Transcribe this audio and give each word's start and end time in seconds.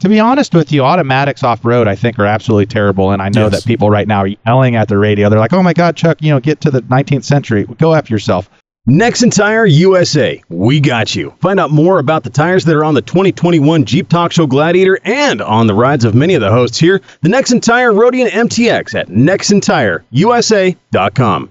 To 0.00 0.08
be 0.08 0.20
honest 0.20 0.54
with 0.54 0.70
you, 0.70 0.84
automatics 0.84 1.42
off 1.42 1.64
road 1.64 1.88
I 1.88 1.96
think 1.96 2.20
are 2.20 2.26
absolutely 2.26 2.66
terrible, 2.66 3.10
and 3.10 3.20
I 3.20 3.30
know 3.30 3.48
Yes. 3.48 3.52
that 3.52 3.64
people 3.66 3.90
right 3.90 4.06
now 4.06 4.20
are 4.22 4.28
yelling 4.46 4.76
at 4.76 4.86
the 4.86 4.96
radio. 4.96 5.28
They're 5.28 5.40
like, 5.40 5.52
"Oh 5.52 5.60
my 5.62 5.72
God, 5.72 5.96
Chuck, 5.96 6.18
you 6.20 6.30
know, 6.30 6.38
get 6.38 6.60
to 6.60 6.70
the 6.70 6.82
19th 6.82 7.24
century. 7.24 7.66
Go 7.78 7.94
after 7.94 8.14
yourself." 8.14 8.48
Nexen 8.88 9.34
Tire 9.34 9.66
USA, 9.66 10.40
we 10.48 10.78
got 10.78 11.16
you. 11.16 11.32
Find 11.42 11.58
out 11.58 11.72
more 11.72 11.98
about 11.98 12.22
the 12.22 12.30
tires 12.30 12.64
that 12.64 12.76
are 12.76 12.84
on 12.84 12.94
the 12.94 13.02
2021 13.02 13.84
Jeep 13.84 14.08
Talk 14.08 14.30
Show 14.32 14.46
Gladiator 14.46 15.00
and 15.04 15.42
on 15.42 15.66
the 15.66 15.74
rides 15.74 16.04
of 16.04 16.14
many 16.14 16.34
of 16.34 16.40
the 16.40 16.50
hosts 16.52 16.78
here. 16.78 17.00
The 17.22 17.28
Nexen 17.28 17.60
Tire 17.60 17.92
Roadian 17.92 18.30
MTX 18.30 18.94
at 18.94 19.08
nexentireusa.com. 19.08 21.48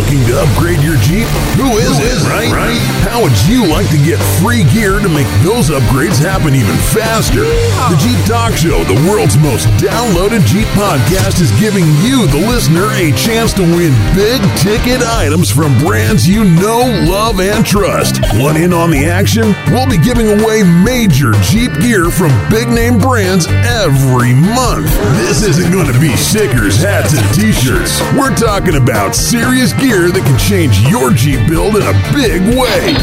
Looking 0.00 0.24
to 0.32 0.40
upgrade 0.40 0.80
your 0.80 0.96
Jeep? 0.96 1.28
Who 1.60 1.76
isn't, 1.76 2.24
right? 2.32 2.48
right? 2.48 2.80
How 3.04 3.20
would 3.20 3.36
you 3.44 3.68
like 3.68 3.84
to 3.90 4.00
get 4.00 4.16
free 4.40 4.64
gear 4.72 4.96
to 4.98 5.10
make 5.12 5.28
those 5.44 5.68
upgrades 5.68 6.16
happen 6.16 6.56
even 6.56 6.74
faster? 6.96 7.44
The 7.44 8.00
Jeep 8.00 8.16
Talk 8.24 8.56
Show, 8.56 8.80
the 8.88 8.96
world's 9.04 9.36
most 9.36 9.68
downloaded 9.76 10.40
Jeep 10.48 10.66
podcast, 10.72 11.44
is 11.44 11.52
giving 11.60 11.84
you, 12.00 12.24
the 12.32 12.40
listener, 12.48 12.88
a 12.96 13.12
chance 13.12 13.52
to 13.60 13.62
win 13.62 13.92
big 14.16 14.40
ticket 14.56 15.04
items 15.04 15.50
from 15.50 15.76
brands 15.84 16.26
you 16.26 16.48
know, 16.48 16.80
love, 17.04 17.38
and 17.38 17.60
trust. 17.60 18.24
Want 18.40 18.56
in 18.56 18.72
on 18.72 18.90
the 18.90 19.04
action? 19.04 19.52
We'll 19.68 19.90
be 19.90 20.00
giving 20.00 20.40
away 20.40 20.64
major 20.64 21.32
Jeep 21.44 21.76
gear 21.76 22.08
from 22.08 22.32
big 22.48 22.72
name 22.72 22.96
brands 22.96 23.44
every 23.68 24.32
month. 24.32 24.88
This 25.28 25.44
isn't 25.44 25.70
going 25.70 25.92
to 25.92 26.00
be 26.00 26.16
stickers, 26.16 26.80
hats, 26.80 27.12
and 27.12 27.34
t 27.36 27.52
shirts. 27.52 28.00
We're 28.16 28.34
talking 28.34 28.80
about 28.80 29.14
serious 29.14 29.74
gear 29.74 29.89
that 29.90 30.22
can 30.22 30.38
change 30.38 30.78
your 30.86 31.10
Jeep 31.10 31.42
build 31.50 31.74
in 31.74 31.82
a 31.82 31.96
big 32.14 32.38
way. 32.54 32.94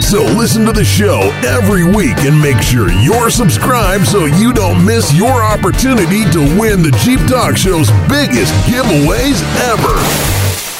So 0.00 0.22
listen 0.38 0.64
to 0.66 0.72
the 0.72 0.84
show 0.84 1.18
every 1.42 1.82
week 1.82 2.16
and 2.22 2.40
make 2.40 2.62
sure 2.62 2.92
you're 3.02 3.30
subscribed 3.30 4.06
so 4.06 4.26
you 4.26 4.52
don't 4.52 4.84
miss 4.84 5.12
your 5.12 5.42
opportunity 5.42 6.22
to 6.30 6.38
win 6.54 6.82
the 6.82 6.94
Jeep 7.02 7.18
Talk 7.26 7.56
Show's 7.56 7.90
biggest 8.06 8.54
giveaways 8.70 9.42
ever. 9.66 9.90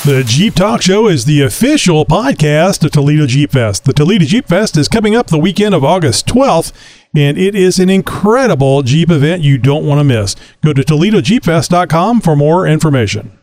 The 0.08 0.22
Jeep 0.24 0.54
Talk 0.54 0.82
Show 0.82 1.08
is 1.08 1.24
the 1.24 1.42
official 1.42 2.04
podcast 2.06 2.84
of 2.84 2.92
Toledo 2.92 3.26
Jeep 3.26 3.50
Fest. 3.50 3.86
The 3.86 3.92
Toledo 3.92 4.24
Jeep 4.24 4.46
Fest 4.46 4.76
is 4.76 4.86
coming 4.86 5.16
up 5.16 5.26
the 5.26 5.38
weekend 5.38 5.74
of 5.74 5.82
August 5.82 6.28
12th, 6.28 6.70
and 7.16 7.36
it 7.36 7.56
is 7.56 7.80
an 7.80 7.90
incredible 7.90 8.84
Jeep 8.84 9.10
event 9.10 9.42
you 9.42 9.58
don't 9.58 9.84
want 9.84 9.98
to 9.98 10.04
miss. 10.04 10.36
Go 10.62 10.72
to 10.72 10.82
ToledoJeepFest.com 10.82 12.20
for 12.20 12.36
more 12.36 12.68
information. 12.68 13.36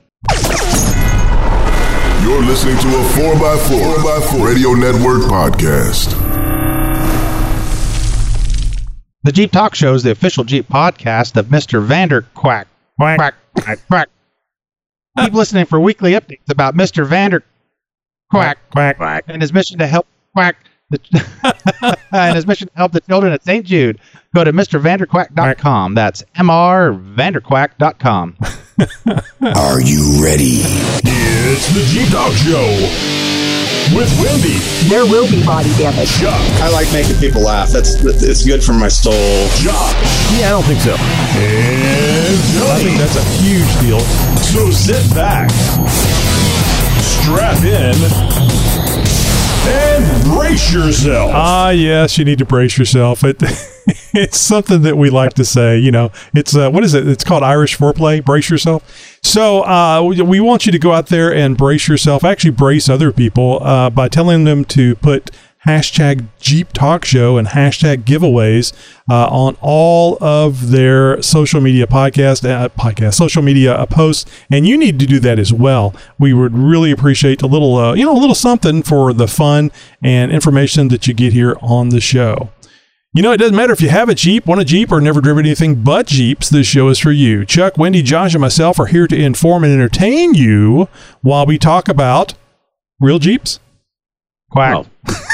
You're 2.34 2.42
listening 2.42 2.76
to 2.80 2.88
a 2.88 3.04
4x4, 3.36 3.94
4x4 3.94 4.44
Radio 4.44 4.74
Network 4.74 5.22
podcast. 5.30 6.20
The 9.22 9.32
Jeep 9.32 9.52
Talk 9.52 9.76
Show 9.76 9.94
is 9.94 10.02
the 10.02 10.10
official 10.10 10.44
Jeep 10.44 10.68
podcast 10.68 11.38
of 11.38 11.46
Mr. 11.50 11.84
Vander 11.84 12.24
Quack. 12.34 12.68
Quack. 13.00 13.20
Quack. 13.20 13.36
Quack. 13.60 13.80
Quack. 13.88 14.10
Keep 15.20 15.34
listening 15.34 15.68
for 15.68 15.80
weekly 15.80 16.14
updates 16.14 16.50
about 16.50 16.74
Mr. 16.74 17.06
Vander 17.06 17.44
Quack 18.32 18.58
Quack, 18.72 18.98
quack. 18.98 19.26
and 19.28 19.40
his 19.40 19.54
mission 19.54 19.78
to 19.78 19.86
help 19.86 20.08
quack 20.34 20.56
the 21.02 21.98
and 22.12 22.36
his 22.36 22.46
mission 22.48 22.68
to 22.68 22.74
help 22.76 22.92
the 22.92 23.02
children 23.02 23.34
at 23.34 23.44
St. 23.44 23.66
Jude. 23.66 24.00
Go 24.36 24.44
to 24.44 24.52
mrvanderquack.com. 24.52 25.94
That's 25.96 26.24
mrvanderquack.com. 26.36 28.36
Are 29.56 29.82
you 29.82 30.24
ready? 30.24 30.62
It's 31.06 31.68
the 31.74 31.84
Jeep 31.92 32.10
Talk 32.10 32.34
Show 32.34 32.66
with 33.94 34.10
Wendy, 34.24 34.58
There 34.88 35.06
will 35.06 35.30
be 35.30 35.44
body 35.46 35.70
damage. 35.78 36.10
Chuck, 36.18 36.40
I 36.64 36.70
like 36.72 36.90
making 36.94 37.18
people 37.20 37.42
laugh. 37.42 37.70
That's 37.70 38.02
it's 38.04 38.46
good 38.46 38.64
for 38.64 38.72
my 38.74 38.88
soul. 38.88 39.14
Josh, 39.60 39.94
Yeah, 40.40 40.48
I 40.48 40.50
don't 40.52 40.64
think 40.64 40.80
so. 40.80 40.96
and 40.96 42.64
I 42.72 42.80
think 42.80 42.98
that's 42.98 43.18
a 43.18 43.24
huge 43.44 43.68
deal. 43.82 44.00
So 44.40 44.72
sit 44.72 45.04
back, 45.14 45.52
strap 47.04 47.62
in, 47.64 47.94
and 49.66 50.24
brace 50.24 50.74
yourself. 50.74 51.32
Ah, 51.34 51.70
yes, 51.70 52.18
you 52.18 52.26
need 52.26 52.40
to 52.40 52.46
brace 52.46 52.78
yourself. 52.78 53.24
It, 53.24 53.38
it's 54.14 54.38
something 54.38 54.82
that 54.84 54.98
we 54.98 55.10
like 55.10 55.34
to 55.34 55.46
say. 55.46 55.78
You 55.78 55.92
know, 55.92 56.12
it's 56.34 56.56
uh, 56.56 56.70
what 56.70 56.84
is 56.84 56.94
it? 56.94 57.08
It's 57.08 57.24
called 57.24 57.44
Irish 57.44 57.78
foreplay. 57.78 58.24
Brace 58.24 58.50
yourself. 58.50 58.84
So 59.24 59.64
uh, 59.64 60.02
we, 60.02 60.40
want 60.40 60.66
you 60.66 60.72
to 60.72 60.80
go 60.80 60.92
out 60.92 61.08
there 61.08 61.34
and 61.34 61.58
brace 61.58 61.88
yourself. 61.88 62.24
Actually, 62.24 62.52
brace 62.52 62.90
other 62.90 63.12
people 63.12 63.64
uh, 63.64 63.90
by 63.90 64.08
telling 64.08 64.44
them 64.44 64.66
to 64.66 64.96
put 64.98 65.32
hashtag 65.66 66.28
Jeep 66.40 66.74
Talk 66.74 67.06
Show 67.06 67.38
and 67.38 67.50
hashtag 67.50 68.04
giveaways 68.04 68.74
uh, 69.10 69.28
on 69.28 69.58
all 69.62 70.18
of 70.22 70.72
their 70.72 71.22
social 71.22 71.62
media 71.62 71.88
podcast, 71.88 72.50
uh, 72.50 72.70
podcast, 72.70 73.16
social 73.16 73.42
media 73.42 73.74
uh, 73.74 73.86
posts, 73.86 74.30
and 74.52 74.68
you 74.68 74.78
need 74.78 75.00
to 75.00 75.06
do 75.06 75.20
that 75.20 75.40
as 75.40 75.54
well. 75.54 75.96
We 76.20 76.34
would 76.34 76.54
really 76.54 76.92
appreciate 76.92 77.42
a 77.42 77.48
little, 77.48 77.76
uh, 77.76 77.94
you 77.94 78.06
know, 78.06 78.16
a 78.16 78.20
little 78.20 78.36
something 78.36 78.84
for 78.84 79.14
the 79.14 79.28
fun 79.28 79.72
and 80.04 80.32
information 80.32 80.90
that 80.90 81.08
you 81.08 81.14
get 81.14 81.34
here 81.34 81.58
on 81.62 81.90
the 81.90 82.02
show. 82.02 82.50
You 83.16 83.22
know, 83.22 83.32
it 83.32 83.38
doesn't 83.38 83.56
matter 83.56 83.74
if 83.74 83.82
you 83.82 83.90
have 83.90 84.10
a 84.10 84.16
Jeep, 84.16 84.48
want 84.48 84.60
a 84.60 84.66
Jeep, 84.66 84.92
or 84.92 85.00
never 85.00 85.22
driven 85.22 85.46
anything 85.46 85.84
but 85.84 86.08
Jeeps. 86.08 86.50
This 86.50 86.66
show 86.66 86.90
is 86.90 86.98
for 86.98 87.12
you. 87.12 87.46
Chuck, 87.46 87.78
Wendy, 87.78 88.02
Josh, 88.02 88.34
and 88.34 88.42
myself 88.42 88.80
are 88.80 88.88
here 88.88 89.06
to 89.06 89.16
inform 89.16 89.64
and 89.64 89.72
entertain 89.72 90.34
you 90.34 90.90
while 91.22 91.46
we 91.46 91.60
talk 91.60 91.88
about 91.88 92.34
real 93.00 93.20
Jeeps. 93.20 93.60
Quack. 94.50 94.74
Well, 94.74 94.88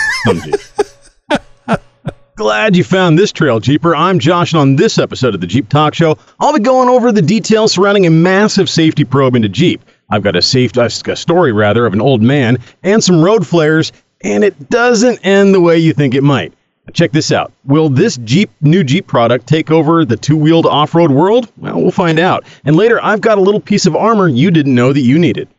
Glad 2.35 2.75
you 2.75 2.83
found 2.83 3.19
this 3.19 3.31
trail 3.31 3.59
Jeeper. 3.59 3.95
I'm 3.95 4.19
Josh, 4.19 4.53
and 4.53 4.61
on 4.61 4.75
this 4.77 4.97
episode 4.97 5.35
of 5.35 5.41
the 5.41 5.47
Jeep 5.47 5.67
Talk 5.67 5.93
Show, 5.93 6.17
I'll 6.39 6.53
be 6.53 6.59
going 6.59 6.87
over 6.87 7.11
the 7.11 7.21
details 7.21 7.73
surrounding 7.73 8.05
a 8.05 8.09
massive 8.09 8.69
safety 8.69 9.03
probe 9.03 9.35
into 9.35 9.49
Jeep. 9.49 9.81
I've 10.09 10.23
got 10.23 10.35
a 10.35 10.41
safe 10.41 10.77
uh, 10.77 10.83
a 11.07 11.15
story 11.15 11.51
rather 11.51 11.85
of 11.85 11.93
an 11.93 12.01
old 12.01 12.21
man 12.21 12.57
and 12.81 13.03
some 13.03 13.21
road 13.21 13.45
flares, 13.45 13.91
and 14.21 14.43
it 14.43 14.69
doesn't 14.69 15.25
end 15.25 15.53
the 15.53 15.61
way 15.61 15.77
you 15.77 15.93
think 15.93 16.15
it 16.15 16.23
might. 16.23 16.53
Check 16.93 17.11
this 17.11 17.31
out. 17.31 17.51
Will 17.65 17.89
this 17.89 18.17
Jeep 18.17 18.49
new 18.61 18.83
Jeep 18.83 19.05
product 19.05 19.45
take 19.45 19.69
over 19.69 20.05
the 20.05 20.17
two-wheeled 20.17 20.65
off-road 20.65 21.11
world? 21.11 21.51
Well, 21.57 21.79
we'll 21.81 21.91
find 21.91 22.19
out. 22.19 22.45
And 22.65 22.75
later, 22.75 23.03
I've 23.03 23.21
got 23.21 23.37
a 23.37 23.41
little 23.41 23.59
piece 23.59 23.85
of 23.85 23.95
armor 23.95 24.27
you 24.27 24.49
didn't 24.49 24.75
know 24.75 24.91
that 24.91 25.01
you 25.01 25.19
needed. 25.19 25.49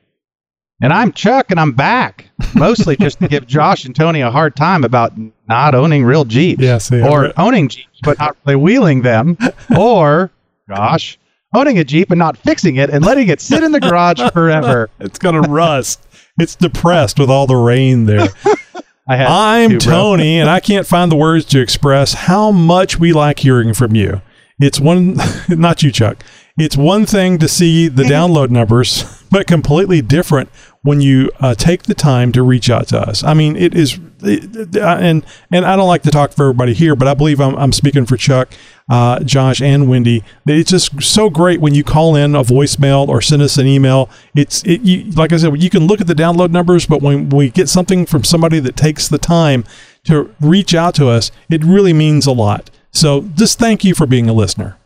And 0.82 0.94
I'm 0.94 1.12
Chuck, 1.12 1.50
and 1.50 1.60
I'm 1.60 1.72
back. 1.72 2.30
Mostly 2.54 2.96
just 2.96 3.20
to 3.20 3.28
give 3.28 3.46
Josh 3.46 3.84
and 3.84 3.94
Tony 3.94 4.22
a 4.22 4.30
hard 4.30 4.56
time 4.56 4.82
about 4.82 5.12
not 5.46 5.74
owning 5.74 6.04
real 6.04 6.24
Jeeps. 6.24 6.62
Yes, 6.62 6.90
yeah, 6.90 7.06
or 7.06 7.22
right. 7.22 7.32
owning 7.36 7.68
Jeeps, 7.68 8.00
but 8.02 8.18
not 8.18 8.36
really 8.46 8.56
wheeling 8.56 9.02
them. 9.02 9.36
or, 9.78 10.30
Josh, 10.68 11.18
owning 11.54 11.78
a 11.78 11.84
Jeep 11.84 12.10
and 12.10 12.18
not 12.18 12.38
fixing 12.38 12.76
it 12.76 12.88
and 12.88 13.04
letting 13.04 13.28
it 13.28 13.42
sit 13.42 13.62
in 13.62 13.72
the 13.72 13.80
garage 13.80 14.20
forever. 14.32 14.88
It's 15.00 15.18
going 15.18 15.40
to 15.42 15.48
rust. 15.50 16.00
It's 16.38 16.56
depressed 16.56 17.18
with 17.18 17.28
all 17.28 17.46
the 17.46 17.56
rain 17.56 18.06
there. 18.06 18.28
I 19.08 19.66
to. 19.68 19.78
Tony, 19.78 20.38
and 20.38 20.48
I 20.48 20.60
can't 20.60 20.86
find 20.86 21.10
the 21.10 21.16
words 21.16 21.44
to 21.46 21.60
express 21.60 22.14
how 22.14 22.52
much 22.52 22.98
we 22.98 23.12
like 23.12 23.40
hearing 23.40 23.74
from 23.74 23.94
you. 23.94 24.22
It's 24.60 24.78
one, 24.78 25.16
not 25.48 25.82
you, 25.82 25.90
Chuck. 25.90 26.22
It's 26.58 26.76
one 26.76 27.06
thing 27.06 27.38
to 27.38 27.48
see 27.48 27.88
the 27.88 28.02
download 28.02 28.50
numbers, 28.50 29.24
but 29.30 29.46
completely 29.46 30.02
different 30.02 30.50
when 30.82 31.00
you 31.00 31.30
uh, 31.40 31.54
take 31.54 31.82
the 31.82 31.94
time 31.94 32.32
to 32.32 32.42
reach 32.42 32.70
out 32.70 32.88
to 32.88 32.98
us. 32.98 33.22
I 33.22 33.34
mean, 33.34 33.54
it 33.54 33.74
is, 33.74 33.98
it, 34.22 34.76
uh, 34.76 34.96
and 34.98 35.24
and 35.50 35.66
I 35.66 35.76
don't 35.76 35.88
like 35.88 36.02
to 36.02 36.10
talk 36.10 36.32
for 36.32 36.44
everybody 36.44 36.72
here, 36.72 36.96
but 36.96 37.06
I 37.06 37.14
believe 37.14 37.38
I'm, 37.38 37.54
I'm 37.56 37.72
speaking 37.72 38.06
for 38.06 38.16
Chuck, 38.16 38.50
uh, 38.88 39.20
Josh, 39.20 39.60
and 39.60 39.90
Wendy. 39.90 40.24
It's 40.46 40.70
just 40.70 41.02
so 41.02 41.28
great 41.28 41.60
when 41.60 41.74
you 41.74 41.84
call 41.84 42.16
in 42.16 42.34
a 42.34 42.42
voicemail 42.42 43.08
or 43.08 43.20
send 43.20 43.42
us 43.42 43.58
an 43.58 43.66
email. 43.66 44.08
It's 44.34 44.62
it, 44.64 44.80
you, 44.80 45.10
like 45.12 45.32
I 45.32 45.36
said, 45.36 45.62
you 45.62 45.68
can 45.68 45.86
look 45.86 46.00
at 46.00 46.06
the 46.06 46.14
download 46.14 46.50
numbers, 46.50 46.86
but 46.86 47.02
when 47.02 47.28
we 47.28 47.50
get 47.50 47.68
something 47.68 48.06
from 48.06 48.24
somebody 48.24 48.58
that 48.60 48.76
takes 48.76 49.06
the 49.06 49.18
time 49.18 49.64
to 50.04 50.34
reach 50.40 50.74
out 50.74 50.94
to 50.94 51.08
us, 51.08 51.30
it 51.50 51.62
really 51.62 51.92
means 51.92 52.26
a 52.26 52.32
lot. 52.32 52.70
So 52.90 53.22
just 53.34 53.58
thank 53.58 53.84
you 53.84 53.94
for 53.94 54.06
being 54.06 54.28
a 54.30 54.32
listener. 54.32 54.78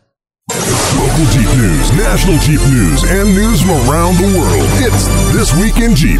Local 0.95 1.25
Jeep 1.31 1.57
news, 1.57 1.91
national 1.93 2.37
Jeep 2.39 2.59
news, 2.69 3.03
and 3.03 3.33
news 3.33 3.61
from 3.61 3.71
around 3.89 4.15
the 4.17 4.37
world. 4.37 4.67
It's 4.79 5.07
This 5.33 5.53
Week 5.55 5.77
in 5.83 5.95
Jeep. 5.95 6.19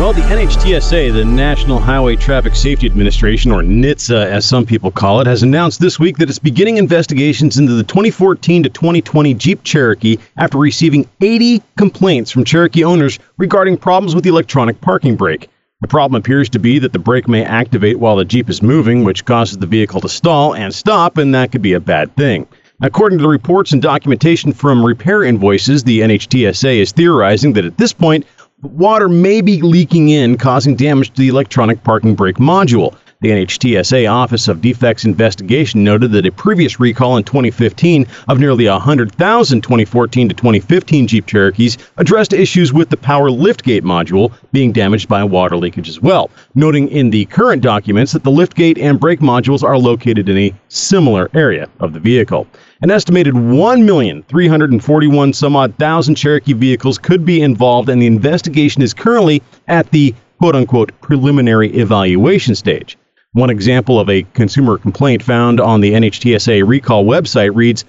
Well, 0.00 0.12
the 0.12 0.22
NHTSA, 0.22 1.12
the 1.12 1.24
National 1.24 1.78
Highway 1.78 2.16
Traffic 2.16 2.54
Safety 2.54 2.86
Administration, 2.86 3.52
or 3.52 3.62
NHTSA 3.62 4.26
as 4.26 4.44
some 4.44 4.66
people 4.66 4.90
call 4.90 5.20
it, 5.20 5.26
has 5.26 5.42
announced 5.42 5.80
this 5.80 5.98
week 5.98 6.16
that 6.18 6.28
it's 6.28 6.38
beginning 6.38 6.76
investigations 6.76 7.58
into 7.58 7.72
the 7.72 7.84
2014 7.84 8.64
to 8.64 8.68
2020 8.68 9.34
Jeep 9.34 9.62
Cherokee 9.62 10.18
after 10.36 10.58
receiving 10.58 11.08
80 11.20 11.62
complaints 11.76 12.30
from 12.30 12.44
Cherokee 12.44 12.84
owners 12.84 13.18
regarding 13.38 13.76
problems 13.76 14.14
with 14.14 14.24
the 14.24 14.30
electronic 14.30 14.80
parking 14.80 15.14
brake. 15.14 15.48
The 15.82 15.88
problem 15.88 16.20
appears 16.20 16.48
to 16.50 16.58
be 16.58 16.78
that 16.80 16.92
the 16.92 16.98
brake 16.98 17.28
may 17.28 17.44
activate 17.44 17.98
while 17.98 18.16
the 18.16 18.24
Jeep 18.24 18.50
is 18.50 18.62
moving, 18.62 19.04
which 19.04 19.24
causes 19.24 19.58
the 19.58 19.66
vehicle 19.66 20.00
to 20.00 20.08
stall 20.08 20.54
and 20.54 20.74
stop, 20.74 21.16
and 21.16 21.34
that 21.34 21.52
could 21.52 21.62
be 21.62 21.74
a 21.74 21.80
bad 21.80 22.14
thing. 22.16 22.46
According 22.84 23.18
to 23.18 23.22
the 23.22 23.28
reports 23.28 23.70
and 23.70 23.80
documentation 23.80 24.52
from 24.52 24.84
repair 24.84 25.22
invoices, 25.22 25.84
the 25.84 26.00
NHTSA 26.00 26.78
is 26.78 26.90
theorizing 26.90 27.52
that 27.52 27.64
at 27.64 27.78
this 27.78 27.92
point, 27.92 28.26
water 28.60 29.08
may 29.08 29.40
be 29.40 29.62
leaking 29.62 30.08
in, 30.08 30.36
causing 30.36 30.74
damage 30.74 31.10
to 31.10 31.20
the 31.20 31.28
electronic 31.28 31.84
parking 31.84 32.16
brake 32.16 32.38
module. 32.38 32.96
The 33.20 33.30
NHTSA 33.30 34.10
Office 34.10 34.48
of 34.48 34.60
Defects 34.60 35.04
Investigation 35.04 35.84
noted 35.84 36.10
that 36.10 36.26
a 36.26 36.32
previous 36.32 36.80
recall 36.80 37.16
in 37.16 37.22
2015 37.22 38.04
of 38.26 38.40
nearly 38.40 38.66
100,000 38.66 39.60
2014 39.60 40.28
to 40.30 40.34
2015 40.34 41.06
Jeep 41.06 41.26
Cherokees 41.26 41.78
addressed 41.98 42.32
issues 42.32 42.72
with 42.72 42.90
the 42.90 42.96
power 42.96 43.30
liftgate 43.30 43.82
module 43.82 44.32
being 44.50 44.72
damaged 44.72 45.08
by 45.08 45.22
water 45.22 45.56
leakage 45.56 45.88
as 45.88 46.00
well, 46.00 46.32
noting 46.56 46.88
in 46.88 47.10
the 47.10 47.26
current 47.26 47.62
documents 47.62 48.10
that 48.10 48.24
the 48.24 48.30
liftgate 48.32 48.82
and 48.82 48.98
brake 48.98 49.20
modules 49.20 49.62
are 49.62 49.78
located 49.78 50.28
in 50.28 50.36
a 50.36 50.54
similar 50.66 51.30
area 51.32 51.68
of 51.78 51.92
the 51.92 52.00
vehicle. 52.00 52.48
An 52.82 52.90
estimated 52.90 53.34
1,341 53.36 55.32
some 55.34 55.54
odd 55.54 55.72
thousand 55.78 56.16
Cherokee 56.16 56.52
vehicles 56.52 56.98
could 56.98 57.24
be 57.24 57.40
involved, 57.40 57.88
and 57.88 58.02
the 58.02 58.08
investigation 58.08 58.82
is 58.82 58.92
currently 58.92 59.40
at 59.68 59.88
the 59.92 60.12
quote 60.40 60.56
unquote 60.56 60.90
preliminary 61.00 61.68
evaluation 61.76 62.56
stage. 62.56 62.98
One 63.34 63.50
example 63.50 64.00
of 64.00 64.10
a 64.10 64.24
consumer 64.34 64.78
complaint 64.78 65.22
found 65.22 65.60
on 65.60 65.80
the 65.80 65.92
NHTSA 65.92 66.66
recall 66.66 67.04
website 67.04 67.54
reads 67.54 67.84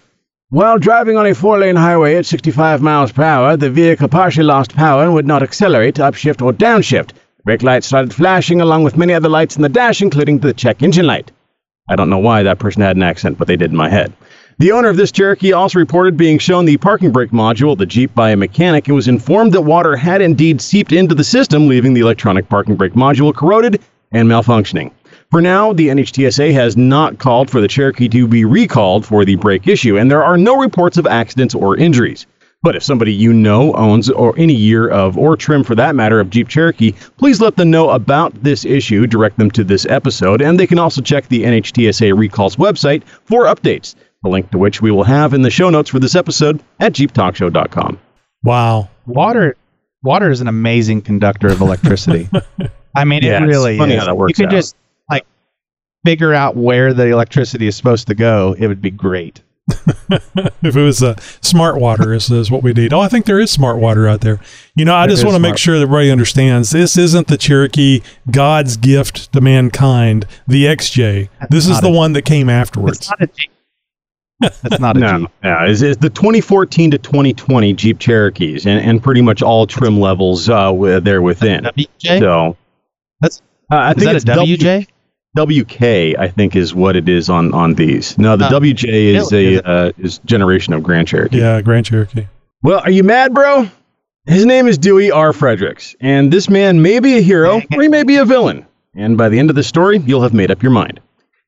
While 0.51 0.77
driving 0.77 1.17
on 1.17 1.25
a 1.25 1.33
four 1.33 1.57
lane 1.57 1.75
highway 1.75 2.13
at 2.17 2.27
65 2.27 2.83
miles 2.83 3.11
per 3.11 3.23
hour, 3.23 3.57
the 3.57 3.71
vehicle 3.71 4.09
partially 4.09 4.43
lost 4.43 4.75
power 4.75 5.05
and 5.05 5.15
would 5.15 5.25
not 5.25 5.41
accelerate, 5.41 5.95
upshift, 5.95 6.43
or 6.43 6.53
downshift. 6.53 7.13
Brake 7.45 7.63
lights 7.63 7.87
started 7.87 8.13
flashing 8.13 8.61
along 8.61 8.83
with 8.83 8.95
many 8.95 9.13
other 9.13 9.27
lights 9.27 9.55
in 9.55 9.63
the 9.63 9.69
dash, 9.69 10.03
including 10.03 10.37
the 10.37 10.53
check 10.53 10.83
engine 10.83 11.07
light. 11.07 11.31
I 11.89 11.95
don't 11.95 12.11
know 12.11 12.19
why 12.19 12.43
that 12.43 12.59
person 12.59 12.83
had 12.83 12.95
an 12.95 13.01
accent, 13.01 13.39
but 13.39 13.47
they 13.47 13.57
did 13.57 13.71
in 13.71 13.75
my 13.75 13.89
head. 13.89 14.13
The 14.59 14.71
owner 14.71 14.87
of 14.87 14.97
this 14.97 15.11
Cherokee 15.11 15.51
also 15.51 15.79
reported 15.79 16.15
being 16.15 16.37
shown 16.37 16.65
the 16.65 16.77
parking 16.77 17.11
brake 17.11 17.31
module 17.31 17.71
of 17.71 17.79
the 17.79 17.87
Jeep 17.87 18.13
by 18.13 18.29
a 18.29 18.35
mechanic 18.35 18.87
and 18.87 18.95
was 18.95 19.07
informed 19.07 19.51
that 19.53 19.61
water 19.61 19.95
had 19.95 20.21
indeed 20.21 20.61
seeped 20.61 20.91
into 20.91 21.15
the 21.15 21.23
system, 21.23 21.67
leaving 21.67 21.95
the 21.95 22.01
electronic 22.01 22.47
parking 22.49 22.75
brake 22.75 22.93
module 22.93 23.33
corroded 23.33 23.81
and 24.11 24.29
malfunctioning. 24.29 24.91
For 25.31 25.41
now, 25.41 25.73
the 25.73 25.87
NHTSA 25.87 26.53
has 26.53 26.77
not 26.77 27.17
called 27.17 27.49
for 27.49 27.61
the 27.61 27.67
Cherokee 27.67 28.07
to 28.09 28.27
be 28.27 28.45
recalled 28.45 29.07
for 29.07 29.25
the 29.25 29.35
brake 29.37 29.67
issue, 29.67 29.97
and 29.97 30.11
there 30.11 30.23
are 30.23 30.37
no 30.37 30.55
reports 30.57 30.97
of 30.97 31.07
accidents 31.07 31.55
or 31.55 31.75
injuries. 31.75 32.27
But 32.61 32.75
if 32.75 32.83
somebody 32.83 33.11
you 33.11 33.33
know 33.33 33.73
owns 33.73 34.09
or 34.09 34.35
any 34.37 34.53
year 34.53 34.87
of 34.87 35.17
or 35.17 35.35
trim 35.35 35.63
for 35.63 35.73
that 35.75 35.95
matter 35.95 36.19
of 36.19 36.29
Jeep 36.29 36.47
Cherokee, 36.47 36.93
please 37.17 37.41
let 37.41 37.57
them 37.57 37.71
know 37.71 37.89
about 37.89 38.41
this 38.43 38.63
issue, 38.63 39.07
direct 39.07 39.37
them 39.37 39.49
to 39.51 39.63
this 39.63 39.87
episode, 39.87 40.41
and 40.41 40.59
they 40.59 40.67
can 40.67 40.79
also 40.79 41.01
check 41.01 41.27
the 41.27 41.43
NHTSA 41.43 42.15
Recalls 42.15 42.55
website 42.57 43.03
for 43.25 43.45
updates, 43.45 43.95
the 44.23 44.29
link 44.29 44.49
to 44.51 44.57
which 44.57 44.81
we 44.81 44.89
will 44.91 45.03
have 45.03 45.33
in 45.33 45.41
the 45.41 45.49
show 45.51 45.69
notes 45.69 45.89
for 45.89 45.99
this 45.99 46.15
episode 46.15 46.61
at 46.79 46.93
jeeptalkshow.com. 46.93 47.99
Wow. 48.43 48.89
Water, 49.05 49.55
water 50.01 50.29
is 50.31 50.41
an 50.41 50.47
amazing 50.47 51.01
conductor 51.01 51.47
of 51.47 51.61
electricity. 51.61 52.29
I 52.95 53.05
mean, 53.05 53.23
Yeah, 53.23 53.37
it 53.37 53.43
it's 53.43 53.49
really 53.49 53.77
funny 53.77 53.93
is. 53.95 53.99
how 53.99 54.05
that 54.05 54.15
works 54.15 54.39
you 54.39 54.45
could 54.45 54.53
out. 54.53 54.57
just 54.57 54.75
like 55.09 55.25
figure 56.05 56.33
out 56.33 56.55
where 56.55 56.93
the 56.93 57.07
electricity 57.07 57.67
is 57.67 57.75
supposed 57.75 58.07
to 58.07 58.15
go. 58.15 58.55
It 58.57 58.67
would 58.67 58.81
be 58.81 58.91
great. 58.91 59.41
if 60.11 60.75
it 60.75 60.81
was 60.81 61.01
uh, 61.01 61.15
smart 61.41 61.79
water 61.79 62.13
is, 62.13 62.29
is 62.29 62.51
what 62.51 62.63
we 62.63 62.73
need. 62.73 62.91
Oh, 62.91 62.99
I 62.99 63.07
think 63.07 63.25
there 63.25 63.39
is 63.39 63.49
smart 63.49 63.77
water 63.79 64.07
out 64.09 64.19
there. 64.19 64.39
You 64.75 64.83
know, 64.83 64.93
I 64.93 65.07
There 65.07 65.15
just 65.15 65.23
want 65.25 65.35
to 65.35 65.39
make 65.39 65.57
sure 65.57 65.75
that 65.77 65.83
everybody 65.83 66.11
understands 66.11 66.71
this 66.71 66.97
isn't 66.97 67.27
the 67.27 67.37
Cherokee 67.37 68.01
God's 68.29 68.75
gift 68.75 69.31
to 69.31 69.39
mankind, 69.39 70.27
the 70.47 70.65
XJ. 70.65 71.29
this 71.49 71.63
is 71.65 71.71
not 71.71 71.81
the 71.83 71.89
one 71.91 72.11
that 72.13 72.23
came 72.23 72.49
afterwards. 72.49 72.97
It's 72.97 73.09
not 73.09 73.21
a 73.21 73.27
Jeep. 73.27 73.51
That's 74.61 74.79
not 74.79 74.97
a 74.97 74.99
No, 74.99 75.19
Jeep. 75.19 75.29
no, 75.43 75.57
it's, 75.65 75.81
it's 75.81 75.97
the 76.01 76.09
2014 76.09 76.91
to 76.91 76.97
2020 76.97 77.73
Jeep 77.73 77.99
Cherokees, 77.99 78.65
and, 78.65 78.79
and 78.83 79.01
pretty 79.01 79.21
much 79.21 79.41
all 79.41 79.65
trim 79.67 79.99
levels 79.99 80.49
uh, 80.49 80.65
wi- 80.65 80.99
there 80.99 81.21
within. 81.21 81.63
WJ? 81.65 82.19
So 82.19 82.57
That's 83.21 83.41
uh, 83.71 83.75
I 83.75 83.91
is 83.91 83.95
think 83.97 84.05
that 84.05 84.15
it's 84.17 84.25
a 84.25 84.27
WJ? 84.27 84.87
WK, 85.35 86.19
I 86.19 86.27
think, 86.27 86.55
is 86.55 86.75
what 86.75 86.95
it 86.95 87.09
is 87.09 87.29
on 87.29 87.53
on 87.53 87.73
these. 87.73 88.17
No, 88.19 88.35
the 88.35 88.45
Uh, 88.45 88.51
WJ 88.59 89.15
is 89.15 89.31
really? 89.31 89.55
a 89.55 89.61
uh, 89.63 89.91
is 89.97 90.19
generation 90.19 90.73
of 90.73 90.83
Grand 90.83 91.07
Cherokee. 91.07 91.37
Yeah, 91.39 91.59
Grand 91.61 91.85
Cherokee. 91.85 92.27
Well, 92.61 92.79
are 92.81 92.91
you 92.91 93.03
mad, 93.03 93.33
bro? 93.33 93.67
His 94.25 94.45
name 94.45 94.67
is 94.67 94.77
Dewey 94.77 95.11
R. 95.11 95.33
Fredericks, 95.33 95.95
and 95.99 96.31
this 96.31 96.49
man 96.49 96.81
may 96.81 96.99
be 96.99 97.17
a 97.17 97.21
hero 97.21 97.61
or 97.75 97.81
he 97.81 97.87
may 97.89 98.03
be 98.03 98.17
a 98.17 98.25
villain. 98.25 98.65
And 98.95 99.17
by 99.17 99.27
the 99.29 99.39
end 99.39 99.49
of 99.49 99.55
the 99.55 99.63
story, 99.63 99.97
you'll 99.97 100.21
have 100.21 100.33
made 100.35 100.51
up 100.51 100.61
your 100.61 100.71
mind. 100.71 100.99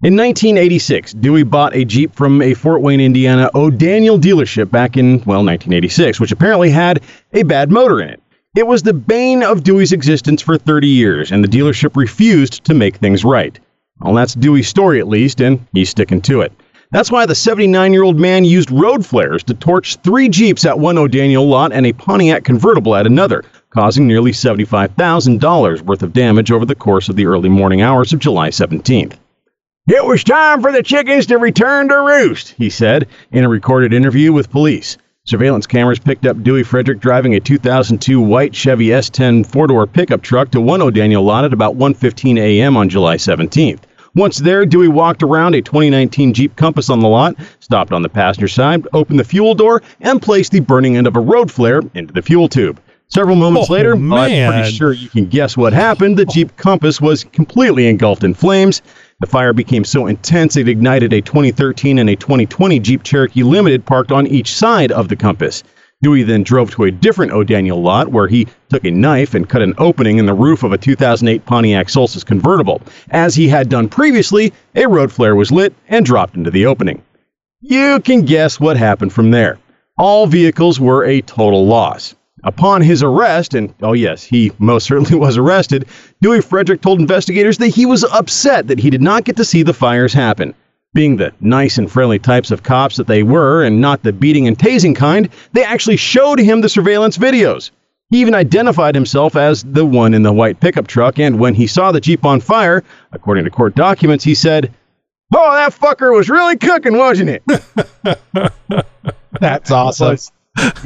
In 0.05 0.15
1986, 0.17 1.13
Dewey 1.13 1.41
bought 1.41 1.75
a 1.75 1.83
Jeep 1.83 2.13
from 2.13 2.39
a 2.39 2.53
Fort 2.53 2.83
Wayne, 2.83 3.01
Indiana 3.01 3.49
O'Daniel 3.55 4.19
dealership 4.19 4.69
back 4.69 4.97
in, 4.97 5.13
well, 5.25 5.43
1986, 5.43 6.19
which 6.19 6.31
apparently 6.31 6.69
had 6.69 7.01
a 7.33 7.41
bad 7.41 7.71
motor 7.71 7.99
in 7.99 8.09
it. 8.09 8.21
It 8.55 8.67
was 8.67 8.83
the 8.83 8.93
bane 8.93 9.41
of 9.41 9.63
Dewey's 9.63 9.93
existence 9.93 10.43
for 10.43 10.59
30 10.59 10.87
years, 10.87 11.31
and 11.31 11.43
the 11.43 11.47
dealership 11.47 11.95
refused 11.95 12.63
to 12.65 12.75
make 12.75 12.97
things 12.97 13.25
right. 13.25 13.59
Well, 13.99 14.13
that's 14.13 14.35
Dewey's 14.35 14.67
story 14.67 14.99
at 14.99 15.07
least, 15.07 15.41
and 15.41 15.65
he's 15.73 15.89
sticking 15.89 16.21
to 16.21 16.41
it. 16.41 16.51
That's 16.91 17.09
why 17.09 17.25
the 17.25 17.33
79 17.33 17.91
year 17.91 18.03
old 18.03 18.19
man 18.19 18.45
used 18.45 18.69
road 18.69 19.03
flares 19.03 19.41
to 19.45 19.55
torch 19.55 19.95
three 20.03 20.29
Jeeps 20.29 20.67
at 20.67 20.77
one 20.77 20.99
O'Daniel 20.99 21.47
lot 21.47 21.73
and 21.73 21.87
a 21.87 21.93
Pontiac 21.93 22.43
convertible 22.43 22.95
at 22.95 23.07
another, 23.07 23.43
causing 23.71 24.05
nearly 24.05 24.33
$75,000 24.33 25.81
worth 25.81 26.03
of 26.03 26.13
damage 26.13 26.51
over 26.51 26.67
the 26.67 26.75
course 26.75 27.09
of 27.09 27.15
the 27.15 27.25
early 27.25 27.49
morning 27.49 27.81
hours 27.81 28.13
of 28.13 28.19
July 28.19 28.49
17th. 28.49 29.17
It 29.87 30.03
was 30.03 30.23
time 30.23 30.63
for 30.63 30.71
the 30.71 30.81
chickens 30.81 31.27
to 31.27 31.37
return 31.37 31.89
to 31.89 31.95
roost, 31.97 32.55
he 32.57 32.71
said 32.71 33.07
in 33.31 33.43
a 33.43 33.49
recorded 33.49 33.93
interview 33.93 34.33
with 34.33 34.49
police. 34.49 34.97
Surveillance 35.25 35.67
cameras 35.67 35.99
picked 35.99 36.25
up 36.25 36.41
Dewey 36.41 36.63
Frederick 36.63 36.99
driving 36.99 37.35
a 37.35 37.39
2002 37.39 38.19
white 38.19 38.55
Chevy 38.55 38.87
S10 38.87 39.45
four-door 39.45 39.85
pickup 39.85 40.23
truck 40.23 40.49
to 40.51 40.61
one 40.61 40.81
O'Daniel 40.81 41.23
lot 41.23 41.45
at 41.45 41.53
about 41.53 41.75
1:15 41.75 42.39
a.m. 42.39 42.75
on 42.75 42.89
July 42.89 43.17
17th. 43.17 43.81
Once 44.15 44.39
there, 44.39 44.65
Dewey 44.65 44.87
walked 44.87 45.21
around 45.21 45.53
a 45.53 45.61
2019 45.61 46.33
Jeep 46.33 46.55
Compass 46.55 46.89
on 46.89 46.99
the 46.99 47.07
lot, 47.07 47.35
stopped 47.59 47.93
on 47.93 48.01
the 48.01 48.09
passenger 48.09 48.47
side, 48.47 48.87
opened 48.91 49.19
the 49.19 49.23
fuel 49.23 49.53
door, 49.53 49.83
and 50.01 50.19
placed 50.19 50.51
the 50.51 50.61
burning 50.61 50.97
end 50.97 51.05
of 51.05 51.15
a 51.15 51.19
road 51.19 51.51
flare 51.51 51.81
into 51.93 52.11
the 52.11 52.23
fuel 52.23 52.47
tube. 52.47 52.79
Several 53.07 53.35
moments 53.35 53.69
Oh, 53.69 53.73
later, 53.73 53.95
well, 53.95 54.13
I'm 54.15 54.51
pretty 54.51 54.71
sure 54.71 54.91
you 54.91 55.09
can 55.09 55.27
guess 55.27 55.55
what 55.55 55.73
happened. 55.73 56.17
The 56.17 56.25
Jeep 56.25 56.57
Compass 56.57 56.99
was 56.99 57.23
completely 57.23 57.87
engulfed 57.87 58.23
in 58.23 58.33
flames. 58.33 58.81
The 59.21 59.27
fire 59.27 59.53
became 59.53 59.85
so 59.85 60.07
intense 60.07 60.57
it 60.57 60.67
ignited 60.67 61.13
a 61.13 61.21
2013 61.21 61.99
and 61.99 62.09
a 62.09 62.17
2020 62.17 62.81
Jeep 62.81 63.01
Cherokee 63.01 63.43
Limited 63.43 63.85
parked 63.85 64.11
on 64.11 64.27
each 64.27 64.53
side 64.53 64.91
of 64.91 65.07
the 65.07 65.15
Compass. 65.15 65.63
Dewey 66.01 66.23
then 66.23 66.43
drove 66.43 66.69
to 66.71 66.83
a 66.83 66.91
different 66.91 67.31
O'Daniel 67.31 67.81
lot 67.81 68.09
where 68.09 68.27
he 68.27 68.45
took 68.67 68.83
a 68.83 68.91
knife 68.91 69.33
and 69.33 69.47
cut 69.47 69.61
an 69.61 69.73
opening 69.77 70.17
in 70.17 70.25
the 70.25 70.33
roof 70.33 70.63
of 70.63 70.73
a 70.73 70.77
2008 70.77 71.45
Pontiac 71.45 71.87
Solstice 71.87 72.25
convertible. 72.25 72.81
As 73.09 73.35
he 73.35 73.47
had 73.47 73.69
done 73.69 73.87
previously, 73.87 74.51
a 74.75 74.85
road 74.85 75.13
flare 75.13 75.33
was 75.33 75.49
lit 75.49 75.73
and 75.87 76.05
dropped 76.05 76.35
into 76.35 76.51
the 76.51 76.65
opening. 76.65 77.01
You 77.61 78.01
can 78.01 78.23
guess 78.23 78.59
what 78.59 78.75
happened 78.75 79.13
from 79.13 79.31
there. 79.31 79.57
All 79.97 80.27
vehicles 80.27 80.77
were 80.77 81.05
a 81.05 81.21
total 81.21 81.65
loss. 81.65 82.15
Upon 82.45 82.81
his 82.81 83.01
arrest, 83.01 83.55
and 83.55 83.73
oh 83.81 83.93
yes, 83.93 84.23
he 84.23 84.51
most 84.59 84.85
certainly 84.87 85.15
was 85.15 85.35
arrested, 85.35 85.87
Dewey 86.21 86.41
Frederick 86.41 86.81
told 86.81 86.99
investigators 86.99 87.57
that 87.57 87.69
he 87.69 87.85
was 87.85 88.03
upset 88.03 88.67
that 88.67 88.79
he 88.79 88.91
did 88.91 89.01
not 89.01 89.23
get 89.25 89.35
to 89.37 89.45
see 89.45 89.63
the 89.63 89.73
fires 89.73 90.13
happen. 90.13 90.53
Being 90.93 91.17
the 91.17 91.33
nice 91.41 91.77
and 91.77 91.91
friendly 91.91 92.19
types 92.19 92.51
of 92.51 92.63
cops 92.63 92.97
that 92.97 93.07
they 93.07 93.23
were, 93.23 93.63
and 93.63 93.81
not 93.81 94.03
the 94.03 94.13
beating 94.13 94.47
and 94.47 94.57
tasing 94.57 94.95
kind, 94.95 95.27
they 95.51 95.63
actually 95.63 95.97
showed 95.97 96.39
him 96.39 96.61
the 96.61 96.69
surveillance 96.69 97.17
videos. 97.17 97.71
He 98.11 98.21
even 98.21 98.35
identified 98.35 98.93
himself 98.95 99.35
as 99.35 99.63
the 99.63 99.85
one 99.85 100.13
in 100.13 100.21
the 100.21 100.31
white 100.31 100.59
pickup 100.59 100.87
truck, 100.87 101.19
and 101.19 101.39
when 101.39 101.55
he 101.55 101.67
saw 101.67 101.91
the 101.91 101.99
Jeep 101.99 102.23
on 102.23 102.39
fire, 102.39 102.83
according 103.11 103.43
to 103.45 103.49
court 103.49 103.75
documents, 103.75 104.23
he 104.23 104.35
said, 104.35 104.71
Oh, 105.33 105.51
that 105.53 105.73
fucker 105.73 106.15
was 106.15 106.29
really 106.29 106.55
cooking, 106.57 106.95
wasn't 106.95 107.31
it? 107.31 107.43
That's 109.41 109.71
awesome. 109.71 110.17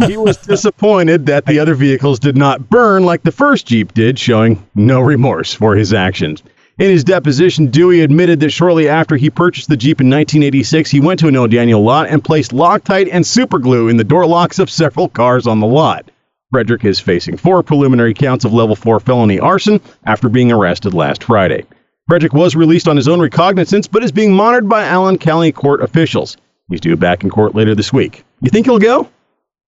He 0.08 0.18
was 0.18 0.38
disappointed 0.38 1.26
that 1.28 1.46
the 1.46 1.60
other 1.60 1.76
vehicles 1.76 2.20
did 2.20 2.38
not 2.38 2.70
burn 2.70 3.04
like 3.04 3.24
the 3.24 3.32
first 3.32 3.68
Jeep 3.68 3.94
did, 3.94 4.18
showing 4.18 4.66
no 4.76 5.00
remorse 5.00 5.54
for 5.54 5.76
his 5.76 5.94
actions. 5.94 6.42
In 6.80 6.90
his 6.90 7.04
deposition, 7.04 7.68
Dewey 7.68 8.02
admitted 8.02 8.40
that 8.40 8.52
shortly 8.52 8.88
after 8.88 9.18
he 9.18 9.30
purchased 9.30 9.68
the 9.68 9.76
Jeep 9.76 10.00
in 10.00 10.08
1986, 10.08 10.90
he 10.90 11.02
went 11.02 11.20
to 11.20 11.28
an 11.28 11.36
O'Daniel 11.36 11.84
lot 11.84 12.08
and 12.08 12.24
placed 12.24 12.52
Loctite 12.52 13.10
and 13.12 13.26
superglue 13.26 13.90
in 13.90 13.98
the 13.98 14.04
door 14.04 14.26
locks 14.26 14.60
of 14.60 14.70
several 14.70 15.10
cars 15.10 15.46
on 15.46 15.60
the 15.60 15.68
lot. 15.68 16.10
Frederick 16.52 16.86
is 16.86 17.00
facing 17.00 17.38
four 17.38 17.62
preliminary 17.62 18.14
counts 18.14 18.46
of 18.46 18.54
level 18.54 18.76
4 18.76 19.02
felony 19.02 19.40
arson 19.40 19.82
after 20.06 20.30
being 20.30 20.52
arrested 20.52 20.94
last 20.94 21.26
Friday. 21.26 21.66
Frederick 22.08 22.34
was 22.34 22.56
released 22.56 22.88
on 22.88 22.96
his 22.96 23.08
own 23.08 23.20
recognizance, 23.20 23.88
but 23.88 24.04
is 24.04 24.12
being 24.12 24.34
monitored 24.34 24.68
by 24.68 24.86
Allen 24.86 25.18
County 25.18 25.52
court 25.52 25.82
officials. 25.84 26.38
He's 26.70 26.82
due 26.82 26.96
back 26.96 27.24
in 27.24 27.30
court 27.30 27.54
later 27.54 27.76
this 27.76 27.94
week. 27.94 28.24
You 28.42 28.50
think 28.50 28.66
he'll 28.66 28.80
go? 28.80 29.10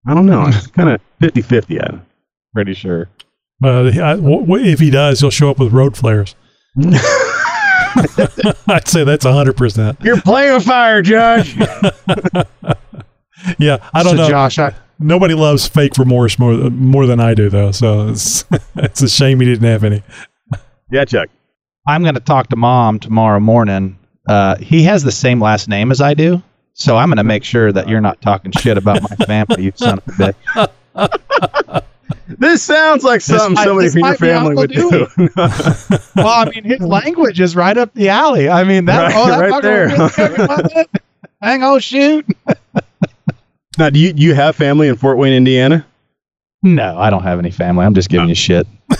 I 0.07 0.13
don't 0.13 0.25
know. 0.25 0.45
It's 0.47 0.67
kind 0.67 0.89
of 0.89 1.01
50 1.19 1.41
50. 1.41 1.81
I'm 1.81 2.05
Pretty 2.53 2.73
sure. 2.73 3.07
Uh, 3.63 3.85
I- 3.87 4.15
w- 4.15 4.41
w- 4.41 4.65
if 4.65 4.79
he 4.79 4.89
does, 4.89 5.19
he'll 5.19 5.29
show 5.29 5.49
up 5.51 5.59
with 5.59 5.71
road 5.71 5.95
flares. 5.95 6.35
I'd 8.67 8.87
say 8.87 9.03
that's 9.03 9.25
100%. 9.25 10.03
You're 10.03 10.21
playing 10.21 10.53
with 10.53 10.65
fire, 10.65 11.01
Judge. 11.01 11.55
Yeah, 13.57 13.77
I 13.91 14.03
don't 14.03 14.17
so 14.17 14.23
know. 14.23 14.29
Josh, 14.29 14.59
I, 14.59 14.71
Nobody 14.99 15.33
loves 15.33 15.67
fake 15.67 15.97
remorse 15.97 16.37
more, 16.37 16.53
more 16.69 17.07
than 17.07 17.19
I 17.19 17.33
do, 17.33 17.49
though. 17.49 17.71
So 17.71 18.09
it's, 18.09 18.45
it's 18.75 19.01
a 19.01 19.09
shame 19.09 19.39
he 19.39 19.47
didn't 19.47 19.67
have 19.67 19.83
any. 19.83 20.03
yeah, 20.91 21.05
Chuck. 21.05 21.27
I'm 21.87 22.03
going 22.03 22.13
to 22.13 22.19
talk 22.21 22.49
to 22.49 22.55
mom 22.55 22.99
tomorrow 22.99 23.39
morning. 23.39 23.97
Uh, 24.29 24.57
he 24.57 24.83
has 24.83 25.01
the 25.03 25.11
same 25.11 25.41
last 25.41 25.67
name 25.67 25.89
as 25.89 26.01
I 26.01 26.13
do, 26.13 26.43
so 26.81 26.97
I'm 26.97 27.09
going 27.09 27.17
to 27.17 27.23
make 27.23 27.43
sure 27.43 27.71
that 27.71 27.87
you're 27.87 28.01
not 28.01 28.21
talking 28.21 28.51
shit 28.51 28.77
about 28.77 29.01
my 29.01 29.25
family, 29.25 29.65
you 29.65 29.73
son 29.75 29.99
of 29.99 30.19
a 30.19 30.33
bitch. 30.95 31.83
This 32.27 32.63
sounds 32.63 33.03
like 33.03 33.21
something 33.21 33.53
might- 33.53 33.63
somebody 33.63 33.89
from 33.89 33.99
your 33.99 34.15
family 34.15 34.55
would 34.55 34.71
do. 34.71 35.07
well, 36.15 36.27
I 36.27 36.51
mean, 36.53 36.63
his 36.63 36.79
language 36.79 37.39
is 37.39 37.55
right 37.55 37.77
up 37.77 37.93
the 37.93 38.09
alley. 38.09 38.49
I 38.49 38.63
mean, 38.63 38.85
that 38.85 39.13
Right- 39.13 39.15
oh, 39.15 39.27
that 39.27 39.39
right 39.39 39.51
fucker 39.51 39.61
there. 39.61 39.87
was 39.87 40.15
talking 40.15 40.41
about 40.43 40.73
that. 40.73 40.89
Hang 41.41 41.63
on, 41.63 41.79
shoot. 41.79 42.25
now, 43.77 43.89
do 43.89 43.99
you 43.99 44.13
you 44.15 44.33
have 44.33 44.55
family 44.55 44.87
in 44.87 44.95
Fort 44.95 45.17
Wayne, 45.17 45.33
Indiana? 45.33 45.85
No, 46.63 46.97
I 46.97 47.09
don't 47.09 47.23
have 47.23 47.39
any 47.39 47.51
family. 47.51 47.85
I'm 47.85 47.95
just 47.95 48.09
giving 48.09 48.25
oh. 48.25 48.29
you 48.29 48.35
shit. 48.35 48.67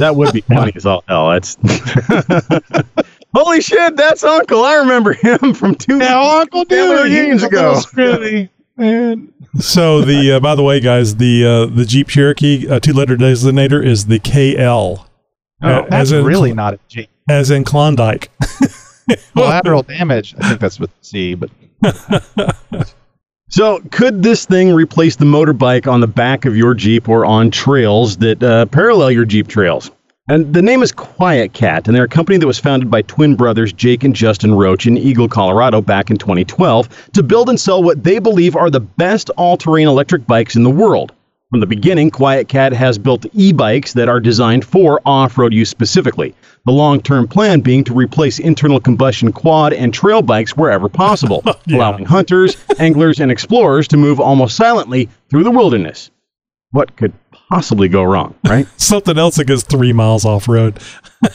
That 0.00 0.16
would 0.16 0.32
be 0.32 0.40
funny 0.40 0.72
as 0.74 0.84
all 0.84 1.04
hell. 1.06 1.30
That's 1.30 1.56
holy 3.34 3.60
shit. 3.60 3.96
That's 3.96 4.22
Uncle. 4.24 4.64
I 4.64 4.76
remember 4.76 5.12
him 5.12 5.54
from 5.54 5.74
two 5.74 5.96
Now, 5.96 6.38
Uncle 6.40 6.64
family 6.64 6.96
Dewey, 6.96 7.10
he 7.10 7.16
reunions 7.20 7.42
was 7.42 7.52
a 7.52 7.56
ago. 7.56 7.80
little 7.96 8.48
man. 8.76 9.32
So 9.58 10.00
the 10.02 10.32
uh, 10.32 10.40
by 10.40 10.54
the 10.54 10.62
way, 10.62 10.80
guys, 10.80 11.16
the 11.16 11.44
uh, 11.44 11.66
the 11.66 11.84
Jeep 11.84 12.08
Cherokee 12.08 12.68
uh, 12.68 12.80
two 12.80 12.92
letter 12.92 13.16
designator 13.16 13.84
is 13.84 14.06
the 14.06 14.18
KL. 14.20 15.06
Oh, 15.62 15.68
Uh, 15.68 15.82
That's 15.82 15.92
as 15.92 16.12
in 16.12 16.24
really 16.24 16.54
not 16.54 16.74
a 16.74 16.80
G. 16.88 17.08
as 17.28 17.50
in 17.50 17.64
Klondike. 17.64 18.30
Collateral 19.34 19.82
damage. 19.82 20.34
I 20.40 20.48
think 20.48 20.60
that's 20.60 20.78
with 20.78 20.90
C, 21.02 21.34
but 21.34 21.50
So, 23.48 23.80
could 23.90 24.22
this 24.22 24.44
thing 24.46 24.72
replace 24.72 25.16
the 25.16 25.24
motorbike 25.24 25.90
on 25.90 26.00
the 26.00 26.06
back 26.06 26.44
of 26.44 26.56
your 26.56 26.72
Jeep 26.72 27.08
or 27.08 27.24
on 27.26 27.50
trails 27.50 28.16
that 28.18 28.40
uh, 28.42 28.66
parallel 28.66 29.10
your 29.10 29.24
Jeep 29.24 29.48
trails? 29.48 29.90
And 30.30 30.54
the 30.54 30.62
name 30.62 30.80
is 30.80 30.92
QuietKat, 30.92 31.88
and 31.88 31.96
they're 31.96 32.04
a 32.04 32.08
company 32.08 32.38
that 32.38 32.46
was 32.46 32.60
founded 32.60 32.88
by 32.88 33.02
twin 33.02 33.34
brothers 33.34 33.72
Jake 33.72 34.04
and 34.04 34.14
Justin 34.14 34.54
Roach 34.54 34.86
in 34.86 34.96
Eagle, 34.96 35.26
Colorado 35.26 35.80
back 35.80 36.08
in 36.08 36.18
2012 36.18 37.10
to 37.14 37.24
build 37.24 37.48
and 37.48 37.58
sell 37.58 37.82
what 37.82 38.04
they 38.04 38.20
believe 38.20 38.54
are 38.54 38.70
the 38.70 38.78
best 38.78 39.30
all 39.30 39.56
terrain 39.56 39.88
electric 39.88 40.28
bikes 40.28 40.54
in 40.54 40.62
the 40.62 40.70
world. 40.70 41.10
From 41.50 41.58
the 41.58 41.66
beginning, 41.66 42.12
QuietKat 42.12 42.72
has 42.72 42.96
built 42.96 43.26
e 43.32 43.52
bikes 43.52 43.94
that 43.94 44.08
are 44.08 44.20
designed 44.20 44.64
for 44.64 45.00
off 45.04 45.36
road 45.36 45.52
use 45.52 45.68
specifically. 45.68 46.32
The 46.64 46.70
long 46.70 47.00
term 47.00 47.26
plan 47.26 47.58
being 47.58 47.82
to 47.82 47.92
replace 47.92 48.38
internal 48.38 48.78
combustion 48.78 49.32
quad 49.32 49.72
and 49.72 49.92
trail 49.92 50.22
bikes 50.22 50.56
wherever 50.56 50.88
possible, 50.88 51.42
allowing 51.68 52.04
hunters, 52.04 52.56
anglers, 52.78 53.18
and 53.18 53.32
explorers 53.32 53.88
to 53.88 53.96
move 53.96 54.20
almost 54.20 54.54
silently 54.54 55.08
through 55.28 55.42
the 55.42 55.50
wilderness. 55.50 56.12
What 56.70 56.94
could 56.94 57.14
possibly 57.50 57.88
go 57.88 58.02
wrong, 58.02 58.34
right? 58.44 58.66
Something 58.80 59.18
else 59.18 59.36
that 59.36 59.46
gets 59.46 59.62
three 59.62 59.92
miles 59.92 60.24
off 60.24 60.48
road. 60.48 60.78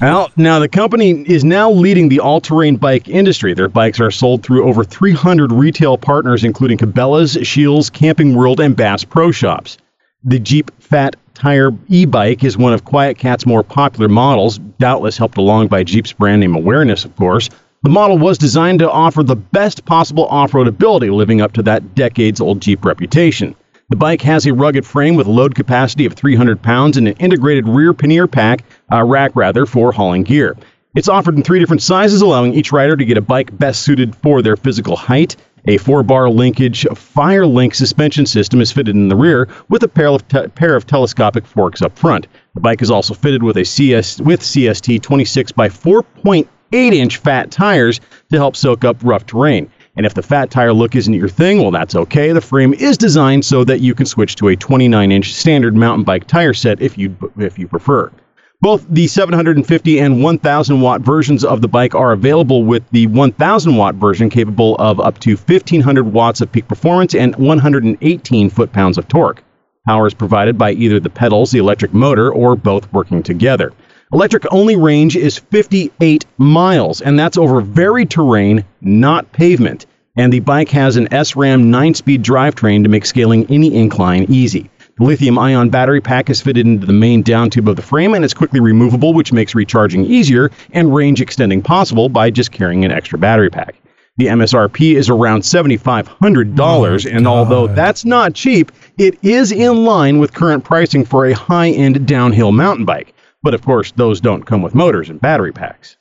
Well, 0.00 0.32
now 0.36 0.58
the 0.58 0.68
company 0.68 1.22
is 1.22 1.44
now 1.44 1.70
leading 1.70 2.08
the 2.08 2.18
all-terrain 2.18 2.76
bike 2.76 3.08
industry. 3.08 3.54
Their 3.54 3.68
bikes 3.68 4.00
are 4.00 4.10
sold 4.10 4.42
through 4.42 4.64
over 4.64 4.82
300 4.82 5.52
retail 5.52 5.96
partners, 5.96 6.42
including 6.42 6.78
Cabela's, 6.78 7.38
Scheels, 7.48 7.88
Camping 7.88 8.34
World, 8.34 8.58
and 8.58 8.74
Bass 8.74 9.04
Pro 9.04 9.30
Shops. 9.30 9.78
The 10.24 10.40
Jeep 10.40 10.72
Fat 10.80 11.14
Tire 11.34 11.70
e-bike 11.88 12.42
is 12.42 12.58
one 12.58 12.72
of 12.72 12.84
QuietKat's 12.84 13.46
more 13.46 13.62
popular 13.62 14.08
models, 14.08 14.58
doubtless 14.58 15.16
helped 15.16 15.38
along 15.38 15.68
by 15.68 15.84
Jeep's 15.84 16.12
brand 16.12 16.40
name 16.40 16.56
awareness, 16.56 17.04
of 17.04 17.14
course. 17.14 17.48
The 17.84 17.90
model 17.90 18.18
was 18.18 18.38
designed 18.38 18.80
to 18.80 18.90
offer 18.90 19.22
the 19.22 19.36
best 19.36 19.84
possible 19.84 20.26
off-road 20.26 20.66
ability, 20.66 21.10
living 21.10 21.40
up 21.40 21.52
to 21.52 21.62
that 21.62 21.94
decades-old 21.94 22.60
Jeep 22.60 22.84
reputation. 22.84 23.54
The 23.90 23.96
bike 23.96 24.20
has 24.20 24.44
a 24.44 24.52
rugged 24.52 24.84
frame 24.84 25.14
with 25.14 25.26
load 25.26 25.54
capacity 25.54 26.04
of 26.04 26.12
300 26.12 26.60
pounds 26.60 26.98
and 26.98 27.08
an 27.08 27.14
integrated 27.14 27.66
rear 27.66 27.94
pannier 27.94 28.26
pack, 28.26 28.62
uh, 28.92 29.02
rack 29.02 29.34
rather, 29.34 29.64
for 29.64 29.92
hauling 29.92 30.24
gear. 30.24 30.58
It's 30.94 31.08
offered 31.08 31.36
in 31.36 31.42
three 31.42 31.58
different 31.58 31.80
sizes, 31.80 32.20
allowing 32.20 32.52
each 32.52 32.70
rider 32.70 32.96
to 32.96 33.04
get 33.06 33.16
a 33.16 33.22
bike 33.22 33.58
best 33.58 33.80
suited 33.80 34.14
for 34.16 34.42
their 34.42 34.56
physical 34.56 34.94
height. 34.94 35.36
A 35.68 35.78
four-bar 35.78 36.28
linkage 36.28 36.84
Firelink 36.92 37.74
suspension 37.74 38.26
system 38.26 38.60
is 38.60 38.70
fitted 38.70 38.94
in 38.94 39.08
the 39.08 39.16
rear 39.16 39.48
with 39.70 39.82
a 39.82 39.88
pair 39.88 40.08
of, 40.08 40.28
te- 40.28 40.48
pair 40.48 40.76
of 40.76 40.86
telescopic 40.86 41.46
forks 41.46 41.80
up 41.80 41.98
front. 41.98 42.26
The 42.56 42.60
bike 42.60 42.82
is 42.82 42.90
also 42.90 43.14
fitted 43.14 43.42
with 43.42 43.56
a 43.56 43.64
CS 43.64 44.20
with 44.20 44.42
CST 44.42 45.00
26 45.00 45.52
by 45.52 45.70
4.8 45.70 46.46
inch 46.72 47.16
fat 47.16 47.50
tires 47.50 48.00
to 48.30 48.36
help 48.36 48.54
soak 48.54 48.84
up 48.84 48.98
rough 49.02 49.24
terrain. 49.24 49.70
And 49.98 50.06
if 50.06 50.14
the 50.14 50.22
fat 50.22 50.48
tire 50.52 50.72
look 50.72 50.94
isn't 50.94 51.12
your 51.12 51.28
thing, 51.28 51.58
well, 51.60 51.72
that's 51.72 51.96
okay. 51.96 52.30
The 52.30 52.40
frame 52.40 52.72
is 52.72 52.96
designed 52.96 53.44
so 53.44 53.64
that 53.64 53.80
you 53.80 53.96
can 53.96 54.06
switch 54.06 54.36
to 54.36 54.46
a 54.46 54.54
29 54.54 55.10
inch 55.10 55.34
standard 55.34 55.74
mountain 55.74 56.04
bike 56.04 56.28
tire 56.28 56.54
set 56.54 56.80
if 56.80 56.96
you 56.96 57.16
if 57.36 57.58
you 57.58 57.66
prefer. 57.66 58.12
Both 58.60 58.86
the 58.88 59.08
750 59.08 59.98
and 59.98 60.22
1000 60.22 60.80
watt 60.80 61.00
versions 61.00 61.44
of 61.44 61.62
the 61.62 61.68
bike 61.68 61.96
are 61.96 62.12
available 62.12 62.62
with 62.62 62.84
the 62.92 63.08
1000 63.08 63.74
watt 63.74 63.96
version 63.96 64.30
capable 64.30 64.76
of 64.76 65.00
up 65.00 65.18
to 65.20 65.34
1500 65.34 66.12
watts 66.12 66.40
of 66.40 66.52
peak 66.52 66.68
performance 66.68 67.16
and 67.16 67.34
118 67.34 68.50
foot 68.50 68.72
pounds 68.72 68.98
of 68.98 69.08
torque. 69.08 69.42
Power 69.84 70.06
is 70.06 70.14
provided 70.14 70.56
by 70.56 70.72
either 70.72 71.00
the 71.00 71.10
pedals, 71.10 71.50
the 71.50 71.58
electric 71.58 71.92
motor, 71.92 72.30
or 72.30 72.54
both 72.54 72.92
working 72.92 73.24
together. 73.24 73.72
Electric 74.10 74.46
only 74.50 74.74
range 74.74 75.16
is 75.16 75.36
58 75.36 76.24
miles, 76.38 77.02
and 77.02 77.18
that's 77.18 77.36
over 77.36 77.60
varied 77.60 78.08
terrain, 78.08 78.64
not 78.80 79.30
pavement. 79.32 79.84
And 80.16 80.32
the 80.32 80.40
bike 80.40 80.70
has 80.70 80.96
an 80.96 81.08
SRAM 81.08 81.64
9 81.64 81.92
speed 81.92 82.22
drivetrain 82.22 82.84
to 82.84 82.88
make 82.88 83.04
scaling 83.04 83.44
any 83.50 83.74
incline 83.74 84.24
easy. 84.30 84.70
The 84.96 85.04
lithium 85.04 85.38
ion 85.38 85.68
battery 85.68 86.00
pack 86.00 86.30
is 86.30 86.40
fitted 86.40 86.66
into 86.66 86.86
the 86.86 86.92
main 86.94 87.20
down 87.20 87.50
tube 87.50 87.68
of 87.68 87.76
the 87.76 87.82
frame 87.82 88.14
and 88.14 88.24
is 88.24 88.32
quickly 88.32 88.60
removable, 88.60 89.12
which 89.12 89.30
makes 89.30 89.54
recharging 89.54 90.06
easier 90.06 90.50
and 90.72 90.94
range 90.94 91.20
extending 91.20 91.60
possible 91.60 92.08
by 92.08 92.30
just 92.30 92.50
carrying 92.50 92.86
an 92.86 92.90
extra 92.90 93.18
battery 93.18 93.50
pack. 93.50 93.74
The 94.16 94.28
MSRP 94.28 94.94
is 94.94 95.10
around 95.10 95.42
$7,500, 95.42 97.14
and 97.14 97.26
although 97.28 97.66
that's 97.66 98.06
not 98.06 98.32
cheap, 98.32 98.72
it 98.96 99.18
is 99.22 99.52
in 99.52 99.84
line 99.84 100.18
with 100.18 100.32
current 100.32 100.64
pricing 100.64 101.04
for 101.04 101.26
a 101.26 101.34
high 101.34 101.68
end 101.68 102.06
downhill 102.08 102.52
mountain 102.52 102.86
bike. 102.86 103.14
But 103.42 103.54
of 103.54 103.62
course, 103.62 103.92
those 103.92 104.20
don't 104.20 104.44
come 104.44 104.62
with 104.62 104.74
motors 104.74 105.10
and 105.10 105.20
battery 105.20 105.52
packs. 105.52 105.96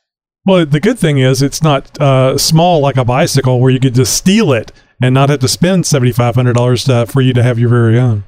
Well, 0.46 0.65
the 0.65 0.79
good 0.79 0.98
thing 0.98 1.17
is 1.17 1.41
it's 1.41 1.62
not 1.62 2.00
uh, 2.01 2.38
small 2.38 2.79
like 2.79 2.98
a 2.98 3.03
bicycle 3.06 3.60
where 3.60 3.70
you 3.72 3.79
could 3.79 3.96
just 3.96 4.15
steal 4.15 4.53
it 4.53 4.72
and 5.01 5.13
not 5.13 5.29
have 5.29 5.39
to 5.39 5.48
spend 5.48 5.86
seventy 5.86 6.12
five 6.12 6.36
hundred 6.36 6.53
dollars 6.56 6.88
uh, 6.89 7.06
for 7.06 7.22
you 7.22 7.34
to 7.34 7.44
have 7.44 7.60
your 7.60 7.70
very 7.70 8.00
own. 8.00 8.24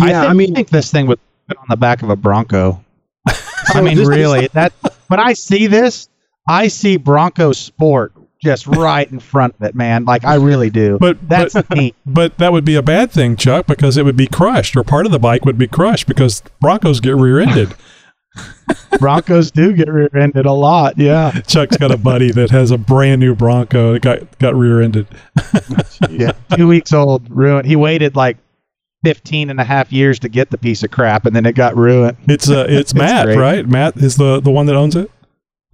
I, 0.00 0.08
Yeah, 0.10 0.20
think, 0.22 0.30
I 0.30 0.32
mean- 0.34 0.54
think 0.54 0.68
this 0.70 0.90
thing 0.90 1.06
would 1.06 1.20
fit 1.48 1.58
on 1.58 1.66
the 1.68 1.76
back 1.76 2.02
of 2.02 2.10
a 2.10 2.16
Bronco. 2.16 2.82
I 3.68 3.80
mean, 3.82 3.98
really, 4.04 4.46
that 4.54 4.72
when 5.08 5.20
I 5.20 5.34
see 5.34 5.66
this, 5.66 6.08
I 6.48 6.68
see 6.68 6.96
Bronco 6.96 7.52
Sport 7.52 8.12
just 8.42 8.66
right 8.66 9.10
in 9.10 9.20
front 9.20 9.54
of 9.54 9.62
it, 9.62 9.74
man. 9.74 10.04
Like 10.06 10.24
I 10.24 10.34
really 10.36 10.70
do. 10.70 10.98
But- 10.98 11.28
that's 11.28 11.54
but- 11.54 11.70
neat. 11.76 11.94
But 12.06 12.38
that 12.38 12.52
would 12.52 12.64
be 12.64 12.74
a 12.74 12.82
bad 12.82 13.10
thing, 13.12 13.36
Chuck, 13.36 13.66
because 13.66 13.96
it 13.96 14.04
would 14.04 14.16
be 14.16 14.26
crushed, 14.26 14.76
or 14.76 14.82
part 14.82 15.06
of 15.06 15.12
the 15.12 15.18
bike 15.18 15.44
would 15.44 15.58
be 15.58 15.68
crushed 15.68 16.06
because 16.06 16.42
Broncos 16.60 17.00
get 17.00 17.16
rear 17.16 17.38
ended. 17.38 17.74
Broncos 18.98 19.50
do 19.50 19.72
get 19.72 19.88
rear-ended 19.88 20.46
a 20.46 20.52
lot. 20.52 20.96
Yeah, 20.98 21.32
Chuck's 21.46 21.76
got 21.76 21.90
a 21.90 21.96
buddy 21.96 22.30
that 22.32 22.50
has 22.50 22.70
a 22.70 22.78
brand 22.78 23.20
new 23.20 23.34
Bronco 23.34 23.94
that 23.94 24.02
got 24.02 24.38
got 24.38 24.54
rear 24.54 24.80
ended. 24.80 25.06
yeah. 26.10 26.32
Two 26.56 26.68
weeks 26.68 26.92
old, 26.92 27.28
ruined. 27.30 27.66
He 27.66 27.76
waited 27.76 28.16
like 28.16 28.38
15 29.04 29.50
and 29.50 29.60
a 29.60 29.64
half 29.64 29.92
years 29.92 30.18
to 30.20 30.28
get 30.28 30.50
the 30.50 30.58
piece 30.58 30.82
of 30.82 30.90
crap, 30.90 31.26
and 31.26 31.34
then 31.34 31.44
it 31.44 31.54
got 31.54 31.76
ruined. 31.76 32.16
It's 32.28 32.48
uh, 32.48 32.66
it's 32.68 32.92
It's 32.92 32.94
Matt, 32.94 33.26
great. 33.26 33.36
right? 33.38 33.66
Matt 33.68 33.96
is 33.96 34.16
the 34.16 34.40
the 34.40 34.50
one 34.50 34.66
that 34.66 34.76
owns 34.76 34.96
it. 34.96 35.10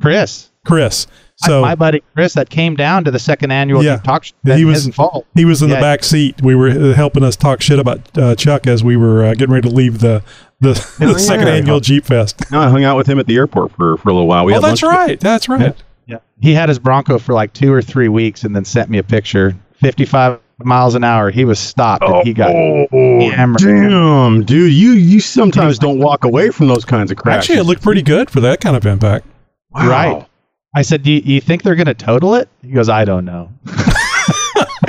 Chris, 0.01 0.51
Chris. 0.67 1.07
So 1.37 1.61
my 1.63 1.75
buddy 1.75 2.03
Chris, 2.15 2.35
that 2.35 2.51
came 2.51 2.75
down 2.75 3.05
to 3.05 3.11
the 3.11 3.19
second 3.19 3.51
annual 3.51 3.83
Yeah. 3.83 3.99
Talk 3.99 4.25
show. 4.25 4.35
He 4.57 4.65
was- 4.65 4.89
fault. 4.89 5.27
He 5.35 5.45
was 5.47 5.63
in 5.63 5.69
Yeah. 5.71 5.77
the 5.77 5.81
back 5.81 6.05
seat. 6.05 6.43
We 6.43 6.55
were 6.55 6.69
uh, 6.71 6.93
helping 6.95 7.23
us 7.23 7.35
talk 7.37 7.63
shit 7.63 7.79
about 7.79 8.19
uh, 8.19 8.35
Chuck 8.35 8.67
as 8.67 8.83
we 8.85 8.97
were 8.97 9.25
uh, 9.25 9.35
getting 9.35 9.53
ready 9.55 9.69
to 9.69 9.75
leave 9.75 10.01
the 10.01 10.23
the, 10.61 10.73
the 10.99 11.15
Oh, 11.15 11.17
second 11.17 11.47
yeah. 11.47 11.55
annual 11.55 11.81
Jeep 11.81 12.05
Fest. 12.05 12.51
No, 12.51 12.61
I 12.61 12.69
hung 12.69 12.85
out 12.85 12.97
with 12.97 13.07
him 13.07 13.19
at 13.19 13.27
the 13.27 13.37
airport 13.37 13.73
for, 13.73 13.97
for 13.97 14.09
a 14.09 14.13
little 14.13 14.29
while. 14.29 14.45
We 14.45 14.53
oh, 14.53 14.57
had 14.57 14.65
that's 14.65 14.83
lunch 14.83 14.95
right. 14.95 15.21
That's 15.21 15.49
right. 15.49 15.75
Yeah. 16.07 16.19
He 16.41 16.55
had 16.55 16.69
his 16.69 16.79
Bronco 16.79 17.19
for 17.19 17.33
like 17.35 17.53
two 17.53 17.73
or 17.73 17.83
three 17.83 18.09
weeks 18.09 18.45
and 18.45 18.55
then 18.55 18.65
sent 18.65 18.91
me 18.91 18.99
a 18.99 19.03
picture. 19.03 19.57
55 19.77 20.41
miles 20.59 20.95
an 20.95 21.05
hour. 21.05 21.31
He 21.31 21.45
was 21.45 21.59
stopped 21.59 22.05
and 22.05 22.27
he 22.27 22.35
got 22.35 22.51
oh, 22.55 22.87
hammered. 23.31 23.61
Damn, 23.61 24.45
dude, 24.45 24.73
you 24.73 24.91
you 24.93 25.21
sometimes 25.21 25.79
don't 25.79 25.99
walk 25.99 26.25
away 26.25 26.51
from 26.51 26.69
those 26.69 26.85
kinds 26.85 27.11
of 27.11 27.17
crashes. 27.17 27.51
Actually, 27.51 27.61
it 27.61 27.65
looked 27.65 27.83
pretty 27.83 28.03
good 28.03 28.29
for 28.29 28.41
that 28.41 28.61
kind 28.61 28.77
of 28.77 28.85
impact. 28.85 29.27
Wow. 29.71 29.89
Right. 29.89 30.27
I 30.75 30.83
said, 30.83 31.03
do 31.03 31.11
you, 31.11 31.21
you 31.25 31.41
think 31.41 31.63
they're 31.63 31.75
going 31.75 31.87
to 31.87 31.95
total 31.95 32.35
it? 32.37 32.49
He 32.63 32.71
goes, 32.71 32.89
I 32.89 33.05
don't 33.05 33.25
know. 33.25 33.51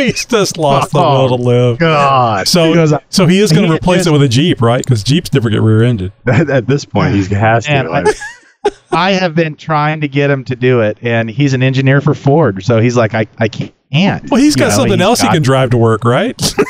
He's 0.06 0.26
just 0.26 0.58
lost 0.58 0.92
the 0.92 1.00
will 1.00 1.30
to 1.30 1.34
oh, 1.34 1.38
live. 1.38 1.78
God. 1.78 2.48
So, 2.48 2.70
He 2.70 2.74
goes, 2.74 2.94
so 3.10 3.28
he 3.28 3.40
is 3.40 3.52
going 3.52 3.68
to 3.68 3.74
replace 3.74 4.00
just- 4.00 4.08
it 4.08 4.12
with 4.12 4.24
a 4.24 4.28
Jeep, 4.28 4.62
right? 4.62 4.84
Because 4.84 5.04
Jeeps 5.04 5.34
never 5.34 5.50
get 5.50 5.62
rear-ended. 5.62 6.12
At, 6.28 6.50
at 6.50 6.68
this 6.68 6.86
point, 6.86 7.16
he 7.16 7.24
has 7.36 7.66
to. 7.66 7.72
Man, 7.72 7.88
I- 7.88 8.02
like, 8.02 8.16
I 8.92 9.12
have 9.14 9.34
been 9.34 9.56
trying 9.56 10.02
to 10.02 10.08
get 10.08 10.30
him 10.30 10.44
to 10.46 10.56
do 10.56 10.82
it, 10.82 11.00
and 11.02 11.30
he's 11.30 11.54
an 11.54 11.64
engineer 11.64 12.02
for 12.02 12.14
Ford. 12.14 12.64
So 12.64 12.80
he's 12.80 12.96
like, 12.96 13.16
I, 13.16 13.26
I 13.40 13.48
can't. 13.48 14.30
Well, 14.30 14.40
he's 14.40 14.56
got 14.56 14.70
know, 14.70 14.76
something 14.76 15.00
he's 15.00 15.02
else 15.02 15.22
he 15.22 15.30
can 15.30 15.42
drive 15.42 15.72
to 15.72 15.78
work, 15.78 16.04
right? 16.04 16.40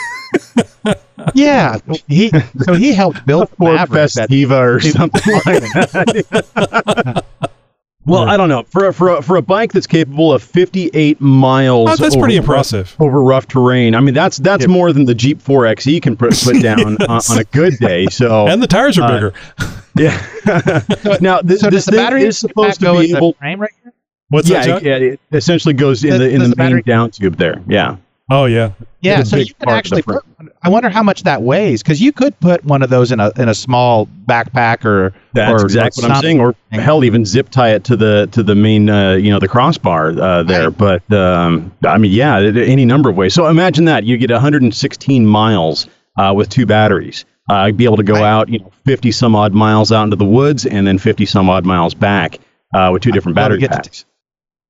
Yeah. 1.36 1.78
He, 2.08 2.32
so 2.64 2.74
he 2.74 2.94
helped 2.94 3.26
build 3.26 3.50
Ford 3.58 3.76
Maverick 3.76 4.12
that 4.14 4.30
Festiva 4.30 4.60
or 4.60 4.80
something 4.80 5.34
like 5.46 5.62
that. 5.74 7.51
Well, 8.12 8.30
I 8.30 8.38
don't 8.38 8.50
know. 8.50 8.64
For 8.64 8.88
a, 8.88 8.94
for 8.94 9.10
a, 9.18 9.22
for 9.22 9.36
a 9.38 9.42
bike 9.42 9.72
that's 9.74 9.88
capable 9.88 10.32
of 10.34 10.44
58 10.44 11.20
miles, 11.22 11.90
Oh, 11.90 11.96
that's 11.96 12.16
over 12.16 12.24
pretty 12.24 12.38
rough- 12.38 12.44
impressive. 12.46 12.96
over 13.00 13.22
rough 13.24 13.48
terrain. 13.48 13.96
I 13.96 14.00
mean, 14.02 14.14
that's 14.14 14.38
that's 14.38 14.68
more 14.68 14.92
than 14.94 15.06
the 15.06 15.16
Jeep 15.16 15.42
4xe 15.42 16.02
can 16.02 16.16
put, 16.18 16.34
put 16.44 16.62
down 16.62 16.80
on, 16.84 16.98
on 17.02 17.38
a 17.40 17.44
good 17.46 17.78
day. 17.80 18.06
So 18.08 18.48
And 18.50 18.62
the 18.62 18.68
tires 18.68 18.98
are 19.00 19.04
Uh, 19.04 19.12
bigger. 19.14 19.34
yeah. 19.98 21.18
now 21.22 21.42
this, 21.42 21.62
So 21.62 21.70
this 21.70 21.86
the 21.86 21.92
thing 21.92 22.00
battery 22.00 22.24
is 22.24 22.38
supposed 22.38 22.80
to 22.82 22.92
be 22.94 23.10
in 23.12 23.16
able. 23.18 23.32
the 23.34 23.38
frame 23.40 23.60
right 23.62 23.72
here? 23.84 23.94
What's 24.30 24.50
yeah, 24.50 24.66
that, 24.66 24.84
it, 24.86 25.04
it 25.14 25.20
essentially 25.32 25.74
goes 25.74 26.04
in 26.04 26.12
Does- 26.12 26.20
the 26.20 26.30
in 26.30 26.40
the 26.42 26.48
the 26.50 26.56
main 26.56 26.68
battery- 26.68 26.82
down 26.84 27.12
tube 27.12 27.36
there. 27.38 27.62
Yeah. 27.68 27.98
Oh, 28.32 28.46
yeah. 28.46 28.72
Yeah, 29.02 29.20
It's 29.20 29.30
so 29.30 29.36
you 29.38 29.46
can 29.48 29.56
part 29.66 29.86
of 29.86 29.90
the 29.90 29.98
actually 29.98 30.02
put. 30.04 30.24
I 30.64 30.70
wonder 30.70 30.90
how 30.90 31.02
much 31.04 31.24
that 31.24 31.42
weighs 31.42 31.82
because 31.84 32.00
you 32.02 32.12
could 32.12 32.40
put 32.40 32.64
one 32.64 32.82
of 32.84 32.90
those 32.92 33.12
in 33.12 33.20
a 33.20 33.32
in 33.36 33.50
a 33.50 33.54
small 33.56 34.08
backpack 34.28 34.86
or 34.86 35.14
That's 35.34 35.52
or 35.64 35.66
exactly 35.66 36.04
what 36.04 36.12
I'm 36.12 36.16
something. 36.18 36.38
saying. 36.38 36.40
Or 36.40 36.56
hell, 36.72 37.04
even 37.04 37.26
zip 37.26 37.50
tie 37.50 37.72
it 37.74 37.84
to 37.86 37.96
the 37.98 38.30
to 38.32 38.44
the 38.44 38.54
main, 38.56 38.90
uh, 38.90 39.14
you 39.14 39.32
know, 39.32 39.40
the 39.40 39.48
crossbar 39.48 40.12
uh, 40.20 40.44
there. 40.44 40.70
Right. 40.70 41.02
But 41.10 41.14
um, 41.18 41.72
I 41.86 41.98
mean, 41.98 42.12
yeah, 42.12 42.40
it- 42.40 42.56
any 42.58 42.86
number 42.86 43.10
of 43.10 43.18
ways. 43.18 43.34
So 43.34 43.48
imagine 43.48 43.86
that 43.86 44.04
you 44.04 44.18
get 44.18 44.30
116 44.32 45.26
miles 45.26 45.88
uh, 46.18 46.34
with 46.36 46.50
two 46.50 46.66
batteries. 46.68 47.26
Uh, 47.50 47.56
I'd 47.56 47.78
be 47.78 47.86
able 47.86 47.98
to 47.98 48.04
go 48.04 48.14
Right. 48.14 48.24
out, 48.24 48.50
you 48.50 48.60
know, 48.60 48.72
50 48.86 49.12
some 49.12 49.36
odd 49.36 49.54
miles 49.54 49.92
out 49.92 50.04
into 50.04 50.16
the 50.16 50.26
woods, 50.26 50.66
and 50.68 50.86
then 50.86 51.00
50 51.00 51.26
some 51.26 51.50
odd 51.50 51.66
miles 51.66 51.96
back 51.96 52.38
uh, 52.76 52.92
with 52.94 53.02
two 53.02 53.12
different 53.12 53.36
battery 53.36 53.60
packs. 53.68 54.06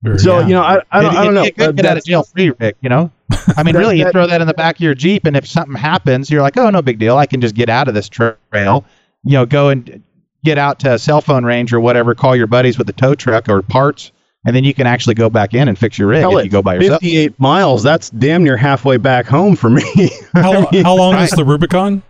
Very 0.04 0.18
So 0.20 0.40
Yeah. 0.40 0.48
you 0.48 0.54
know, 0.54 0.62
I, 0.62 0.82
I 0.92 1.02
don't, 1.02 1.14
It- 1.14 1.18
I 1.18 1.24
don't 1.26 1.34
it- 1.34 1.36
know. 1.36 1.44
It 1.44 1.58
could 1.58 1.70
Uh, 1.70 1.72
get 1.74 1.86
out 1.86 1.98
of 1.98 2.06
jail 2.06 2.24
free, 2.24 2.52
Rick. 2.58 2.78
You 2.82 2.90
know, 2.90 3.12
I 3.58 3.64
mean, 3.64 3.76
really, 3.76 4.00
you 4.00 4.10
throw 4.12 4.28
that 4.28 4.42
in 4.42 4.48
the 4.48 4.54
back 4.54 4.76
of 4.78 4.82
your 4.82 4.96
Jeep, 4.96 5.26
and 5.26 5.36
if 5.38 5.48
something 5.48 5.76
happens, 5.76 6.30
you're 6.30 6.42
like, 6.42 6.58
oh, 6.58 6.70
no 6.70 6.82
big 6.82 7.00
deal. 7.00 7.18
I 7.18 7.26
can 7.26 7.42
just 7.42 7.56
get 7.56 7.70
out 7.70 7.88
of 7.88 7.94
this 7.94 8.10
trail. 8.10 8.36
You 8.54 9.34
know, 9.34 9.46
go 9.46 9.70
and 9.70 10.04
get 10.44 10.58
out 10.58 10.80
to 10.80 10.94
a 10.94 11.00
cell 11.00 11.22
phone 11.22 11.44
range 11.46 11.72
or 11.74 11.80
whatever. 11.80 12.16
Call 12.16 12.36
your 12.36 12.48
buddies 12.48 12.78
with 12.78 12.88
the 12.88 12.94
tow 12.94 13.14
truck 13.16 13.48
or 13.50 13.62
parts, 13.62 14.12
and 14.46 14.56
then 14.56 14.64
you 14.64 14.74
can 14.74 14.88
actually 14.88 15.14
go 15.16 15.30
back 15.30 15.54
in 15.54 15.68
and 15.68 15.78
fix 15.78 15.98
your 16.00 16.08
rig 16.08 16.22
Hell, 16.22 16.32
if 16.34 16.40
at 16.40 16.46
you 16.46 16.52
go 16.52 16.62
by 16.62 16.76
yourself. 16.76 17.02
58 17.02 17.40
miles. 17.40 17.84
That's 17.84 18.10
damn 18.10 18.44
near 18.44 18.58
halfway 18.58 18.98
back 18.98 19.26
home 19.28 19.56
for 19.56 19.70
me. 19.70 19.84
How, 20.34 20.68
how 20.84 20.96
long 20.96 21.16
is 21.16 21.30
the 21.32 21.44
Rubicon? 21.46 22.02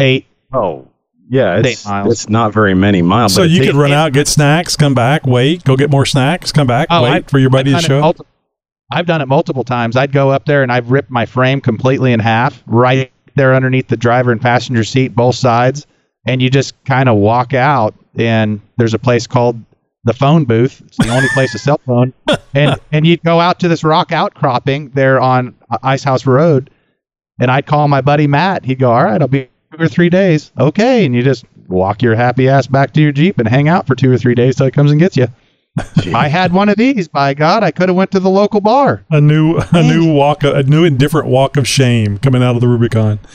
Eight. 0.00 0.26
oh, 0.52 0.88
yeah, 1.30 1.56
it's, 1.58 1.86
Eight 1.86 1.88
miles. 1.90 2.12
it's 2.12 2.28
not 2.28 2.52
very 2.52 2.74
many 2.74 3.00
miles. 3.00 3.34
So 3.34 3.42
but 3.42 3.50
you 3.50 3.62
it's 3.62 3.66
could 3.70 3.76
eight- 3.76 3.80
run 3.80 3.92
out, 3.92 4.12
get 4.12 4.28
snacks, 4.28 4.76
come 4.76 4.92
back, 4.94 5.24
wait, 5.26 5.64
go 5.64 5.74
get 5.76 5.90
more 5.90 6.04
snacks, 6.04 6.52
come 6.52 6.66
back, 6.66 6.88
Oh, 6.90 7.02
wait 7.04 7.10
I- 7.10 7.20
for 7.22 7.38
your 7.38 7.48
buddy 7.50 7.72
to 7.72 7.80
show 7.80 7.98
it 7.98 8.02
up. 8.20 8.26
I've 8.92 9.06
done 9.06 9.20
it 9.20 9.28
multiple 9.28 9.64
times. 9.64 9.96
I'd 9.96 10.12
go 10.12 10.30
up 10.30 10.44
there 10.44 10.62
and 10.62 10.70
I've 10.70 10.90
ripped 10.90 11.10
my 11.10 11.26
frame 11.26 11.60
completely 11.60 12.12
in 12.12 12.20
half, 12.20 12.62
right 12.66 13.12
there 13.34 13.54
underneath 13.54 13.88
the 13.88 13.96
driver 13.96 14.30
and 14.30 14.40
passenger 14.40 14.84
seat, 14.84 15.14
both 15.14 15.34
sides, 15.34 15.86
and 16.26 16.40
you 16.40 16.50
just 16.50 16.74
kind 16.84 17.08
of 17.08 17.16
walk 17.16 17.54
out. 17.54 17.94
And 18.16 18.60
there's 18.76 18.94
a 18.94 18.98
place 18.98 19.26
called 19.26 19.60
the 20.04 20.12
phone 20.12 20.44
booth. 20.44 20.82
It's 20.86 20.98
the 20.98 21.08
only 21.08 21.28
place 21.34 21.52
to 21.52 21.58
cell 21.58 21.80
phone, 21.84 22.12
and 22.54 22.78
and 22.92 23.06
you'd 23.06 23.22
go 23.22 23.40
out 23.40 23.58
to 23.60 23.68
this 23.68 23.82
rock 23.82 24.12
outcropping 24.12 24.90
there 24.90 25.20
on 25.20 25.54
uh, 25.70 25.78
Ice 25.82 26.04
House 26.04 26.26
Road, 26.26 26.70
and 27.40 27.50
I'd 27.50 27.66
call 27.66 27.88
my 27.88 28.02
buddy 28.02 28.26
Matt. 28.26 28.64
He'd 28.64 28.78
go, 28.78 28.92
"All 28.92 29.02
right, 29.02 29.20
I'll 29.20 29.28
be 29.28 29.48
two 29.72 29.82
or 29.82 29.88
three 29.88 30.10
days." 30.10 30.52
Okay, 30.58 31.04
and 31.04 31.14
you 31.14 31.22
just 31.22 31.44
walk 31.66 32.02
your 32.02 32.14
happy 32.14 32.48
ass 32.48 32.66
back 32.66 32.92
to 32.92 33.00
your 33.00 33.12
jeep 33.12 33.38
and 33.38 33.48
hang 33.48 33.68
out 33.68 33.86
for 33.86 33.94
two 33.94 34.12
or 34.12 34.18
three 34.18 34.34
days 34.34 34.56
till 34.56 34.66
he 34.66 34.72
comes 34.72 34.90
and 34.90 35.00
gets 35.00 35.16
you. 35.16 35.26
I 36.14 36.28
had 36.28 36.52
one 36.52 36.68
of 36.68 36.76
these. 36.76 37.08
By 37.08 37.34
God, 37.34 37.64
I 37.64 37.72
could 37.72 37.88
have 37.88 37.96
went 37.96 38.12
to 38.12 38.20
the 38.20 38.30
local 38.30 38.60
bar. 38.60 39.04
A 39.10 39.20
new, 39.20 39.58
a 39.72 39.82
new 39.82 40.12
walk, 40.12 40.44
a 40.44 40.62
new 40.62 40.84
and 40.84 40.96
different 40.98 41.26
walk 41.26 41.56
of 41.56 41.66
shame 41.66 42.18
coming 42.18 42.44
out 42.44 42.54
of 42.54 42.60
the 42.60 42.68
Rubicon. 42.68 43.18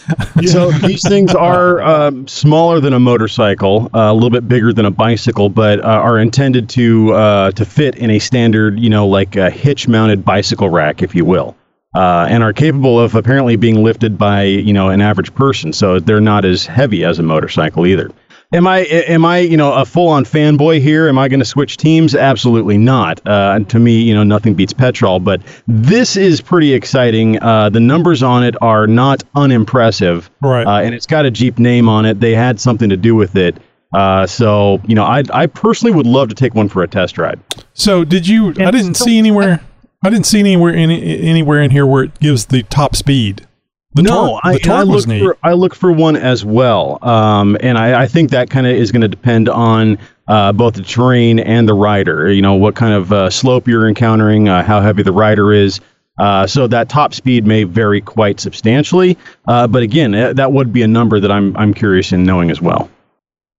So 0.46 0.72
these 0.72 1.08
things 1.08 1.36
are 1.36 1.82
um, 1.82 2.28
smaller 2.28 2.80
than 2.80 2.94
a 2.94 3.00
motorcycle, 3.00 3.90
uh, 3.94 4.00
a 4.00 4.14
little 4.14 4.30
bit 4.30 4.48
bigger 4.48 4.72
than 4.72 4.86
a 4.86 4.92
bicycle, 4.92 5.50
but 5.50 5.84
uh, 5.84 5.88
are 5.88 6.18
intended 6.18 6.70
to 6.70 7.14
uh, 7.14 7.52
to 7.52 7.66
fit 7.66 7.96
in 7.96 8.10
a 8.10 8.20
standard, 8.20 8.80
you 8.80 8.90
know, 8.90 9.08
like 9.08 9.36
a 9.36 9.50
hitch-mounted 9.50 10.24
bicycle 10.24 10.70
rack, 10.70 11.04
if 11.04 11.14
you 11.14 11.26
will, 11.26 11.56
uh, 11.94 12.28
and 12.30 12.42
are 12.42 12.54
capable 12.54 13.00
of 13.00 13.16
apparently 13.16 13.58
being 13.58 13.84
lifted 13.84 14.18
by 14.18 14.44
you 14.44 14.72
know 14.74 14.90
an 14.90 15.02
average 15.02 15.34
person. 15.36 15.74
So 15.74 16.00
they're 16.00 16.22
not 16.22 16.46
as 16.46 16.66
heavy 16.66 17.04
as 17.04 17.20
a 17.20 17.24
motorcycle 17.24 17.86
either. 17.86 18.10
Am 18.52 18.66
I 18.66 18.80
am 18.80 19.26
I 19.26 19.40
you 19.40 19.58
know 19.58 19.74
a 19.74 19.86
full-on 19.86 20.26
fanboy 20.26 20.82
here? 20.82 21.08
Am 21.08 21.20
I 21.20 21.28
going 21.28 21.40
to 21.40 21.46
switch 21.46 21.78
teams? 21.78 22.16
Absolutely 22.16 22.80
not. 22.80 23.22
Uh, 23.28 23.60
to 23.60 23.78
me, 23.78 24.02
you 24.02 24.16
know, 24.16 24.24
nothing 24.24 24.56
beats 24.56 24.74
petrol. 24.74 25.20
But 25.20 25.42
this 25.68 26.18
is 26.18 26.42
pretty 26.42 26.74
exciting. 26.74 27.40
Uh, 27.44 27.70
the 27.70 27.80
numbers 27.80 28.24
on 28.24 28.44
it 28.44 28.56
are 28.60 28.88
not 28.88 29.24
unimpressive, 29.36 30.32
Right. 30.42 30.66
Uh, 30.66 30.82
and 30.82 30.96
it's 30.96 31.06
got 31.06 31.26
a 31.28 31.32
Jeep 31.32 31.60
name 31.60 31.88
on 31.88 32.06
it. 32.06 32.20
They 32.20 32.34
had 32.34 32.60
something 32.60 32.90
to 32.90 32.98
do 32.98 33.14
with 33.14 33.36
it. 33.36 33.56
Uh, 33.94 34.26
so 34.26 34.82
you 34.88 34.96
know, 34.96 35.04
I 35.04 35.24
I 35.32 35.46
personally 35.46 35.96
would 35.96 36.08
love 36.08 36.30
to 36.30 36.36
take 36.36 36.56
one 36.56 36.70
for 36.70 36.82
a 36.82 36.88
test 36.88 37.20
ride. 37.20 37.40
So 37.76 38.04
did 38.04 38.28
you? 38.28 38.50
I 38.50 38.72
didn't 38.72 38.96
so- 38.96 39.06
see 39.06 39.20
anywhere. 39.20 39.62
I 40.04 40.10
didn't 40.10 40.26
see 40.26 40.40
anywhere 40.40 40.74
in 40.74 40.90
anywhere 40.90 41.62
in 41.62 41.70
here 41.70 41.86
where 41.86 42.04
it 42.06 42.20
gives 42.20 42.48
the 42.48 42.64
top 42.64 42.96
speed. 42.96 43.46
The 43.94 44.04
no, 44.04 44.12
torque, 44.12 44.42
I, 44.44 44.52
the 44.52 44.56
and 44.56 44.64
torque 44.64 44.78
I 44.78 44.84
look 44.84 45.08
neat. 45.08 45.20
for 45.20 45.38
I 45.42 45.54
look 45.54 45.74
for 45.74 45.92
one 45.92 46.16
as 46.16 46.46
well, 46.46 47.00
um, 47.02 47.58
and 47.60 47.78
I, 47.78 48.04
I 48.04 48.08
think 48.08 48.30
that 48.30 48.50
kind 48.52 48.68
of 48.68 48.76
is 48.76 48.92
going 48.92 49.02
to 49.02 49.08
depend 49.08 49.50
on 49.50 49.98
uh, 50.28 50.52
both 50.52 50.76
the 50.76 50.84
terrain 50.84 51.40
and 51.40 51.68
the 51.68 51.74
rider. 51.74 52.32
You 52.32 52.44
know, 52.44 52.54
what 52.54 52.76
kind 52.76 52.94
of 52.94 53.12
uh, 53.12 53.30
slope 53.32 53.68
you're 53.68 53.88
encountering, 53.88 54.48
uh, 54.48 54.64
how 54.64 54.80
heavy 54.80 55.02
the 55.02 55.12
rider 55.12 55.52
is. 55.52 55.82
Uh, 56.20 56.46
so 56.46 56.68
that 56.68 56.90
top 56.90 57.14
speed 57.14 57.48
may 57.48 57.64
vary 57.64 58.02
quite 58.02 58.40
substantially, 58.40 59.18
uh, 59.48 59.66
but 59.66 59.82
again, 59.82 60.14
eh, 60.14 60.34
that 60.34 60.52
would 60.52 60.72
be 60.74 60.84
a 60.84 60.88
number 60.88 61.20
that 61.20 61.32
I'm 61.32 61.58
I'm 61.58 61.74
curious 61.74 62.12
in 62.12 62.24
knowing 62.24 62.52
as 62.52 62.62
well. 62.62 62.92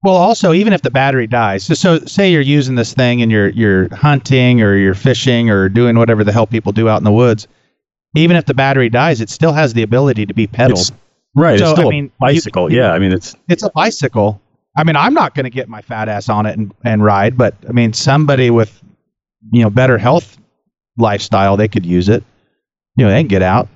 Well, 0.04 0.14
also, 0.14 0.52
even 0.52 0.72
if 0.72 0.82
the 0.82 0.90
battery 0.90 1.26
dies, 1.26 1.64
so, 1.64 1.74
so 1.74 1.98
say 2.00 2.30
you're 2.30 2.40
using 2.40 2.76
this 2.76 2.94
thing 2.94 3.20
and 3.20 3.32
you're 3.32 3.48
you're 3.48 3.94
hunting 3.94 4.62
or 4.62 4.76
you're 4.76 4.94
fishing 4.94 5.50
or 5.50 5.68
doing 5.68 5.98
whatever 5.98 6.22
the 6.22 6.32
hell 6.32 6.46
people 6.46 6.70
do 6.70 6.88
out 6.88 6.98
in 6.98 7.04
the 7.04 7.12
woods, 7.12 7.48
even 8.14 8.36
if 8.36 8.44
the 8.46 8.54
battery 8.54 8.88
dies, 8.88 9.20
it 9.20 9.30
still 9.30 9.52
has 9.52 9.72
the 9.74 9.82
ability 9.82 10.26
to 10.26 10.34
be 10.34 10.46
pedaled. 10.46 10.80
It's, 10.80 10.92
right, 11.34 11.58
So, 11.58 11.64
it's 11.64 11.72
still 11.72 11.88
I 11.88 11.90
mean, 11.90 12.06
a 12.06 12.18
bicycle. 12.20 12.70
you- 12.72 12.78
yeah, 12.78 12.92
I 12.92 12.98
mean 12.98 13.12
it's 13.12 13.36
it's 13.48 13.62
a 13.62 13.70
bicycle. 13.70 14.40
I 14.76 14.84
mean, 14.84 14.96
I'm 14.96 15.14
not 15.14 15.34
going 15.34 15.44
to 15.44 15.50
get 15.50 15.68
my 15.68 15.82
fat 15.82 16.08
ass 16.08 16.28
on 16.28 16.46
it 16.46 16.56
and, 16.56 16.72
and 16.84 17.02
ride, 17.02 17.36
but 17.36 17.54
I 17.68 17.72
mean, 17.72 17.92
somebody 17.92 18.50
with, 18.50 18.80
you 19.50 19.62
know, 19.62 19.70
better 19.70 19.98
health 19.98 20.38
lifestyle, 20.96 21.56
they 21.56 21.66
could 21.66 21.84
use 21.84 22.08
it. 22.08 22.22
You 22.96 23.04
know, 23.04 23.10
they 23.10 23.20
can 23.20 23.28
get 23.28 23.42
out. 23.42 23.68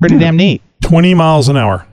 Pretty 0.00 0.18
damn 0.18 0.36
neat. 0.36 0.60
Twenty 0.82 1.14
miles 1.14 1.48
an 1.48 1.56
hour. 1.56 1.86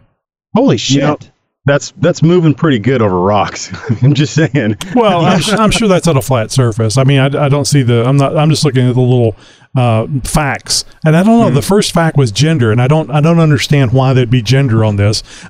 Holy 0.56 0.78
shit. 0.78 0.96
You 0.98 1.02
know- 1.04 1.18
that's 1.66 1.92
that's 1.98 2.24
moving 2.24 2.54
pretty 2.54 2.80
good 2.80 3.02
over 3.02 3.20
rocks. 3.20 3.72
I'm 4.04 4.14
just 4.14 4.34
saying. 4.34 4.78
Well, 4.96 5.26
I'm, 5.26 5.42
I'm 5.60 5.72
sure 5.72 5.88
that's 5.88 6.08
on 6.08 6.18
a 6.18 6.22
flat 6.22 6.52
surface. 6.52 6.98
I 6.98 7.04
mean, 7.04 7.20
I, 7.20 7.46
I 7.46 7.50
don't 7.50 7.66
see 7.66 7.84
the. 7.84 8.06
I'm 8.06 8.18
not. 8.18 8.38
I'm 8.38 8.50
just 8.50 8.66
looking 8.66 8.88
at 8.88 8.96
the 8.96 9.02
little 9.02 9.36
uh, 9.76 10.08
facts, 10.24 10.86
and 11.06 11.16
I 11.16 11.24
don't 11.24 11.40
know. 11.40 11.50
The 11.52 11.62
first 11.62 11.94
fact 11.94 12.18
was 12.18 12.32
gender, 12.32 12.72
and 12.72 12.82
I 12.82 12.88
don't. 12.88 13.12
I 13.12 13.22
don't 13.22 13.40
understand 13.40 13.92
why 13.92 14.14
there'd 14.14 14.32
be 14.32 14.42
gender 14.42 14.84
on 14.84 14.96
this. 14.96 15.24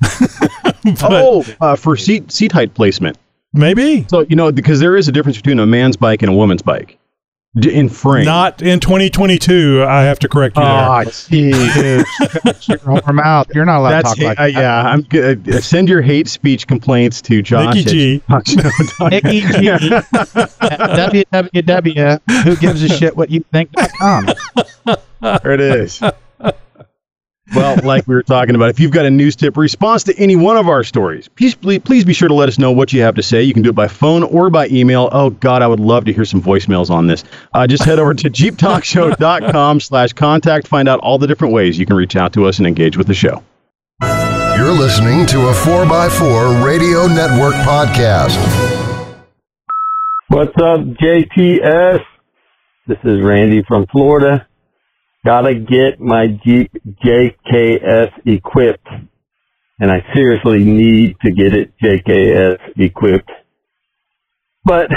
but 0.84 1.12
oh, 1.12 1.44
uh, 1.60 1.76
for 1.76 1.96
seat 1.96 2.30
seat 2.32 2.52
height 2.52 2.74
placement. 2.74 3.16
maybe 3.52 4.06
So 4.08 4.20
you 4.28 4.36
know 4.36 4.52
because 4.52 4.80
there 4.80 4.96
is 4.96 5.08
a 5.08 5.12
difference 5.12 5.36
between 5.36 5.58
a 5.58 5.66
man's 5.66 5.96
bike 5.96 6.22
and 6.22 6.30
a 6.30 6.34
woman's 6.34 6.62
bike 6.62 6.98
in 7.56 7.88
frame. 7.88 8.24
not 8.24 8.62
in 8.62 8.78
2022. 8.78 9.84
I 9.86 10.02
have 10.02 10.20
to 10.20 10.28
correct 10.28 10.56
you 10.56 10.62
there. 10.62 11.04
Dude, 11.28 12.06
shut 12.60 12.68
your 12.68 12.78
whore 12.78 13.12
mouth. 13.14 13.48
You're 13.54 13.64
not 13.64 13.78
allowed 13.78 13.90
that's 13.90 14.14
to 14.14 14.20
talk 14.20 14.28
like 14.28 14.38
uh, 14.38 14.42
that. 14.44 14.52
yeah. 14.52 14.82
I'm 14.82 15.02
good. 15.02 15.48
Uh, 15.48 15.60
send 15.60 15.88
your 15.88 16.00
hate 16.00 16.28
speech 16.28 16.68
complaints 16.68 17.20
to 17.22 17.42
Josh. 17.42 17.74
Nikki 17.74 17.90
G. 17.90 18.22
at 18.28 18.44
Talkshow. 18.44 19.10
Nikki 19.10 19.40
G 19.40 19.46
www. 21.50 22.44
Who 22.44 22.56
gives 22.56 22.82
a 22.84 22.88
shit 22.88 23.16
what 23.16 23.30
you 23.30 23.44
think.com. 23.52 24.28
there 25.20 25.52
it 25.52 25.60
is. 25.60 26.00
Well, 27.54 27.76
like 27.82 28.06
we 28.06 28.14
were 28.14 28.22
talking 28.22 28.54
about, 28.54 28.70
if 28.70 28.78
you've 28.78 28.92
got 28.92 29.06
a 29.06 29.10
news 29.10 29.34
tip 29.34 29.56
response 29.56 30.04
to 30.04 30.16
any 30.16 30.36
one 30.36 30.56
of 30.56 30.68
our 30.68 30.84
stories, 30.84 31.28
please, 31.28 31.54
please, 31.54 31.80
please 31.80 32.04
be 32.04 32.12
sure 32.12 32.28
to 32.28 32.34
let 32.34 32.48
us 32.48 32.58
know 32.58 32.70
what 32.70 32.92
you 32.92 33.02
have 33.02 33.16
to 33.16 33.22
say. 33.22 33.42
You 33.42 33.52
can 33.52 33.62
do 33.62 33.70
it 33.70 33.74
by 33.74 33.88
phone 33.88 34.22
or 34.22 34.50
by 34.50 34.68
email. 34.68 35.08
Oh, 35.10 35.30
God, 35.30 35.62
I 35.62 35.66
would 35.66 35.80
love 35.80 36.04
to 36.04 36.12
hear 36.12 36.24
some 36.24 36.40
voicemails 36.42 36.90
on 36.90 37.06
this. 37.06 37.24
Uh, 37.52 37.66
just 37.66 37.84
head 37.84 37.98
over 37.98 38.14
to 38.14 38.30
jeeptalkshow.com 38.30 39.80
slash 39.80 40.12
contact. 40.12 40.68
Find 40.68 40.88
out 40.88 41.00
all 41.00 41.18
the 41.18 41.26
different 41.26 41.52
ways 41.52 41.78
you 41.78 41.86
can 41.86 41.96
reach 41.96 42.16
out 42.16 42.32
to 42.34 42.46
us 42.46 42.58
and 42.58 42.66
engage 42.66 42.96
with 42.96 43.06
the 43.06 43.14
show. 43.14 43.42
You're 44.02 44.72
listening 44.72 45.26
to 45.26 45.48
a 45.48 45.52
4x4 45.52 46.64
Radio 46.64 47.06
Network 47.06 47.54
podcast. 47.64 48.36
What's 50.28 50.54
up, 50.62 50.80
JTS? 50.80 52.00
This 52.86 52.98
is 53.04 53.20
Randy 53.22 53.64
from 53.66 53.86
Florida. 53.90 54.46
Gotta 55.24 55.54
get 55.54 56.00
my 56.00 56.26
Jeep 56.44 56.72
JKS 57.04 58.10
equipped. 58.26 58.86
And 59.78 59.90
I 59.90 60.04
seriously 60.14 60.64
need 60.64 61.16
to 61.24 61.32
get 61.32 61.54
it 61.54 61.72
JKS 61.82 62.58
equipped. 62.76 63.30
But 64.64 64.88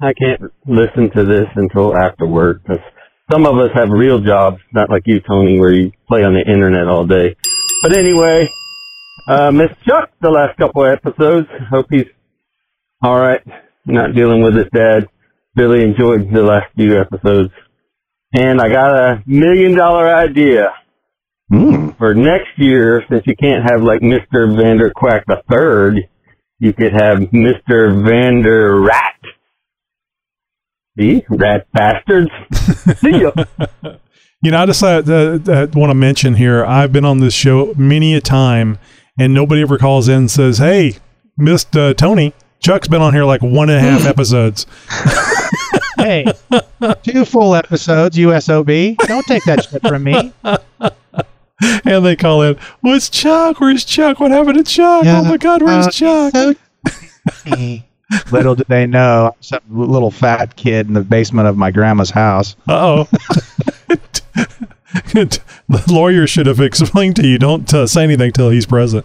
I 0.00 0.12
can't 0.12 0.52
listen 0.66 1.10
to 1.14 1.24
this 1.24 1.46
until 1.56 1.96
after 1.96 2.26
work 2.26 2.62
because 2.62 2.82
some 3.30 3.46
of 3.46 3.58
us 3.58 3.70
have 3.74 3.88
real 3.90 4.20
jobs, 4.20 4.58
not 4.72 4.90
like 4.90 5.02
you, 5.06 5.20
Tony, 5.20 5.58
where 5.58 5.72
you 5.72 5.90
play 6.06 6.22
on 6.22 6.34
the 6.34 6.44
internet 6.46 6.86
all 6.86 7.06
day. 7.06 7.34
But 7.82 7.96
anyway, 7.96 8.48
uh, 9.28 9.50
Miss 9.50 9.70
Chuck 9.86 10.10
the 10.20 10.30
last 10.30 10.56
couple 10.58 10.84
of 10.84 10.92
episodes. 10.92 11.48
Hope 11.70 11.86
he's 11.90 12.06
all 13.02 13.18
right. 13.18 13.40
Not 13.84 14.14
dealing 14.14 14.42
with 14.42 14.54
his 14.54 14.66
dad. 14.74 15.06
really 15.56 15.82
enjoyed 15.82 16.32
the 16.32 16.42
last 16.42 16.66
few 16.76 17.00
episodes. 17.00 17.52
And 18.34 18.60
I 18.60 18.68
got 18.68 18.90
a 18.96 19.22
million 19.26 19.74
dollar 19.76 20.14
idea 20.14 20.72
Mm. 21.52 21.96
for 21.96 22.12
next 22.12 22.48
year. 22.58 23.04
Since 23.08 23.22
you 23.26 23.36
can't 23.36 23.70
have 23.70 23.80
like 23.82 24.00
Mr. 24.00 24.54
Vander 24.56 24.90
Quack 24.94 25.24
the 25.28 25.42
third, 25.48 26.00
you 26.58 26.72
could 26.72 26.92
have 26.92 27.18
Mr. 27.32 28.04
Vander 28.04 28.80
Rat. 28.80 29.14
See, 30.98 31.22
rat 31.28 31.66
bastards. 31.72 32.30
See 33.00 33.20
ya. 33.22 33.30
You 34.42 34.50
know, 34.50 34.58
I 34.58 34.66
just 34.66 34.82
uh, 34.82 34.98
uh, 35.08 35.66
want 35.74 35.90
to 35.90 35.94
mention 35.94 36.34
here. 36.34 36.64
I've 36.64 36.92
been 36.92 37.06
on 37.06 37.20
this 37.20 37.32
show 37.32 37.72
many 37.74 38.14
a 38.14 38.20
time, 38.20 38.78
and 39.18 39.32
nobody 39.32 39.62
ever 39.62 39.78
calls 39.78 40.08
in 40.08 40.14
and 40.18 40.30
says, 40.30 40.58
"Hey, 40.58 40.96
missed 41.38 41.74
uh, 41.74 41.94
Tony." 41.94 42.34
Chuck's 42.60 42.86
been 42.86 43.00
on 43.00 43.14
here 43.14 43.24
like 43.24 43.40
one 43.42 43.70
and 43.70 43.78
a 43.78 43.80
half 43.80 44.04
episodes. 44.06 44.66
Hey, 46.06 46.24
two 47.02 47.24
full 47.24 47.56
episodes, 47.56 48.16
USOB. 48.16 48.96
Don't 49.08 49.26
take 49.26 49.42
that 49.42 49.64
shit 49.64 49.82
from 49.82 50.04
me. 50.04 50.32
and 51.84 52.06
they 52.06 52.14
call 52.14 52.42
in, 52.42 52.56
"Where's 52.80 53.10
Chuck? 53.10 53.58
Where's 53.58 53.84
Chuck? 53.84 54.20
What 54.20 54.30
happened 54.30 54.58
to 54.58 54.62
Chuck? 54.62 55.04
oh 55.04 55.24
my 55.24 55.36
God, 55.36 55.62
where's 55.62 55.88
uh, 55.88 55.90
Chuck?" 55.90 56.32
so 56.32 56.54
little 58.30 58.54
did 58.54 58.68
they 58.68 58.86
know, 58.86 59.32
I'm 59.34 59.42
some 59.42 59.62
little 59.68 60.12
fat 60.12 60.54
kid 60.54 60.86
in 60.86 60.94
the 60.94 61.00
basement 61.00 61.48
of 61.48 61.56
my 61.56 61.72
grandma's 61.72 62.10
house. 62.10 62.54
Uh 62.68 62.72
oh. 62.72 63.08
the 65.12 65.84
lawyer 65.88 66.28
should 66.28 66.46
have 66.46 66.60
explained 66.60 67.16
to 67.16 67.26
you. 67.26 67.36
Don't 67.36 67.74
uh, 67.74 67.88
say 67.88 68.04
anything 68.04 68.30
till 68.30 68.50
he's 68.50 68.64
present. 68.64 69.04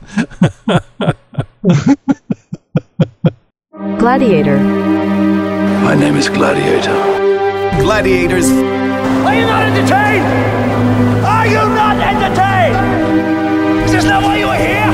Gladiator. 4.01 4.57
My 4.57 5.93
name 5.93 6.15
is 6.15 6.27
Gladiator. 6.27 6.91
Gladiators. 7.83 8.49
Are 8.49 9.35
you 9.35 9.45
not 9.45 9.61
entertained? 9.61 10.25
Are 11.23 11.45
you 11.45 11.53
not 11.53 11.97
entertained? 11.97 13.85
Is 13.85 13.91
this 13.91 14.03
not 14.03 14.23
why 14.23 14.37
you 14.37 14.47
are 14.47 14.57
here? 14.57 14.89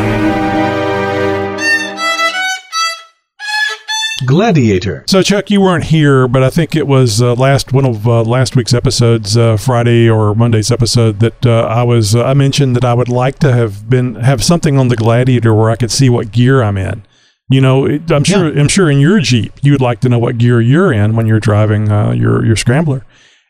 Gladiator. 4.26 5.06
So 5.08 5.22
Chuck, 5.22 5.50
you 5.50 5.62
weren't 5.62 5.86
here, 5.86 6.28
but 6.28 6.44
I 6.44 6.50
think 6.50 6.76
it 6.76 6.86
was 6.86 7.22
uh, 7.22 7.34
last 7.36 7.72
one 7.72 7.86
of 7.86 8.06
uh, 8.06 8.24
last 8.24 8.58
week's 8.58 8.74
episodes, 8.74 9.38
uh, 9.38 9.56
Friday 9.56 10.10
or 10.10 10.36
Monday's 10.36 10.70
episode, 10.70 11.22
that 11.22 11.46
uh, 11.46 11.62
I 11.62 11.84
was 11.84 12.14
uh, 12.14 12.26
I 12.26 12.34
mentioned 12.34 12.76
that 12.76 12.84
I 12.84 12.94
would 12.94 13.08
like 13.08 13.40
to 13.40 13.54
have 13.54 13.90
been 13.90 14.16
have 14.16 14.44
something 14.44 14.78
on 14.78 14.90
the 14.90 14.98
Gladiator 14.98 15.54
where 15.54 15.70
I 15.70 15.78
could 15.78 15.92
see 15.92 16.10
what 16.10 16.34
gear 16.34 16.62
I'm 16.62 16.78
in. 16.78 17.04
You 17.50 17.62
know, 17.62 17.86
it, 17.86 18.12
I'm 18.12 18.26
sure 18.26 18.48
I'm 18.48 18.68
sure 18.68 18.90
in 18.90 19.00
your 19.00 19.20
Jeep 19.20 19.54
you 19.62 19.72
would 19.72 19.82
like 19.82 20.02
to 20.02 20.10
know 20.10 20.20
what 20.20 20.38
gear 20.38 20.60
you're 20.60 20.92
in 20.92 21.16
when 21.16 21.28
you're 21.28 21.40
driving 21.40 21.90
uh, 21.90 22.12
your 22.12 22.46
your 22.46 22.56
Scrambler. 22.56 23.06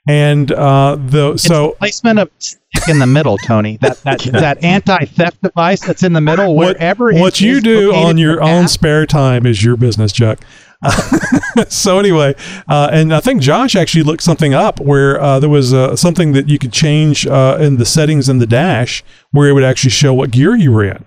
And 0.07 0.51
uh, 0.51 0.97
the 0.99 1.35
so 1.37 1.71
placement 1.79 2.19
of 2.19 2.31
stick 2.37 2.87
in 2.87 2.99
the 2.99 3.07
middle, 3.07 3.37
Tony. 3.39 3.77
That 3.77 3.97
that 4.03 4.19
that 4.19 4.63
anti-theft 4.63 5.41
device 5.41 5.81
that's 5.81 6.03
in 6.03 6.13
the 6.13 6.21
middle, 6.21 6.55
wherever 6.55 7.11
it 7.11 7.19
what 7.19 7.41
you 7.41 7.59
do 7.59 7.93
on 7.93 8.17
your 8.17 8.41
own 8.41 8.63
app. 8.63 8.69
spare 8.69 9.05
time 9.05 9.45
is 9.45 9.63
your 9.63 9.75
business, 9.75 10.11
Chuck. 10.11 10.39
so 11.69 11.97
anyway, 11.97 12.35
uh, 12.69 12.89
and 12.91 13.13
I 13.13 13.19
think 13.19 13.41
Josh 13.41 13.75
actually 13.75 14.03
looked 14.03 14.21
something 14.21 14.53
up 14.53 14.79
where 14.79 15.19
uh, 15.19 15.39
there 15.39 15.49
was 15.49 15.73
uh, 15.73 15.95
something 15.95 16.33
that 16.33 16.47
you 16.47 16.59
could 16.59 16.71
change 16.71 17.25
uh, 17.25 17.57
in 17.59 17.77
the 17.77 17.85
settings 17.85 18.29
in 18.29 18.37
the 18.37 18.45
dash 18.45 19.03
where 19.31 19.49
it 19.49 19.53
would 19.53 19.63
actually 19.63 19.89
show 19.89 20.13
what 20.13 20.31
gear 20.31 20.55
you 20.55 20.71
were 20.71 20.83
in. 20.83 21.05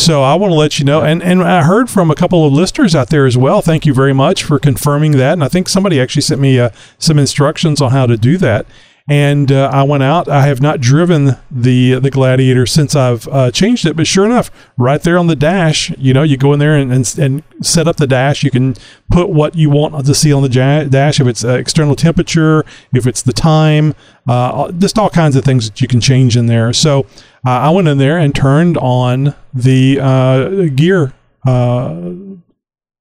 So 0.00 0.22
I 0.22 0.34
want 0.34 0.50
to 0.50 0.54
let 0.54 0.78
you 0.78 0.86
know, 0.86 1.02
and 1.02 1.22
and 1.22 1.42
I 1.42 1.62
heard 1.62 1.90
from 1.90 2.10
a 2.10 2.14
couple 2.14 2.46
of 2.46 2.54
listeners 2.54 2.94
out 2.94 3.10
there 3.10 3.26
as 3.26 3.36
well. 3.36 3.60
Thank 3.60 3.84
you 3.84 3.92
very 3.92 4.14
much 4.14 4.42
for 4.42 4.58
confirming 4.58 5.12
that, 5.12 5.34
and 5.34 5.44
I 5.44 5.48
think 5.48 5.68
somebody 5.68 6.00
actually 6.00 6.22
sent 6.22 6.40
me 6.40 6.58
uh, 6.58 6.70
some 6.98 7.18
instructions 7.18 7.82
on 7.82 7.90
how 7.90 8.06
to 8.06 8.16
do 8.16 8.38
that. 8.38 8.64
And 9.10 9.50
uh, 9.50 9.68
I 9.72 9.82
went 9.82 10.04
out. 10.04 10.28
I 10.28 10.42
have 10.46 10.60
not 10.60 10.80
driven 10.80 11.36
the 11.50 11.98
the 11.98 12.10
Gladiator 12.10 12.64
since 12.64 12.94
I've 12.94 13.26
uh, 13.26 13.50
changed 13.50 13.84
it, 13.84 13.96
but 13.96 14.06
sure 14.06 14.24
enough, 14.24 14.52
right 14.78 15.02
there 15.02 15.18
on 15.18 15.26
the 15.26 15.34
dash, 15.34 15.90
you 15.98 16.14
know, 16.14 16.22
you 16.22 16.36
go 16.36 16.52
in 16.52 16.60
there 16.60 16.76
and, 16.76 16.92
and, 16.92 17.18
and 17.18 17.42
set 17.60 17.88
up 17.88 17.96
the 17.96 18.06
dash. 18.06 18.44
You 18.44 18.52
can 18.52 18.76
put 19.10 19.28
what 19.28 19.56
you 19.56 19.68
want 19.68 20.06
to 20.06 20.14
see 20.14 20.32
on 20.32 20.42
the 20.42 20.48
ja- 20.48 20.84
dash. 20.84 21.18
If 21.18 21.26
it's 21.26 21.44
uh, 21.44 21.54
external 21.54 21.96
temperature, 21.96 22.64
if 22.94 23.04
it's 23.04 23.22
the 23.22 23.32
time, 23.32 23.96
uh, 24.28 24.70
just 24.70 24.96
all 24.96 25.10
kinds 25.10 25.34
of 25.34 25.44
things 25.44 25.68
that 25.68 25.80
you 25.80 25.88
can 25.88 26.00
change 26.00 26.36
in 26.36 26.46
there. 26.46 26.72
So 26.72 27.00
uh, 27.44 27.50
I 27.50 27.70
went 27.70 27.88
in 27.88 27.98
there 27.98 28.16
and 28.16 28.32
turned 28.32 28.78
on 28.78 29.34
the 29.52 29.98
uh, 30.00 30.68
gear 30.76 31.14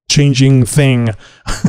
changing 0.10 0.66
thing 0.66 1.10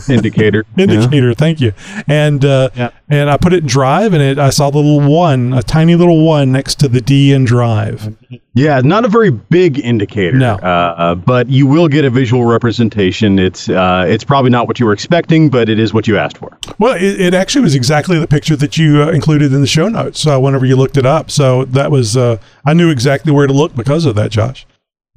Indicator. 0.09 0.65
indicator. 0.77 1.35
Thank 1.35 1.61
you. 1.61 1.73
And 2.09 2.45
uh, 2.45 2.71
Yeah. 2.75 2.91
and 3.09 3.31
I 3.31 3.37
put 3.37 3.53
it 3.53 3.63
in 3.63 3.67
drive, 3.67 4.13
and 4.13 4.23
it 4.23 4.39
I 4.39 4.51
saw 4.51 4.71
the 4.71 4.79
little 4.79 5.09
one, 5.11 5.53
a 5.53 5.63
tiny 5.63 5.95
little 5.95 6.25
one 6.27 6.51
next 6.53 6.81
to 6.81 6.89
the 6.89 7.01
D 7.01 7.33
in 7.33 7.45
drive. 7.45 8.17
Yeah, 8.55 8.81
not 8.83 9.05
a 9.05 9.09
very 9.09 9.31
big 9.31 9.79
indicator. 9.79 10.37
No. 10.37 10.55
Uh, 10.57 11.15
but 11.15 11.49
you 11.49 11.67
will 11.67 11.87
get 11.89 12.05
a 12.05 12.11
visual 12.11 12.45
representation. 12.45 13.39
It's 13.39 13.69
uh, 13.69 14.05
it's 14.09 14.25
probably 14.25 14.51
not 14.51 14.67
what 14.67 14.81
you 14.81 14.87
were 14.87 14.93
expecting, 14.93 15.49
but 15.51 15.69
it 15.69 15.79
is 15.79 15.95
what 15.95 16.09
you 16.09 16.19
asked 16.19 16.39
for. 16.39 16.57
Well, 16.79 16.95
it, 16.97 17.21
it 17.21 17.35
actually 17.35 17.63
was 17.63 17.75
exactly 17.75 18.19
the 18.19 18.27
picture 18.27 18.57
that 18.57 18.77
you 18.77 19.03
uh, 19.03 19.11
included 19.11 19.53
in 19.53 19.61
the 19.61 19.67
show 19.67 19.89
notes. 19.89 20.19
So 20.21 20.41
whenever 20.41 20.67
you 20.67 20.77
looked 20.77 20.97
it 20.97 21.07
up, 21.07 21.31
so 21.31 21.65
that 21.67 21.91
was 21.91 22.17
uh, 22.17 22.39
I 22.65 22.75
knew 22.75 22.91
exactly 22.91 23.33
where 23.33 23.47
to 23.47 23.53
look 23.53 23.75
because 23.77 24.05
of 24.07 24.15
that, 24.17 24.31
Josh. 24.31 24.67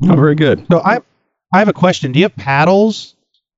Oh, 0.03 0.15
very 0.15 0.35
good. 0.35 0.65
So 0.71 0.81
I 0.83 0.99
I 1.53 1.59
have 1.59 1.67
a 1.67 1.73
question. 1.73 2.11
Do 2.11 2.19
you 2.19 2.25
have 2.25 2.35
paddles 2.35 3.15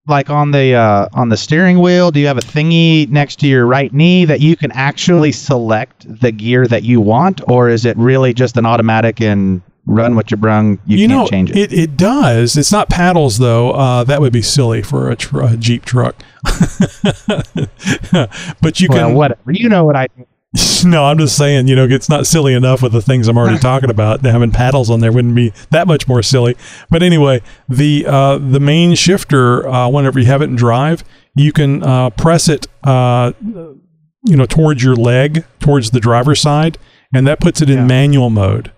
like 0.08 0.30
on 0.30 0.52
the 0.52 0.74
uh, 0.76 1.08
on 1.14 1.30
the 1.30 1.38
steering 1.38 1.80
wheel? 1.80 2.12
Do 2.12 2.20
you 2.20 2.28
have 2.28 2.38
a 2.38 2.42
thingy 2.42 3.10
next 3.10 3.40
to 3.40 3.48
your 3.48 3.66
right 3.66 3.92
knee 3.94 4.26
that 4.26 4.42
you 4.42 4.56
can 4.58 4.72
actually 4.74 5.32
select 5.32 6.06
the 6.22 6.32
gear 6.32 6.68
that 6.68 6.84
you 6.84 7.00
want, 7.02 7.42
or 7.50 7.70
is 7.70 7.86
it 7.86 7.96
really 7.98 8.34
just 8.34 8.58
an 8.58 8.66
automatic 8.66 9.22
and 9.22 9.62
run 9.88 10.16
what 10.16 10.30
you 10.30 10.38
brung? 10.38 10.78
You, 10.86 10.98
You, 10.98 11.08
can't 11.08 11.20
know, 11.22 11.28
change 11.28 11.52
it. 11.52 11.58
it. 11.58 11.74
It 11.74 11.98
does. 11.98 12.58
It's 12.58 12.72
not 12.72 12.90
paddles 12.90 13.38
though. 13.38 13.72
Uh, 13.72 14.04
that 14.04 14.20
would 14.20 14.34
be 14.34 14.42
silly 14.42 14.82
for 14.82 15.10
a, 15.10 15.16
tr- 15.16 15.42
a 15.42 15.56
Jeep 15.58 15.86
truck. 15.86 16.22
but 18.62 18.82
you 18.82 18.88
well, 18.90 19.08
can. 19.08 19.16
whatever. 19.16 19.52
You 19.52 19.70
know 19.70 19.86
what 19.86 19.96
I. 19.96 20.08
No, 20.86 21.06
I'm 21.06 21.18
just 21.18 21.36
saying, 21.36 21.68
you 21.68 21.76
know, 21.76 21.86
it's 21.86 22.10
not 22.10 22.28
silly 22.28 22.54
enough 22.54 22.82
with 22.84 22.92
the 22.92 23.02
things 23.02 23.28
I'm 23.28 23.38
already 23.38 23.58
talking 23.72 23.90
about. 23.90 24.24
Having 24.24 24.52
paddles 24.52 24.90
on 24.92 25.00
there 25.00 25.12
wouldn't 25.12 25.36
be 25.36 25.52
that 25.72 25.88
much 25.88 26.08
more 26.08 26.22
silly. 26.22 26.56
But 26.92 27.02
anyway, 27.02 27.42
the 27.68 28.06
uh, 28.08 28.38
the 28.38 28.60
main 28.60 28.94
shifter, 28.96 29.68
uh, 29.68 29.90
whenever 29.90 30.20
you 30.20 30.26
have 30.28 30.42
it 30.42 30.46
in 30.46 30.56
drive, 30.56 31.04
you 31.36 31.52
can 31.52 31.82
uh, 31.84 32.12
press 32.12 32.48
it, 32.48 32.68
uh, 32.84 33.34
you 33.44 34.36
know, 34.36 34.46
towards 34.46 34.84
your 34.84 34.96
leg, 34.96 35.44
towards 35.60 35.92
the 35.92 36.00
driver's 36.00 36.40
side, 36.40 36.78
and 37.14 37.26
that 37.28 37.40
puts 37.40 37.62
it 37.62 37.70
in 37.70 37.78
Yeah. 37.80 37.86
manual 37.86 38.30
mode. 38.30 38.72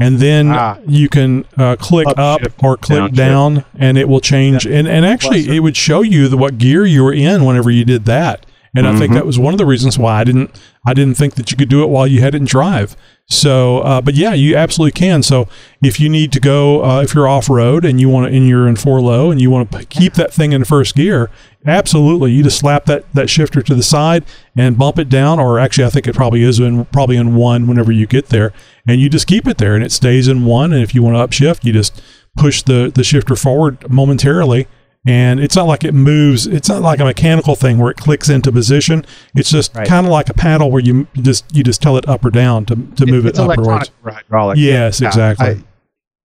And 0.00 0.20
then 0.20 0.50
Ah. 0.52 0.76
you 0.86 1.08
can 1.08 1.44
uh, 1.56 1.74
click 1.74 2.06
Up 2.06 2.18
up 2.20 2.40
shift, 2.42 2.62
or 2.62 2.76
click 2.76 3.12
down 3.12 3.54
down, 3.54 3.64
and 3.76 3.98
it 3.98 4.08
will 4.08 4.20
change. 4.20 4.64
And 4.64 4.86
and 4.86 5.04
actually, 5.04 5.48
it 5.56 5.58
would 5.60 5.76
show 5.76 6.02
you 6.02 6.28
the, 6.28 6.36
what 6.36 6.56
gear 6.58 6.86
you 6.86 7.02
were 7.02 7.12
in 7.12 7.44
whenever 7.44 7.68
you 7.70 7.84
did 7.84 8.04
that. 8.04 8.46
And 8.76 8.86
I 8.86 8.96
think 8.96 9.12
Mhm. 9.12 9.14
that 9.14 9.26
was 9.26 9.38
one 9.38 9.54
of 9.54 9.58
the 9.58 9.66
reasons 9.66 9.98
why 9.98 10.20
I 10.20 10.24
didn't 10.24 10.50
I 10.86 10.94
didn't 10.94 11.16
think 11.18 11.34
that 11.34 11.50
you 11.50 11.56
could 11.56 11.68
do 11.68 11.82
it 11.82 11.88
while 11.90 12.06
you 12.06 12.20
had 12.20 12.34
it 12.34 12.38
in 12.38 12.44
drive. 12.44 12.96
So, 13.28 13.80
uh, 13.80 14.00
but 14.00 14.14
yeah, 14.14 14.32
you 14.32 14.56
absolutely 14.56 14.92
can. 14.92 15.22
So, 15.22 15.48
if 15.82 16.00
you 16.00 16.08
need 16.08 16.32
to 16.32 16.40
go, 16.40 16.82
uh, 16.82 17.02
if 17.02 17.14
you're 17.14 17.28
off 17.28 17.50
road 17.50 17.84
and 17.84 18.00
you 18.00 18.08
want 18.08 18.30
to, 18.30 18.34
and 18.34 18.48
you're 18.48 18.66
in 18.66 18.76
four 18.76 19.00
low 19.02 19.30
and 19.30 19.38
you 19.38 19.50
want 19.50 19.70
to 19.72 19.84
keep 19.84 20.14
that 20.14 20.32
thing 20.32 20.52
in 20.52 20.64
first 20.64 20.94
gear, 20.94 21.28
absolutely, 21.66 22.32
you 22.32 22.42
just 22.42 22.58
slap 22.58 22.86
that 22.86 23.04
that 23.12 23.28
shifter 23.28 23.60
to 23.62 23.74
the 23.74 23.82
side 23.82 24.24
and 24.56 24.78
bump 24.78 24.98
it 24.98 25.10
down. 25.10 25.38
Or 25.38 25.58
actually, 25.58 25.84
I 25.84 25.90
think 25.90 26.06
it 26.06 26.14
probably 26.14 26.42
is 26.42 26.58
in 26.58 26.86
probably 26.86 27.16
in 27.16 27.34
one 27.34 27.66
whenever 27.66 27.92
you 27.92 28.06
get 28.06 28.28
there, 28.28 28.52
and 28.86 28.98
you 29.00 29.10
just 29.10 29.26
keep 29.26 29.46
it 29.46 29.58
there 29.58 29.74
and 29.74 29.84
it 29.84 29.92
stays 29.92 30.26
in 30.28 30.44
one. 30.46 30.72
And 30.72 30.82
if 30.82 30.94
you 30.94 31.02
want 31.02 31.16
to 31.16 31.26
upshift, 31.44 31.64
you 31.64 31.72
just 31.72 32.00
push 32.36 32.62
the 32.62 32.90
the 32.94 33.04
shifter 33.04 33.36
forward 33.36 33.90
momentarily 33.90 34.68
and 35.08 35.40
it's 35.40 35.56
not 35.56 35.66
like 35.66 35.84
it 35.84 35.94
moves 35.94 36.46
it's 36.46 36.68
not 36.68 36.82
like 36.82 37.00
a 37.00 37.04
mechanical 37.04 37.54
thing 37.56 37.78
where 37.78 37.90
it 37.90 37.96
clicks 37.96 38.28
into 38.28 38.52
position 38.52 39.04
it's 39.34 39.50
just 39.50 39.74
Right. 39.74 39.86
kind 39.88 40.06
of 40.06 40.12
like 40.12 40.28
a 40.28 40.34
paddle 40.34 40.70
where 40.70 40.82
you 40.82 41.06
just 41.22 41.44
you 41.56 41.62
just 41.64 41.80
tell 41.80 41.96
it 41.96 42.08
up 42.08 42.24
or 42.24 42.30
down 42.30 42.64
to, 42.66 42.74
to 42.96 43.06
move 43.06 43.24
it's 43.26 43.38
it 43.38 43.42
upwards 43.42 43.66
electronic 43.66 43.88
or 44.04 44.10
hydraulic. 44.12 44.58
yes 44.58 45.00
Yeah, 45.00 45.08
exactly 45.08 45.46
I- 45.46 45.62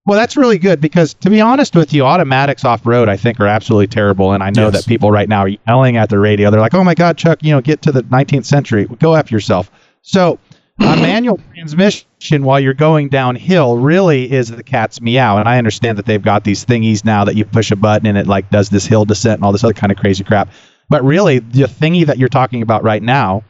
well, 0.05 0.19
that's 0.19 0.35
really 0.35 0.57
good 0.57 0.81
because, 0.81 1.13
to 1.13 1.29
be 1.29 1.39
honest 1.39 1.77
with 1.77 1.93
you, 1.93 2.03
automatics 2.03 2.65
off 2.65 2.85
road 2.85 3.07
I 3.07 3.15
think 3.15 3.39
are 3.39 3.47
absolutely 3.47 3.87
terrible, 3.87 4.33
and 4.33 4.43
I 4.43 4.49
know 4.49 4.65
Yes. 4.65 4.73
that 4.81 4.85
people 4.85 5.11
right 5.11 5.29
now 5.29 5.43
are 5.45 5.51
yelling 5.65 5.95
at 5.95 6.09
the 6.09 6.19
radio. 6.19 6.51
They're 6.51 6.59
like, 6.59 6.73
"Oh 6.73 6.83
my 6.83 6.93
God, 6.93 7.15
Chuck, 7.15 7.39
you 7.41 7.53
know, 7.53 7.61
get 7.61 7.81
to 7.83 7.91
the 7.93 8.03
19th 8.03 8.43
century. 8.43 8.85
Go 8.99 9.15
after 9.15 9.33
yourself." 9.33 9.71
So, 10.01 10.39
a 10.79 10.95
manual 10.97 11.39
transmission 11.53 12.43
while 12.43 12.59
you're 12.59 12.73
going 12.73 13.09
downhill 13.09 13.77
really 13.77 14.31
is 14.31 14.49
the 14.49 14.63
cat's 14.63 15.01
meow, 15.01 15.37
and 15.37 15.47
I 15.47 15.57
understand 15.57 15.97
that 15.97 16.05
they've 16.05 16.21
got 16.21 16.43
these 16.43 16.65
thingies 16.65 17.05
now 17.05 17.23
that 17.25 17.35
you 17.35 17.45
push 17.45 17.71
a 17.71 17.75
button 17.75 18.07
and 18.07 18.17
it 18.17 18.27
like 18.27 18.49
does 18.49 18.69
this 18.69 18.85
hill 18.85 19.05
descent 19.05 19.39
and 19.39 19.45
all 19.45 19.51
this 19.51 19.63
other 19.63 19.73
kind 19.73 19.91
of 19.91 19.97
crazy 19.97 20.23
crap. 20.23 20.49
But 20.89 21.03
really, 21.03 21.39
the 21.39 21.63
thingy 21.63 22.05
that 22.05 22.17
you're 22.17 22.29
talking 22.29 22.61
about 22.61 22.83
right 22.83 23.01
now 23.01 23.43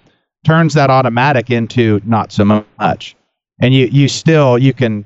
turns 0.43 0.73
that 0.73 0.89
automatic 0.89 1.49
into 1.49 2.01
not 2.05 2.31
so 2.31 2.63
much 2.77 3.15
and 3.59 3.73
you 3.73 3.87
you 3.87 4.07
still 4.07 4.57
you 4.57 4.73
can 4.73 5.05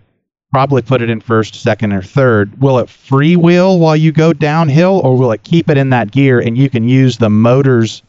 probably 0.51 0.81
put 0.81 1.01
it 1.01 1.09
in 1.09 1.19
first, 1.19 1.55
second, 1.55 1.91
or 1.91 2.01
third. 2.01 2.59
Will 2.59 2.79
it 2.79 2.87
freewheel 2.87 3.79
while 3.79 3.95
you 3.95 4.11
go 4.11 4.33
downhill, 4.33 5.01
or 5.03 5.17
will 5.17 5.31
it 5.31 5.43
keep 5.43 5.69
it 5.69 5.77
in 5.77 5.89
that 5.91 6.11
gear 6.11 6.39
and 6.39 6.57
you 6.57 6.69
can 6.69 6.87
use 6.87 7.17
the 7.17 7.29
motor's 7.29 8.01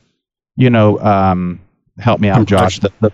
you 0.59 0.71
know, 0.71 0.99
um, 0.99 1.61
help 1.99 2.21
me 2.21 2.29
out, 2.29 2.45
Josh. 2.47 2.81
The, 2.81 2.93
the, 3.01 3.13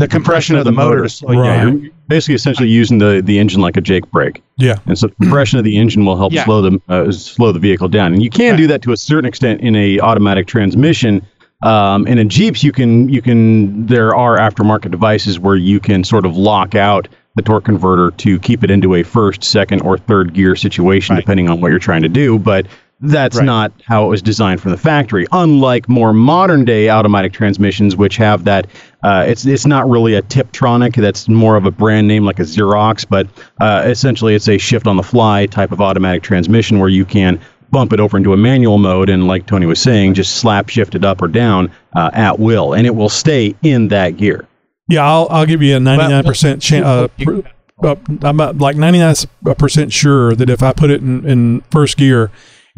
the 0.00 0.08
compression 0.08 0.56
of 0.56 0.64
the 0.64 0.72
motor 0.72 1.02
to 1.04 1.08
slow 1.08 1.32
you 1.32 1.40
Right. 1.40 1.56
down. 1.58 1.82
You're 1.82 1.92
basically 2.08 2.34
essentially 2.34 2.68
using 2.68 2.98
the, 2.98 3.22
the 3.24 3.38
engine 3.38 3.60
like 3.60 3.76
a 3.76 3.80
Jake 3.80 4.10
brake. 4.10 4.42
Yeah. 4.56 4.76
And 4.86 4.98
so 4.98 5.06
the 5.08 5.14
compression 5.16 5.58
of 5.58 5.64
the 5.64 5.76
engine 5.78 6.04
will 6.04 6.16
help 6.16 6.32
Yeah. 6.32 6.44
slow 6.44 6.62
the 6.62 6.80
uh, 6.88 7.12
slow 7.12 7.52
the 7.52 7.58
vehicle 7.60 7.88
down. 7.88 8.12
And 8.12 8.22
you 8.22 8.30
can 8.30 8.56
do 8.56 8.66
that 8.68 8.82
to 8.82 8.92
a 8.92 8.96
certain 8.96 9.26
extent 9.28 9.60
in 9.60 9.76
a 9.76 10.00
automatic 10.00 10.46
transmission. 10.46 11.22
Um, 11.62 12.06
and 12.08 12.18
in 12.18 12.28
Jeeps, 12.30 12.64
you 12.64 12.72
can 12.72 13.08
you 13.08 13.20
can 13.22 13.86
there 13.86 14.14
are 14.16 14.38
aftermarket 14.38 14.90
devices 14.90 15.38
where 15.38 15.56
you 15.56 15.78
can 15.78 16.02
sort 16.04 16.24
of 16.24 16.36
lock 16.36 16.74
out 16.74 17.06
the 17.36 17.42
torque 17.42 17.64
converter 17.64 18.10
to 18.16 18.38
keep 18.40 18.64
it 18.64 18.70
into 18.70 18.94
a 18.96 19.02
first, 19.04 19.44
second, 19.44 19.82
or 19.82 19.96
third 19.98 20.32
gear 20.34 20.56
situation, 20.56 21.14
Right. 21.14 21.20
depending 21.22 21.48
on 21.48 21.60
what 21.60 21.70
you're 21.70 21.78
trying 21.78 22.02
to 22.02 22.08
do. 22.08 22.38
But 22.38 22.66
that's 23.02 23.38
Right. 23.38 23.46
not 23.46 23.72
how 23.86 24.04
it 24.04 24.08
was 24.08 24.20
designed 24.22 24.60
from 24.60 24.72
the 24.72 24.76
factory. 24.76 25.26
Unlike 25.32 25.88
more 25.88 26.12
modern 26.12 26.64
day 26.64 26.88
automatic 26.90 27.32
transmissions, 27.32 27.96
which 27.96 28.16
have 28.16 28.44
that, 28.44 28.66
uh, 29.02 29.24
it's 29.26 29.46
it's 29.46 29.66
not 29.66 29.88
really 29.88 30.14
a 30.14 30.22
Tiptronic. 30.22 30.94
That's 30.96 31.28
more 31.28 31.56
of 31.56 31.64
a 31.64 31.70
brand 31.70 32.08
name 32.08 32.24
like 32.24 32.38
a 32.38 32.42
Xerox, 32.44 33.06
but 33.08 33.26
uh, 33.60 33.82
essentially 33.86 34.34
it's 34.34 34.48
a 34.48 34.58
shift 34.58 34.86
on 34.86 34.96
the 34.96 35.02
fly 35.02 35.46
type 35.46 35.72
of 35.72 35.80
automatic 35.80 36.22
transmission 36.22 36.78
where 36.78 36.88
you 36.90 37.04
can 37.04 37.40
bump 37.70 37.92
it 37.92 38.00
over 38.00 38.16
into 38.16 38.32
a 38.32 38.36
manual 38.36 38.78
mode 38.78 39.08
and, 39.08 39.26
like 39.28 39.46
Tony 39.46 39.64
was 39.64 39.80
saying, 39.80 40.12
just 40.14 40.36
slap 40.36 40.68
shift 40.68 40.94
it 40.96 41.04
up 41.04 41.22
or 41.22 41.28
down 41.28 41.70
uh, 41.94 42.10
at 42.12 42.38
will, 42.40 42.72
and 42.74 42.86
it 42.86 42.94
will 42.96 43.08
stay 43.08 43.54
in 43.62 43.88
that 43.88 44.16
gear. 44.16 44.44
Yeah, 44.88 45.06
I'll, 45.08 45.28
I'll 45.30 45.46
give 45.46 45.62
you 45.62 45.76
a 45.76 45.78
99% 45.78 46.60
chance. 46.60 46.84
Uh, 46.84 47.06
pr- 47.22 47.40
uh, 47.86 47.94
I'm 48.22 48.40
uh, 48.40 48.52
like 48.54 48.74
99% 48.76 49.92
sure 49.92 50.34
that 50.34 50.50
if 50.50 50.62
I 50.64 50.72
put 50.72 50.90
it 50.90 51.00
in, 51.00 51.24
in 51.24 51.60
first 51.70 51.96
gear, 51.96 52.30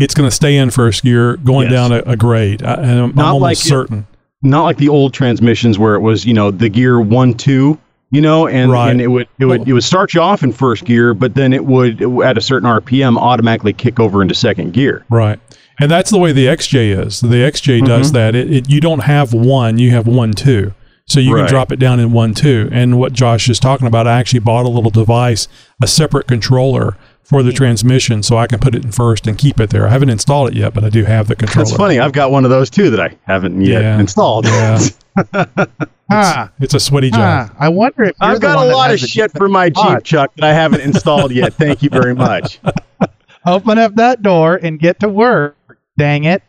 it's 0.02 0.14
going 0.14 0.28
to 0.28 0.34
stay 0.34 0.56
in 0.56 0.70
first 0.70 1.02
gear 1.02 1.36
going 1.38 1.70
Yes. 1.70 1.72
down 1.72 1.92
a, 1.92 2.02
a 2.12 2.16
grade. 2.16 2.62
I, 2.62 2.74
and 2.74 2.84
I'm, 3.00 3.14
Not 3.14 3.18
I'm 3.26 3.34
almost 3.34 3.42
like 3.42 3.56
it- 3.58 3.60
certain. 3.68 4.06
Not 4.44 4.64
like 4.64 4.76
the 4.78 4.88
old 4.88 5.14
transmissions 5.14 5.78
where 5.78 5.94
it 5.94 6.00
was, 6.00 6.24
you 6.24 6.34
know, 6.34 6.50
the 6.50 6.68
gear 6.68 7.00
one 7.00 7.34
two. 7.34 7.78
You 8.10 8.20
know, 8.20 8.46
and, 8.46 8.70
Right. 8.70 8.90
and 8.90 9.00
it 9.00 9.06
would 9.06 9.26
it 9.38 9.46
would 9.46 9.66
it 9.66 9.72
would 9.72 9.84
start 9.84 10.12
you 10.12 10.20
off 10.20 10.42
in 10.42 10.52
first 10.52 10.84
gear, 10.84 11.14
but 11.14 11.34
then 11.34 11.54
it 11.54 11.64
would 11.64 12.02
at 12.22 12.36
a 12.36 12.42
certain 12.42 12.68
RPM 12.68 13.16
automatically 13.16 13.72
kick 13.72 13.98
over 13.98 14.20
into 14.20 14.34
second 14.34 14.74
gear. 14.74 15.02
Right. 15.08 15.40
And 15.80 15.90
that's 15.90 16.10
the 16.10 16.18
way 16.18 16.30
the 16.32 16.44
XJ 16.46 17.06
is. 17.06 17.20
The 17.20 17.28
XJ 17.28 17.78
Mm-hmm. 17.78 17.86
does 17.86 18.12
that. 18.12 18.34
It, 18.34 18.52
it, 18.52 18.68
you 18.70 18.82
don't 18.82 19.04
have 19.04 19.32
one, 19.32 19.78
you 19.78 19.92
have 19.92 20.06
one, 20.06 20.32
two. 20.34 20.74
So 21.06 21.20
you 21.20 21.32
Right. 21.34 21.40
can 21.42 21.48
drop 21.48 21.72
it 21.72 21.78
down 21.78 22.00
in 22.00 22.12
one, 22.12 22.34
two. 22.34 22.68
And 22.70 22.98
what 22.98 23.14
Josh 23.14 23.48
is 23.48 23.58
talking 23.58 23.86
about, 23.86 24.06
I 24.06 24.18
actually 24.20 24.40
bought 24.40 24.66
a 24.66 24.68
little 24.68 24.90
device, 24.90 25.48
a 25.82 25.86
separate 25.86 26.26
controller 26.26 26.98
for 27.32 27.42
the 27.42 27.50
transmission 27.52 28.22
so 28.22 28.36
I 28.36 28.46
can 28.46 28.60
put 28.60 28.74
it 28.74 28.84
in 28.84 28.92
first 28.92 29.26
and 29.26 29.36
keep 29.38 29.58
it 29.58 29.70
there. 29.70 29.86
I 29.86 29.90
haven't 29.90 30.10
installed 30.10 30.50
it 30.50 30.54
yet, 30.54 30.74
but 30.74 30.84
I 30.84 30.90
do 30.90 31.02
have 31.04 31.26
the 31.28 31.34
controller. 31.34 31.64
That's 31.64 31.76
funny. 31.76 31.98
I've 31.98 32.12
got 32.12 32.30
one 32.30 32.44
of 32.44 32.50
those 32.50 32.68
too 32.70 32.90
that 32.90 33.00
I 33.00 33.16
haven't 33.26 33.60
yet 33.62 33.82
Yeah. 33.82 33.98
installed. 33.98 34.44
Yeah. 34.46 34.78
Ah, 36.14 36.50
It's 36.60 36.74
a 36.74 36.80
sweaty 36.80 37.10
job. 37.10 37.20
ah, 37.50 37.56
I 37.58 37.70
wonder 37.70 38.02
if 38.04 38.14
you're 38.20 38.30
I've 38.32 38.40
got 38.40 38.58
a 38.66 38.70
lot 38.70 38.92
of 38.92 39.00
shit 39.00 39.32
for 39.32 39.48
my 39.48 39.70
Jeep, 39.70 39.76
garage. 39.82 40.02
Chuck, 40.02 40.30
that 40.36 40.44
I 40.44 40.52
haven't 40.52 40.82
installed 40.82 41.32
yet. 41.32 41.54
Thank 41.54 41.82
you 41.82 41.88
very 41.88 42.14
much. 42.14 42.60
Open 43.46 43.78
up 43.78 43.94
that 43.94 44.22
door 44.22 44.56
and 44.62 44.78
get 44.78 45.00
to 45.00 45.08
work. 45.08 45.56
Dang 45.96 46.24
it! 46.24 46.42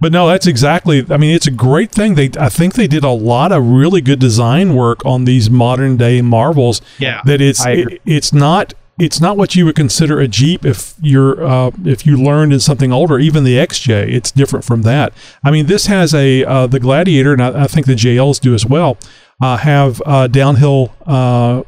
But 0.00 0.10
no, 0.10 0.26
that's 0.26 0.48
exactly. 0.48 1.06
I 1.08 1.16
mean, 1.16 1.32
it's 1.34 1.46
a 1.46 1.52
great 1.52 1.92
thing. 1.92 2.16
They, 2.16 2.30
I 2.38 2.48
think 2.48 2.74
they 2.74 2.88
did 2.88 3.04
a 3.04 3.10
lot 3.10 3.52
of 3.52 3.64
really 3.64 4.00
good 4.00 4.18
design 4.18 4.74
work 4.74 5.04
on 5.06 5.24
these 5.26 5.48
modern 5.48 5.96
day 5.96 6.20
marvels. 6.20 6.80
Yeah, 6.98 7.20
that 7.26 7.40
it's 7.40 7.64
it, 7.64 8.00
it's 8.04 8.32
not 8.32 8.74
it's 8.98 9.20
not 9.20 9.36
what 9.36 9.56
you 9.56 9.64
would 9.64 9.74
consider 9.74 10.20
a 10.20 10.28
Jeep 10.28 10.64
if 10.64 10.94
you're 11.00 11.44
uh, 11.44 11.70
if 11.84 12.06
you 12.06 12.16
learned 12.16 12.52
in 12.52 12.60
something 12.60 12.92
older. 12.92 13.18
Even 13.18 13.44
the 13.44 13.56
XJ, 13.56 14.08
it's 14.08 14.30
different 14.30 14.64
from 14.64 14.82
that. 14.82 15.12
I 15.44 15.50
mean, 15.50 15.66
this 15.66 15.86
has 15.86 16.14
a 16.14 16.44
uh, 16.44 16.66
the 16.66 16.80
Gladiator, 16.80 17.32
and 17.32 17.42
I, 17.42 17.64
I 17.64 17.66
think 17.66 17.86
the 17.86 17.94
JLs 17.94 18.40
do 18.40 18.54
as 18.54 18.64
well. 18.64 18.96
Uh, 19.42 19.56
have 19.56 20.00
uh, 20.06 20.28
downhill. 20.28 20.94
Uh, 21.06 21.62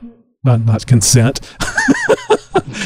not, 0.44 0.60
not 0.60 0.86
consent. 0.86 1.40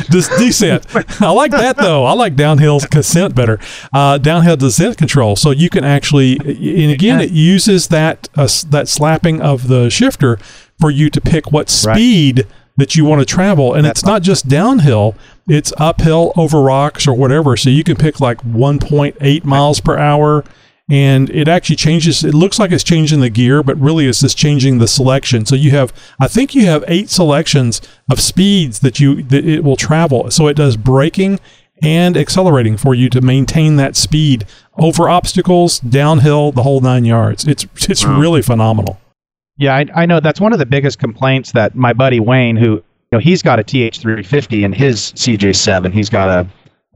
This 0.08 0.28
descent. 0.28 0.86
I 1.20 1.30
like 1.30 1.52
that 1.52 1.76
though. 1.76 2.04
I 2.04 2.12
like 2.12 2.34
downhill 2.34 2.80
consent 2.80 3.34
better. 3.34 3.58
Uh, 3.92 4.18
downhill 4.18 4.56
descent 4.56 4.98
control. 4.98 5.36
So 5.36 5.50
you 5.52 5.70
can 5.70 5.84
actually, 5.84 6.36
and 6.38 6.90
again, 6.90 7.20
it 7.20 7.30
uses 7.30 7.88
that 7.88 8.28
uh, 8.36 8.48
that 8.70 8.88
slapping 8.88 9.40
of 9.40 9.68
the 9.68 9.88
shifter 9.88 10.38
for 10.80 10.90
you 10.90 11.10
to 11.10 11.20
pick 11.20 11.52
what 11.52 11.70
speed 11.70 12.46
that 12.80 12.96
you 12.96 13.04
want 13.04 13.20
to 13.20 13.26
travel, 13.26 13.74
and 13.74 13.86
it's 13.86 14.04
not 14.04 14.22
just 14.22 14.48
downhill. 14.48 15.14
It's 15.46 15.72
uphill 15.76 16.32
over 16.36 16.60
rocks 16.60 17.06
or 17.06 17.14
whatever. 17.14 17.56
So 17.56 17.70
you 17.70 17.84
can 17.84 17.96
pick 17.96 18.20
like 18.20 18.38
1.8 18.38 19.44
miles 19.44 19.80
per 19.80 19.98
hour 19.98 20.44
and 20.88 21.30
it 21.30 21.46
actually 21.46 21.76
changes 21.76 22.24
it 22.24 22.34
looks 22.34 22.58
like 22.58 22.72
it's 22.72 22.82
changing 22.82 23.20
the 23.20 23.30
gear 23.30 23.62
but 23.62 23.78
really 23.78 24.06
it's 24.06 24.20
just 24.20 24.36
changing 24.36 24.78
the 24.78 24.88
selection. 24.88 25.46
So 25.46 25.54
you 25.54 25.70
have 25.70 25.92
i 26.18 26.26
think 26.26 26.54
you 26.54 26.66
have 26.66 26.82
eight 26.88 27.08
selections 27.10 27.80
of 28.10 28.20
speeds 28.20 28.80
that 28.80 28.98
you 28.98 29.22
that 29.24 29.44
it 29.44 29.62
will 29.62 29.76
travel. 29.76 30.30
So 30.30 30.48
it 30.48 30.54
does 30.54 30.76
braking 30.76 31.38
and 31.82 32.16
accelerating 32.16 32.76
for 32.76 32.94
you 32.94 33.08
to 33.10 33.20
maintain 33.20 33.76
that 33.76 33.96
speed 33.96 34.44
over 34.76 35.08
obstacles 35.08 35.78
downhill 35.80 36.52
the 36.52 36.62
whole 36.62 36.80
nine 36.80 37.04
yards. 37.04 37.46
It's 37.46 37.66
it's 37.88 38.04
really 38.04 38.42
phenomenal 38.42 39.00
Yeah, 39.60 39.76
I, 39.76 39.86
I 39.94 40.06
know 40.06 40.20
that's 40.20 40.40
one 40.40 40.54
of 40.54 40.58
the 40.58 40.66
biggest 40.66 40.98
complaints 40.98 41.52
that 41.52 41.74
my 41.74 41.92
buddy 41.92 42.18
Wayne, 42.18 42.56
who 42.56 42.76
you 42.76 42.82
know, 43.12 43.18
he's 43.18 43.42
got 43.42 43.60
a 43.60 43.62
TH350 43.62 44.64
in 44.64 44.72
his 44.72 45.12
CJ7. 45.12 45.92
He's 45.92 46.08
got 46.08 46.28
a 46.28 46.48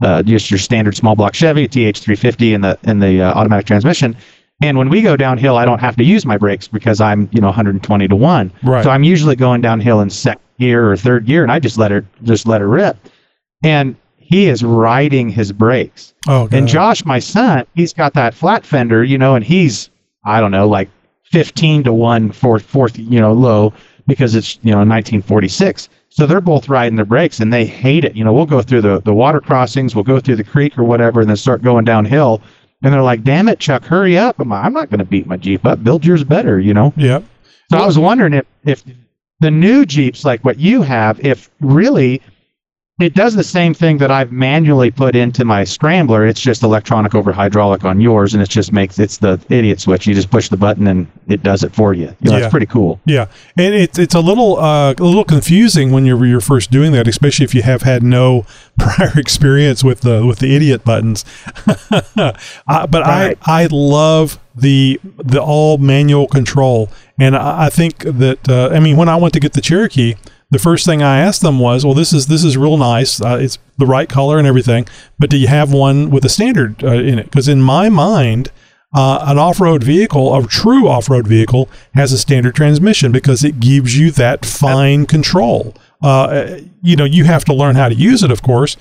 uh, 0.05 0.23
just 0.23 0.49
your 0.49 0.57
standard 0.57 0.95
small 0.95 1.15
block 1.15 1.35
Chevy 1.35 1.67
TH350 1.67 2.53
in 2.53 2.61
the 2.61 2.79
in 2.83 2.99
the 2.99 3.21
uh, 3.21 3.33
automatic 3.33 3.67
transmission. 3.67 4.17
And 4.63 4.77
when 4.79 4.89
we 4.89 5.03
go 5.03 5.15
downhill, 5.15 5.57
I 5.57 5.65
don't 5.65 5.79
have 5.79 5.95
to 5.97 6.03
use 6.03 6.25
my 6.25 6.37
brakes 6.37 6.67
because 6.67 6.99
I'm 6.99 7.29
you 7.31 7.39
know 7.39 7.47
120 7.47 8.07
to 8.07 8.15
one. 8.15 8.51
Right. 8.63 8.83
So 8.83 8.89
I'm 8.89 9.03
usually 9.03 9.35
going 9.35 9.61
downhill 9.61 10.01
in 10.01 10.09
second 10.09 10.41
gear 10.59 10.91
or 10.91 10.97
third 10.97 11.27
gear, 11.27 11.43
and 11.43 11.51
I 11.51 11.59
just 11.59 11.77
let 11.77 11.91
her 11.91 12.03
just 12.23 12.47
let 12.47 12.61
her 12.61 12.67
rip. 12.67 12.97
And 13.63 13.95
he 14.17 14.47
is 14.47 14.63
riding 14.63 15.29
his 15.29 15.51
brakes. 15.51 16.15
oh 16.27 16.49
And 16.51 16.67
Josh, 16.67 17.05
my 17.05 17.19
son, 17.19 17.67
he's 17.75 17.93
got 17.93 18.15
that 18.15 18.33
flat 18.33 18.65
fender, 18.65 19.03
you 19.03 19.19
know, 19.19 19.35
and 19.35 19.45
he's 19.45 19.91
I 20.23 20.39
don't 20.39 20.51
know, 20.51 20.67
like 20.67 20.89
15 21.35 21.83
to 21.83 21.91
one 21.91 22.31
fourth 22.31 22.63
fourth, 22.63 22.97
you 22.97 23.19
know, 23.19 23.33
low 23.33 23.73
because 24.07 24.35
it's 24.35 24.57
you 24.61 24.71
know 24.71 24.77
1946. 24.77 25.89
So 26.07 26.25
they're 26.25 26.39
both 26.39 26.69
riding 26.69 26.95
their 26.95 27.03
brakes 27.03 27.41
and 27.41 27.51
they 27.51 27.65
hate 27.65 28.05
it. 28.05 28.15
You 28.15 28.23
know, 28.23 28.31
we'll 28.31 28.45
go 28.45 28.61
through 28.61 28.79
the 28.79 29.01
the 29.01 29.13
water 29.13 29.41
crossings, 29.41 29.93
we'll 29.93 30.05
go 30.05 30.21
through 30.21 30.37
the 30.37 30.45
creek 30.45 30.77
or 30.77 30.85
whatever, 30.85 31.19
and 31.19 31.29
then 31.29 31.35
start 31.35 31.61
going 31.61 31.83
downhill. 31.83 32.41
And 32.81 32.93
they're 32.93 33.01
like, 33.01 33.25
"Damn 33.25 33.49
it, 33.49 33.59
Chuck, 33.59 33.83
hurry 33.83 34.17
up!" 34.17 34.39
I'm, 34.39 34.49
I'm 34.53 34.71
not 34.71 34.89
going 34.89 34.99
to 34.99 35.05
beat 35.05 35.27
my 35.27 35.35
Jeep 35.35 35.65
up. 35.65 35.83
Build 35.83 36.05
yours 36.05 36.23
better, 36.23 36.57
you 36.57 36.73
know. 36.73 36.93
yep 36.95 37.21
So 37.69 37.79
I 37.79 37.85
was 37.85 37.99
wondering 37.99 38.33
if 38.33 38.45
if 38.63 38.83
the 39.41 39.51
new 39.51 39.85
Jeeps 39.85 40.23
like 40.23 40.45
what 40.45 40.57
you 40.57 40.83
have, 40.83 41.19
if 41.19 41.49
really 41.59 42.21
it 42.97 43.13
does 43.13 43.35
the 43.35 43.43
same 43.43 43.73
thing 43.73 43.97
that 43.97 44.09
I've 44.09 44.31
manually 44.31 44.89
put 44.89 45.17
into 45.17 45.43
my 45.43 45.65
scrambler. 45.65 46.25
It's 46.25 46.39
just 46.39 46.63
electronic 46.63 47.13
over 47.13 47.33
hydraulic 47.33 47.83
on 47.83 47.99
yours, 47.99 48.33
and 48.33 48.41
it 48.41 48.47
just 48.47 48.71
makes 48.71 48.97
it's 48.99 49.17
the 49.17 49.37
idiot 49.49 49.81
switch. 49.81 50.07
You 50.07 50.13
just 50.13 50.31
push 50.31 50.47
the 50.47 50.55
button 50.55 50.87
and 50.87 51.05
it 51.27 51.43
does 51.43 51.65
it 51.65 51.75
for 51.75 51.93
you. 51.93 52.15
you 52.21 52.31
know, 52.31 52.37
Yeah. 52.37 52.45
It's 52.45 52.51
pretty 52.51 52.67
cool. 52.67 53.01
Yeah, 53.05 53.27
and 53.57 53.75
it's 53.75 53.99
it's 53.99 54.15
a 54.15 54.21
little 54.21 54.57
uh, 54.57 54.93
a 54.97 55.03
little 55.03 55.25
confusing 55.25 55.91
when 55.91 56.05
you're 56.05 56.25
you're 56.25 56.39
first 56.39 56.71
doing 56.71 56.93
that, 56.93 57.05
especially 57.05 57.43
if 57.43 57.53
you 57.53 57.63
have 57.63 57.81
had 57.81 58.01
no 58.01 58.45
prior 58.79 59.11
experience 59.19 59.83
with 59.83 59.99
the 59.99 60.25
with 60.25 60.39
the 60.39 60.55
idiot 60.55 60.85
buttons. 60.85 61.25
but 62.15 62.37
Right. 62.65 63.37
I 63.41 63.63
I 63.63 63.67
love 63.69 64.39
the 64.55 65.01
the 65.17 65.41
all 65.41 65.77
manual 65.77 66.27
control, 66.27 66.89
and 67.19 67.35
I, 67.35 67.65
I 67.65 67.69
think 67.69 67.99
that 67.99 68.47
uh, 68.47 68.69
I 68.69 68.79
mean 68.79 68.95
when 68.95 69.09
I 69.09 69.17
went 69.17 69.33
to 69.33 69.41
get 69.41 69.51
the 69.51 69.61
Cherokee. 69.61 70.15
The 70.55 70.59
first 70.59 70.85
thing 70.85 71.03
I 71.03 71.19
asked 71.19 71.41
them 71.41 71.59
was, 71.59 71.83
"Well, 71.83 71.93
this 71.93 72.13
is 72.13 72.27
this 72.27 72.45
is 72.45 72.55
real 72.55 72.77
nice. 72.77 73.19
Uh, 73.19 73.37
it's 73.41 73.57
the 73.77 73.85
right 73.85 74.07
color 74.07 74.37
and 74.37 74.47
everything, 74.47 74.87
but 75.19 75.29
do 75.29 75.35
you 75.35 75.47
have 75.49 75.73
one 75.73 76.09
with 76.09 76.23
a 76.23 76.29
standard 76.29 76.81
uh, 76.81 76.93
in 76.93 77.19
it?" 77.19 77.25
Because 77.25 77.49
in 77.49 77.61
my 77.61 77.89
mind, 77.89 78.51
uh, 78.93 79.19
an 79.27 79.37
off-road 79.37 79.83
vehicle, 79.83 80.33
a 80.33 80.47
true 80.47 80.87
off-road 80.87 81.27
vehicle, 81.27 81.67
has 81.93 82.13
a 82.13 82.17
standard 82.17 82.55
transmission 82.55 83.11
because 83.11 83.43
it 83.43 83.59
gives 83.59 83.99
you 83.99 84.11
that 84.11 84.45
fine 84.45 85.05
control. 85.05 85.75
Uh, 86.01 86.59
you 86.81 86.95
know, 86.95 87.03
you 87.03 87.25
have 87.25 87.43
to 87.43 87.53
learn 87.53 87.75
how 87.75 87.89
to 87.89 87.95
use 87.95 88.23
it, 88.23 88.31
of 88.31 88.41
course, 88.41 88.77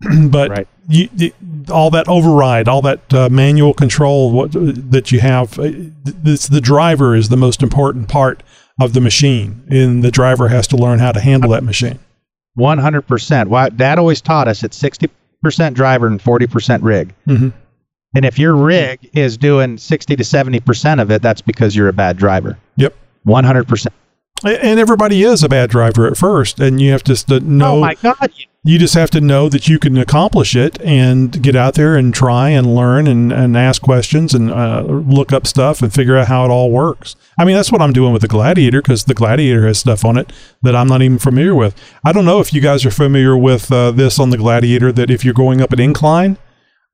but 0.30 0.48
Right. 0.48 0.68
you, 0.88 1.10
the, 1.12 1.34
all 1.70 1.90
that 1.90 2.08
override, 2.08 2.68
all 2.68 2.80
that 2.80 3.12
uh, 3.12 3.28
manual 3.28 3.74
control 3.74 4.30
what, 4.30 4.52
that 4.52 5.12
you 5.12 5.20
have, 5.20 5.58
uh, 5.58 5.72
this, 6.04 6.48
the 6.48 6.62
driver 6.62 7.14
is 7.14 7.28
the 7.28 7.36
most 7.36 7.62
important 7.62 8.08
part 8.08 8.42
of 8.80 8.92
the 8.92 9.00
machine, 9.00 9.62
and 9.70 10.02
the 10.02 10.10
driver 10.10 10.48
has 10.48 10.66
to 10.68 10.76
learn 10.76 10.98
how 10.98 11.12
to 11.12 11.20
handle 11.20 11.50
that 11.50 11.64
machine. 11.64 11.98
One 12.54 12.78
hundred 12.78 13.02
percent. 13.02 13.50
Why 13.50 13.68
Dad 13.68 13.98
always 13.98 14.20
taught 14.20 14.48
us 14.48 14.62
it's 14.64 14.76
sixty 14.76 15.08
percent 15.42 15.76
driver 15.76 16.06
and 16.06 16.20
forty 16.20 16.46
percent 16.46 16.82
rig. 16.82 17.14
Mhm. 17.26 17.52
And 18.14 18.24
if 18.24 18.38
your 18.38 18.56
rig 18.56 19.10
is 19.14 19.36
doing 19.36 19.78
sixty 19.78 20.16
to 20.16 20.24
seventy 20.24 20.60
percent 20.60 21.00
of 21.00 21.10
it, 21.10 21.22
that's 21.22 21.40
because 21.42 21.76
you're 21.76 21.88
a 21.88 21.92
bad 21.92 22.16
driver. 22.16 22.58
Yep. 22.76 22.94
One 23.24 23.44
hundred 23.44 23.68
percent. 23.68 23.94
And 24.44 24.78
everybody 24.78 25.22
is 25.24 25.42
a 25.42 25.48
bad 25.48 25.68
driver 25.70 26.06
at 26.06 26.16
first, 26.16 26.60
and 26.60 26.80
you 26.80 26.92
have 26.92 27.02
to 27.04 27.16
st- 27.16 27.42
know. 27.42 27.76
Oh 27.76 27.80
my 27.80 27.94
God! 27.96 28.32
You 28.64 28.78
just 28.78 28.94
have 28.94 29.10
to 29.10 29.20
know 29.20 29.48
that 29.48 29.68
you 29.68 29.78
can 29.78 29.96
accomplish 29.96 30.56
it 30.56 30.80
and 30.82 31.42
get 31.42 31.54
out 31.54 31.74
there 31.74 31.96
and 31.96 32.12
try 32.12 32.50
and 32.50 32.74
learn 32.74 33.06
and, 33.06 33.32
and 33.32 33.56
ask 33.56 33.80
questions 33.80 34.34
and 34.34 34.50
uh, 34.50 34.82
look 34.82 35.32
up 35.32 35.46
stuff 35.46 35.80
and 35.80 35.94
figure 35.94 36.16
out 36.16 36.26
how 36.26 36.44
it 36.44 36.50
all 36.50 36.70
works. 36.70 37.14
I 37.38 37.44
mean, 37.44 37.54
that's 37.54 37.70
what 37.70 37.80
I'm 37.80 37.92
doing 37.92 38.12
with 38.12 38.22
the 38.22 38.28
Gladiator 38.28 38.82
because 38.82 39.04
the 39.04 39.14
Gladiator 39.14 39.66
has 39.66 39.78
stuff 39.78 40.04
on 40.04 40.18
it 40.18 40.32
that 40.62 40.74
I'm 40.74 40.88
not 40.88 41.02
even 41.02 41.18
familiar 41.18 41.54
with. 41.54 41.80
I 42.04 42.12
don't 42.12 42.24
know 42.24 42.40
if 42.40 42.52
you 42.52 42.60
guys 42.60 42.84
are 42.84 42.90
familiar 42.90 43.36
with 43.36 43.70
uh, 43.70 43.92
this 43.92 44.18
on 44.18 44.30
the 44.30 44.36
Gladiator 44.36 44.90
that 44.90 45.10
if 45.10 45.24
you're 45.24 45.34
going 45.34 45.60
up 45.60 45.72
an 45.72 45.80
incline, 45.80 46.36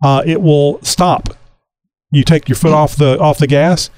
uh, 0.03 0.22
it 0.27 0.42
will 0.42 0.83
stop. 0.83 1.31
You 2.11 2.24
take 2.24 2.48
your 2.48 2.57
foot 2.57 2.72
off 2.72 2.94
the 2.94 3.18
off 3.18 3.38
the 3.38 3.46
gas, 3.46 3.90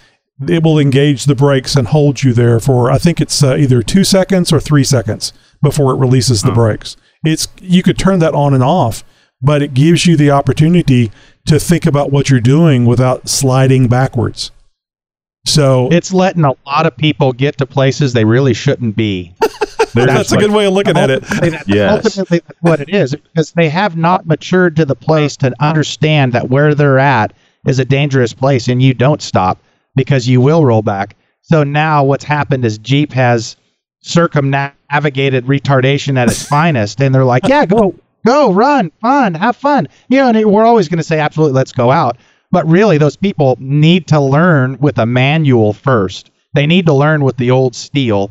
it 0.48 0.62
will 0.62 0.78
engage 0.78 1.24
the 1.24 1.34
brakes 1.34 1.74
and 1.74 1.88
hold 1.88 2.22
you 2.22 2.32
there 2.32 2.60
for 2.60 2.90
I 2.90 2.98
think 2.98 3.20
it's 3.20 3.42
uh, 3.42 3.56
either 3.56 3.82
two 3.82 4.04
seconds 4.04 4.52
or 4.52 4.60
three 4.60 4.84
seconds 4.84 5.32
before 5.62 5.92
it 5.92 5.98
releases 5.98 6.42
the 6.42 6.52
brakes. 6.52 6.96
It's 7.26 7.48
you 7.60 7.82
could 7.82 7.98
turn 7.98 8.18
that 8.20 8.34
on 8.34 8.54
and 8.54 8.62
off, 8.62 9.04
but 9.42 9.62
it 9.62 9.74
gives 9.74 10.06
you 10.06 10.16
the 10.16 10.30
opportunity 10.30 11.10
to 11.46 11.58
think 11.58 11.86
about 11.86 12.10
what 12.10 12.30
you're 12.30 12.40
doing 12.40 12.86
without 12.86 13.28
sliding 13.28 13.88
backwards. 13.88 14.50
So 15.46 15.88
It's 15.92 16.12
letting 16.12 16.44
a 16.44 16.54
lot 16.66 16.86
of 16.86 16.96
people 16.96 17.32
get 17.32 17.58
to 17.58 17.66
places 17.66 18.12
they 18.12 18.24
really 18.24 18.54
shouldn't 18.54 18.96
be. 18.96 19.32
that's 19.94 20.32
a 20.32 20.36
good 20.36 20.50
way 20.50 20.66
of 20.66 20.72
looking 20.72 20.96
at 20.96 21.08
it. 21.08 21.22
Ultimately, 21.22 21.50
that's- 21.50 21.68
Yes. 21.68 22.04
Ultimately, 22.04 22.40
that's 22.46 22.62
what 22.62 22.80
it 22.80 22.88
is 22.90 23.14
because 23.14 23.52
they 23.52 23.68
have 23.68 23.96
not 23.96 24.26
matured 24.26 24.76
to 24.76 24.84
the 24.84 24.96
place 24.96 25.36
to 25.38 25.54
understand 25.60 26.32
that 26.32 26.50
where 26.50 26.74
they're 26.74 26.98
at 26.98 27.32
is 27.66 27.78
a 27.78 27.84
dangerous 27.84 28.32
place 28.32 28.68
and 28.68 28.82
you 28.82 28.92
don't 28.92 29.22
stop 29.22 29.58
because 29.94 30.28
you 30.28 30.40
will 30.40 30.64
roll 30.64 30.82
back. 30.82 31.16
So 31.42 31.62
now 31.64 32.02
what's 32.04 32.24
happened 32.24 32.64
is 32.64 32.78
Jeep 32.78 33.12
has 33.12 33.56
circumnavigated 34.02 34.75
retardation 34.90 36.18
at 36.18 36.28
its 36.28 36.46
finest 36.46 37.00
and 37.00 37.14
they're 37.14 37.24
like, 37.24 37.46
yeah, 37.48 37.66
go, 37.66 37.94
go, 38.24 38.52
run, 38.52 38.90
fun, 39.00 39.34
have 39.34 39.56
fun. 39.56 39.88
You 40.08 40.18
know, 40.18 40.28
and 40.28 40.52
we're 40.52 40.64
always 40.64 40.88
going 40.88 40.98
to 40.98 41.04
say, 41.04 41.18
absolutely, 41.18 41.54
let's 41.54 41.72
go 41.72 41.90
out. 41.90 42.18
But 42.50 42.66
really, 42.66 42.98
those 42.98 43.16
people 43.16 43.56
need 43.58 44.06
to 44.08 44.20
learn 44.20 44.78
with 44.78 44.98
a 44.98 45.06
manual 45.06 45.72
first. 45.72 46.30
They 46.54 46.66
need 46.66 46.86
to 46.86 46.92
learn 46.92 47.24
with 47.24 47.36
the 47.36 47.50
old 47.50 47.74
steel. 47.74 48.30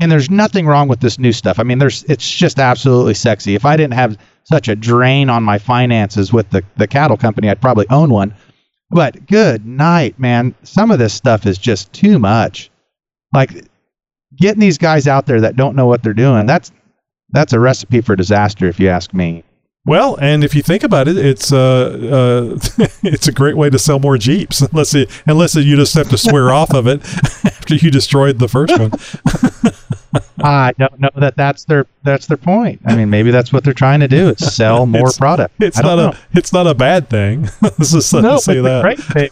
And 0.00 0.12
there's 0.12 0.30
nothing 0.30 0.66
wrong 0.66 0.88
with 0.88 1.00
this 1.00 1.18
new 1.18 1.32
stuff. 1.32 1.58
I 1.58 1.62
mean, 1.62 1.78
there's 1.78 2.04
it's 2.04 2.28
just 2.28 2.58
absolutely 2.58 3.14
sexy. 3.14 3.54
If 3.54 3.64
I 3.64 3.76
didn't 3.76 3.94
have 3.94 4.18
such 4.44 4.68
a 4.68 4.76
drain 4.76 5.30
on 5.30 5.42
my 5.42 5.58
finances 5.58 6.32
with 6.32 6.50
the, 6.50 6.62
the 6.76 6.86
cattle 6.86 7.16
company, 7.16 7.48
I'd 7.48 7.60
probably 7.60 7.86
own 7.90 8.10
one. 8.10 8.34
But 8.90 9.26
good 9.26 9.64
night, 9.64 10.18
man. 10.18 10.54
Some 10.62 10.90
of 10.90 10.98
this 10.98 11.14
stuff 11.14 11.46
is 11.46 11.58
just 11.58 11.92
too 11.92 12.18
much. 12.18 12.70
Like 13.32 13.64
getting 14.36 14.60
these 14.60 14.78
guys 14.78 15.06
out 15.08 15.26
there 15.26 15.40
that 15.40 15.56
don't 15.56 15.76
know 15.76 15.86
what 15.86 16.02
they're 16.02 16.14
doing, 16.14 16.46
that's 16.46 16.72
that's 17.30 17.52
a 17.52 17.60
recipe 17.60 18.00
for 18.00 18.14
disaster 18.16 18.66
if 18.66 18.78
you 18.78 18.88
ask 18.88 19.12
me. 19.14 19.42
Well, 19.86 20.16
and 20.18 20.42
if 20.42 20.54
you 20.54 20.62
think 20.62 20.82
about 20.82 21.08
it, 21.08 21.18
it's 21.18 21.52
uh, 21.52 22.56
uh, 22.56 22.58
it's 23.02 23.28
a 23.28 23.32
great 23.32 23.56
way 23.56 23.68
to 23.68 23.78
sell 23.78 23.98
more 23.98 24.16
Jeeps, 24.16 24.62
unless 24.62 24.94
it, 24.94 25.10
unless 25.26 25.54
you 25.56 25.76
just 25.76 25.94
have 25.94 26.08
to 26.08 26.16
swear 26.16 26.50
off 26.52 26.72
of 26.72 26.86
it 26.86 27.02
after 27.44 27.74
you 27.74 27.90
destroyed 27.90 28.38
the 28.38 28.48
first 28.48 28.78
one. 28.78 28.92
I 30.42 30.72
don't 30.78 31.00
know 31.00 31.10
that 31.16 31.36
that's 31.36 31.64
their 31.64 31.86
that's 32.02 32.26
their 32.26 32.36
point. 32.38 32.80
I 32.86 32.96
mean, 32.96 33.10
maybe 33.10 33.30
that's 33.30 33.52
what 33.52 33.62
they're 33.64 33.74
trying 33.74 34.00
to 34.00 34.08
do 34.08 34.30
is 34.30 34.54
sell 34.54 34.86
more 34.86 35.00
It's- 35.00 35.18
product. 35.18 35.54
It's 35.60 35.76
not 35.76 35.96
don't 35.96 36.14
a 36.14 36.18
it's 36.32 36.52
not 36.52 36.66
a 36.66 36.74
bad 36.74 37.10
thing. 37.10 37.48
Let's 37.60 37.92
just 37.92 38.12
know. 38.14 38.20
no, 38.20 38.36
say 38.38 38.52
it's 38.54 38.60
a 38.60 38.62
that. 38.62 38.82
great 38.82 39.00
thing. 39.00 39.28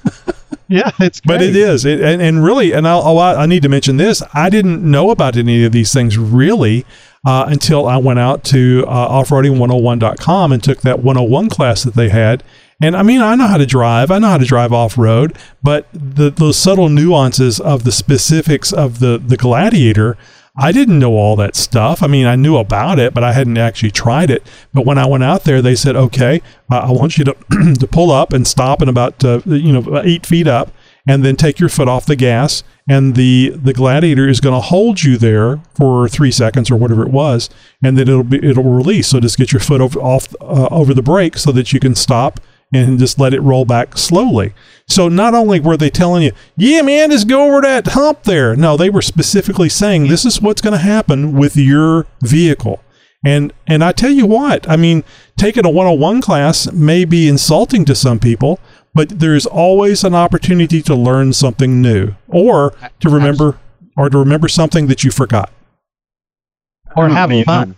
Yeah, 0.68 0.90
it's 1.00 1.20
great. 1.20 1.36
But 1.38 1.42
it 1.42 1.54
is, 1.54 1.84
it, 1.84 2.00
and, 2.00 2.22
and 2.22 2.42
really, 2.42 2.72
and 2.72 2.88
I'll, 2.88 3.02
I'll, 3.02 3.38
I 3.38 3.46
need 3.46 3.62
to 3.62 3.68
mention 3.68 3.98
this. 3.98 4.22
I 4.32 4.48
didn't 4.48 4.82
know 4.88 5.10
about 5.10 5.36
any 5.36 5.64
of 5.64 5.72
these 5.72 5.92
things 5.92 6.16
really 6.16 6.86
uh, 7.26 7.44
until 7.48 7.86
I 7.86 7.98
went 7.98 8.18
out 8.18 8.42
to 8.44 8.84
uh, 8.88 9.08
offroading101.com 9.22 10.52
and 10.52 10.62
took 10.62 10.80
that 10.80 11.00
101 11.00 11.48
class 11.50 11.82
that 11.82 11.94
they 11.94 12.08
had. 12.08 12.42
And 12.82 12.96
I 12.96 13.02
mean, 13.02 13.20
I 13.20 13.36
know 13.36 13.46
how 13.46 13.58
to 13.58 13.66
drive. 13.66 14.10
I 14.10 14.18
know 14.18 14.28
how 14.28 14.38
to 14.38 14.44
drive 14.44 14.72
off 14.72 14.98
road, 14.98 15.38
but 15.62 15.86
the 15.92 16.30
those 16.30 16.56
subtle 16.56 16.88
nuances 16.88 17.60
of 17.60 17.84
the 17.84 17.92
specifics 17.92 18.72
of 18.72 18.98
the 18.98 19.18
the 19.24 19.36
Gladiator. 19.36 20.16
I 20.54 20.70
didn't 20.70 20.98
know 20.98 21.12
all 21.12 21.34
that 21.36 21.56
stuff. 21.56 22.02
I 22.02 22.06
mean, 22.06 22.26
I 22.26 22.36
knew 22.36 22.58
about 22.58 22.98
it, 22.98 23.14
but 23.14 23.24
I 23.24 23.32
hadn't 23.32 23.56
actually 23.56 23.90
tried 23.90 24.30
it. 24.30 24.46
But 24.74 24.84
when 24.84 24.98
I 24.98 25.06
went 25.06 25.24
out 25.24 25.44
there, 25.44 25.62
they 25.62 25.74
said, 25.74 25.96
"Okay, 25.96 26.42
uh, 26.70 26.80
I 26.80 26.90
want 26.90 27.16
you 27.16 27.24
to 27.24 27.36
to 27.80 27.86
pull 27.86 28.10
up 28.10 28.34
and 28.34 28.46
stop 28.46 28.82
in 28.82 28.88
about 28.88 29.24
uh, 29.24 29.40
you 29.46 29.72
know 29.72 30.02
eight 30.04 30.26
feet 30.26 30.46
up, 30.46 30.70
and 31.08 31.24
then 31.24 31.36
take 31.36 31.58
your 31.58 31.70
foot 31.70 31.88
off 31.88 32.04
the 32.04 32.16
gas, 32.16 32.64
and 32.86 33.14
the 33.14 33.54
the 33.56 33.72
Gladiator 33.72 34.28
is 34.28 34.40
going 34.40 34.54
to 34.54 34.60
hold 34.60 35.02
you 35.02 35.16
there 35.16 35.60
for 35.74 36.06
three 36.06 36.30
seconds 36.30 36.70
or 36.70 36.76
whatever 36.76 37.02
it 37.02 37.10
was, 37.10 37.48
and 37.82 37.96
then 37.96 38.06
it'll 38.06 38.22
be 38.22 38.38
it'll 38.46 38.62
release. 38.62 39.08
So 39.08 39.20
just 39.20 39.38
get 39.38 39.52
your 39.52 39.60
foot 39.60 39.80
over 39.80 39.98
off 40.00 40.34
uh, 40.42 40.68
over 40.70 40.92
the 40.92 41.02
brake 41.02 41.38
so 41.38 41.50
that 41.52 41.72
you 41.72 41.80
can 41.80 41.94
stop 41.94 42.40
and 42.72 42.98
just 42.98 43.18
let 43.18 43.34
it 43.34 43.40
roll 43.40 43.64
back 43.64 43.96
slowly. 43.98 44.54
So 44.88 45.08
not 45.08 45.34
only 45.34 45.60
were 45.60 45.76
they 45.76 45.90
telling 45.90 46.22
you, 46.22 46.32
yeah, 46.56 46.82
man, 46.82 47.10
just 47.10 47.28
go 47.28 47.46
over 47.48 47.60
that 47.62 47.88
hump 47.88 48.22
there. 48.24 48.56
No, 48.56 48.76
they 48.76 48.90
were 48.90 49.02
specifically 49.02 49.68
saying 49.68 50.08
this 50.08 50.24
is 50.24 50.40
what's 50.40 50.62
going 50.62 50.72
to 50.72 50.78
happen 50.78 51.32
with 51.36 51.56
your 51.56 52.06
vehicle. 52.22 52.82
And 53.24 53.52
and 53.68 53.84
I 53.84 53.92
tell 53.92 54.10
you 54.10 54.26
what, 54.26 54.68
I 54.68 54.76
mean, 54.76 55.04
taking 55.36 55.64
a 55.64 55.70
101 55.70 56.20
class 56.22 56.72
may 56.72 57.04
be 57.04 57.28
insulting 57.28 57.84
to 57.84 57.94
some 57.94 58.18
people, 58.18 58.58
but 58.94 59.20
there's 59.20 59.46
always 59.46 60.02
an 60.02 60.14
opportunity 60.14 60.82
to 60.82 60.94
learn 60.94 61.32
something 61.32 61.80
new 61.80 62.14
or 62.26 62.74
to 63.00 63.08
remember 63.08 63.58
or 63.96 64.10
to 64.10 64.18
remember 64.18 64.48
something 64.48 64.86
that 64.88 65.04
you 65.04 65.10
forgot. 65.12 65.52
or 66.96 67.08
have 67.08 67.30
Yeah. 67.32 67.44
fun. 67.44 67.76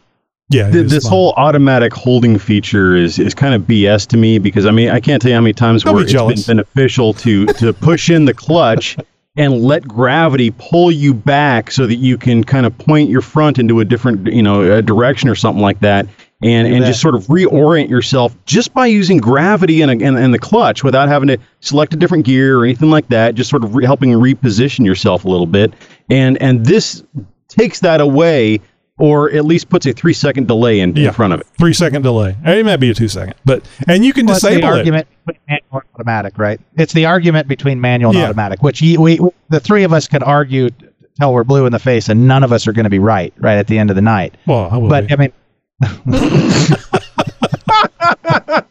Yeah, 0.50 0.70
Th- 0.70 0.87
this 0.87 1.04
fun. 1.04 1.11
whole 1.11 1.33
automatic 1.37 1.92
holding 1.92 2.38
feature 2.38 2.94
is, 2.94 3.18
is 3.18 3.35
kind 3.35 3.54
of 3.54 3.62
BS 3.62 4.07
to 4.09 4.16
me 4.16 4.38
because 4.38 4.66
I 4.66 4.70
mean 4.70 4.90
I 4.90 5.00
can't 5.00 5.20
tell 5.20 5.30
you 5.30 5.37
how 5.37 5.40
many 5.40 5.54
times 5.54 5.83
Don't 5.83 5.94
where 5.94 6.04
be 6.04 6.12
it's 6.12 6.46
been 6.46 6.57
beneficial 6.57 7.14
to 7.14 7.46
to 7.46 7.72
push 7.80 8.11
in 8.11 8.26
the 8.26 8.35
clutch 8.35 8.96
and 9.37 9.62
let 9.62 9.88
gravity 9.88 10.50
pull 10.50 10.92
you 10.92 11.14
back 11.14 11.70
so 11.70 11.87
that 11.87 11.96
you 11.96 12.18
can 12.18 12.44
kind 12.44 12.66
of 12.66 12.76
point 12.78 13.09
your 13.11 13.22
front 13.22 13.59
into 13.59 13.80
a 13.80 13.85
different 13.85 14.26
you 14.26 14.42
know 14.42 14.70
a 14.70 14.83
direction 14.83 15.28
or 15.28 15.35
something 15.35 15.62
like 15.62 15.80
that 15.80 16.07
and 16.42 16.68
and 16.68 16.85
just 16.85 17.00
sort 17.00 17.14
of 17.14 17.24
reorient 17.26 17.88
yourself 17.88 18.37
just 18.44 18.74
by 18.74 18.87
using 18.87 19.16
gravity 19.18 19.80
and, 19.80 19.90
and 19.90 20.18
and 20.18 20.35
the 20.35 20.38
clutch 20.38 20.85
without 20.85 21.09
having 21.09 21.28
to 21.28 21.38
select 21.61 21.94
a 21.94 21.96
different 21.96 22.24
gear 22.24 22.59
or 22.59 22.64
anything 22.64 22.90
like 22.90 23.09
that 23.09 23.35
just 23.35 23.48
sort 23.48 23.64
of 23.64 23.74
re- 23.74 23.85
helping 23.85 24.11
reposition 24.11 24.85
yourself 24.85 25.24
a 25.24 25.28
little 25.28 25.46
bit. 25.46 25.72
And 26.11 26.40
and 26.42 26.66
this 26.66 27.02
takes 27.48 27.80
that 27.80 28.00
away 28.00 28.61
or 28.98 29.30
at 29.33 29.44
least 29.44 29.68
puts 29.68 29.87
a 29.87 29.92
three 29.92 30.12
second 30.12 30.46
delay 30.46 30.80
in, 30.80 30.96
in 30.96 31.12
front 31.12 31.33
of 31.33 31.40
it. 31.40 31.46
Three 31.59 31.74
second 31.74 32.02
delay. 32.02 32.37
It 32.44 32.64
might 32.64 32.76
be 32.76 32.90
a 32.90 32.94
two 32.94 33.09
second, 33.09 33.35
but 33.44 33.66
and 33.88 34.04
you 34.04 34.12
can 34.12 34.26
Well, 34.26 34.37
it's 34.37 34.44
the 34.44 34.50
disable 34.50 34.74
it. 34.74 34.78
argument 34.78 35.09
between 35.26 35.40
manual 35.48 35.80
and 35.80 35.83
automatic, 35.94 36.38
right? 36.38 36.61
It's 36.76 36.92
the 36.92 37.07
argument 37.07 37.48
between 37.48 37.80
manual 37.80 38.11
and 38.11 38.18
Yeah. 38.18 38.24
automatic, 38.26 38.62
which 38.62 38.80
you, 38.83 39.00
we, 39.00 39.18
the 39.48 39.61
three 39.61 39.83
of 39.85 39.92
us 39.92 40.07
could 40.07 40.22
argue 40.22 40.70
till 41.18 41.33
we're 41.33 41.44
blue 41.44 41.66
in 41.66 41.72
the 41.72 41.78
face, 41.78 42.09
and 42.09 42.28
none 42.28 42.44
of 42.44 42.52
us 42.52 42.66
are 42.68 42.72
going 42.72 42.85
to 42.85 42.90
be 42.90 42.98
right, 43.00 43.33
right 43.38 43.59
at 43.59 43.66
the 43.66 43.78
end 43.78 43.90
of 43.90 43.96
the 43.96 44.02
night. 44.02 44.37
Well, 44.46 44.68
I 44.70 44.76
will 44.76 44.88
But 44.88 45.09
be. 45.09 45.14
I 45.14 45.16
mean, 45.16 45.33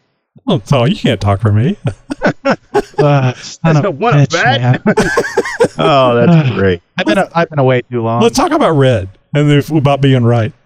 Oh, 0.46 0.60
so 0.66 0.84
you 0.84 0.94
can't 0.94 1.20
talk 1.20 1.40
for 1.40 1.52
me. 1.52 1.76
uh, 2.98 3.32
son 3.34 3.76
of 3.78 3.84
a 3.86 3.90
What 3.90 4.14
a 4.14 4.18
bitch, 4.18 4.32
bet. 4.32 4.84
man. 4.84 4.94
Oh, 5.78 6.14
that's 6.14 6.50
great. 6.50 6.82
I've 6.98 7.06
been 7.06 7.18
I've 7.34 7.48
been 7.48 7.58
away 7.58 7.80
too 7.90 8.02
long. 8.02 8.20
Let's 8.22 8.36
talk 8.36 8.52
about 8.52 8.72
red 8.72 9.08
and 9.34 9.50
if, 9.50 9.70
about 9.70 10.00
being 10.00 10.24
right. 10.24 10.52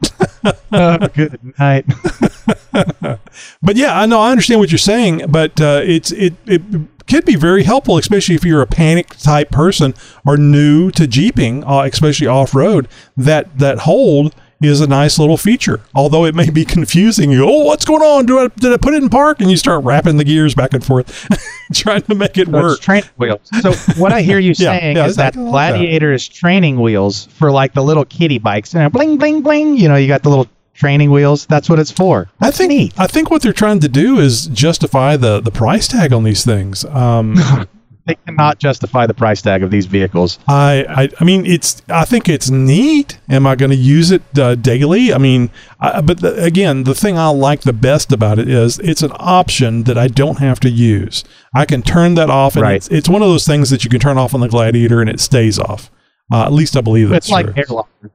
Oh, 0.71 1.09
good 1.09 1.41
night. 1.59 1.85
But 3.63 3.77
yeah, 3.77 3.99
I 3.99 4.07
know 4.07 4.21
I 4.21 4.31
understand 4.31 4.61
what 4.61 4.71
you're 4.71 4.79
saying, 4.79 5.27
but 5.29 5.61
uh, 5.61 5.81
it's 5.85 6.13
it 6.13 6.35
it 6.47 6.63
can 7.07 7.25
be 7.25 7.35
very 7.35 7.65
helpful, 7.65 7.99
especially 7.99 8.35
if 8.35 8.45
you're 8.45 8.63
a 8.63 8.67
panic 8.67 9.09
type 9.17 9.51
person 9.51 9.95
or 10.25 10.37
new 10.37 10.91
to 10.93 11.07
jeeping, 11.07 11.65
uh, 11.65 11.81
especially 11.83 12.27
off 12.29 12.55
road. 12.55 12.87
That 13.17 13.59
that 13.59 13.81
hold 13.81 14.35
is 14.61 14.81
a 14.81 14.87
nice 14.87 15.19
little 15.19 15.37
feature, 15.37 15.81
although 15.95 16.25
it 16.25 16.35
may 16.35 16.51
be 16.51 16.65
confusing. 16.65 17.31
You 17.31 17.39
go, 17.41 17.49
oh, 17.49 17.65
what's 17.65 17.85
going 17.85 18.03
on? 18.03 18.27
Do 18.27 18.39
I 18.41 18.49
did 18.49 18.73
I 18.73 18.77
put 18.77 18.95
it 18.95 19.03
in 19.03 19.09
park? 19.09 19.41
And 19.41 19.51
you 19.51 19.57
start 19.57 19.85
wrapping 19.85 20.17
the 20.17 20.25
gears 20.25 20.55
back 20.55 20.75
and 20.75 20.85
forth, 20.85 21.29
trying 21.73 22.03
to 22.03 22.15
make 22.15 22.37
it 22.39 22.47
So 22.47 22.53
work. 22.53 22.81
training 22.81 23.09
wheels. 23.17 23.41
So 23.61 23.73
what 24.01 24.13
I 24.13 24.23
hear 24.23 24.39
you 24.39 24.49
Yeah, 24.59 24.79
saying 24.79 24.97
yeah, 24.97 25.07
is 25.07 25.17
that 25.17 25.37
like. 25.37 25.75
Gladiator 25.75 26.13
is 26.13 26.27
training 26.29 26.81
wheels 26.81 27.27
for 27.27 27.51
like 27.53 27.75
the 27.75 27.83
little 27.83 28.05
kiddie 28.05 28.39
bikes, 28.39 28.75
and 28.75 28.93
bling 28.93 29.17
bling 29.19 29.43
bling. 29.43 29.77
You 29.77 29.89
know, 29.89 29.97
you 29.97 30.09
got 30.09 30.23
the 30.25 30.29
little 30.31 30.49
training 30.75 31.11
wheels. 31.11 31.47
That's 31.47 31.69
what 31.69 31.79
it's 31.79 31.91
for. 31.93 32.29
I 32.41 32.51
think 32.51 32.93
I 32.99 33.07
think 33.07 33.31
what 33.31 33.43
they're 33.43 33.53
trying 33.53 33.81
to 33.81 33.89
do 33.89 34.19
is 34.19 34.47
justify 34.47 35.17
the 35.17 35.41
the 35.41 35.51
price 35.53 35.87
tag 35.87 36.13
on 36.13 36.25
these 36.25 36.45
things. 36.45 36.85
Um, 36.87 37.37
They 38.09 38.15
cannot 38.27 38.59
justify 38.59 39.07
the 39.07 39.13
price 39.15 39.43
tag 39.43 39.63
of 39.63 39.71
these 39.71 39.85
vehicles. 39.87 40.39
I, 40.49 40.85
I 40.89 41.09
I 41.21 41.25
mean 41.25 41.45
it's 41.47 41.83
I 41.91 42.05
think 42.07 42.29
it's 42.29 42.49
neat. 42.51 43.19
Am 43.29 43.47
I 43.47 43.55
going 43.55 43.71
to 43.71 43.77
use 43.77 44.11
it 44.11 44.23
uh, 44.39 44.55
daily? 44.57 45.13
I 45.13 45.19
mean, 45.19 45.51
I, 45.79 46.01
but 46.01 46.21
the, 46.21 46.43
again, 46.43 46.85
the 46.85 46.95
thing 46.95 47.19
I 47.19 47.29
like 47.29 47.61
the 47.61 47.73
best 47.75 48.11
about 48.11 48.39
it 48.39 48.49
is 48.49 48.79
it's 48.79 49.03
an 49.03 49.13
option 49.17 49.85
that 49.85 49.99
I 49.99 50.09
don't 50.09 50.39
have 50.39 50.59
to 50.61 50.71
use. 50.71 51.23
I 51.55 51.67
can 51.67 51.83
turn 51.83 52.15
that 52.15 52.31
off, 52.31 52.55
and 52.57 52.63
Right. 52.63 52.77
it's, 52.77 52.89
it's 52.89 53.09
one 53.11 53.21
of 53.23 53.29
those 53.29 53.47
things 53.47 53.69
that 53.71 53.85
you 53.85 53.91
can 53.91 54.01
turn 54.01 54.17
off 54.19 54.35
on 54.35 54.41
the 54.41 54.49
Gladiator 54.49 55.01
and 55.03 55.11
it 55.11 55.21
stays 55.21 55.59
off. 55.59 55.91
Uh, 56.33 56.45
at 56.47 56.53
least 56.53 56.77
I 56.77 56.81
believe 56.81 57.11
that's 57.11 57.27
it's 57.27 57.31
like 57.33 57.45
true. 57.47 57.55
air 57.59 57.65
lockers. 57.69 58.11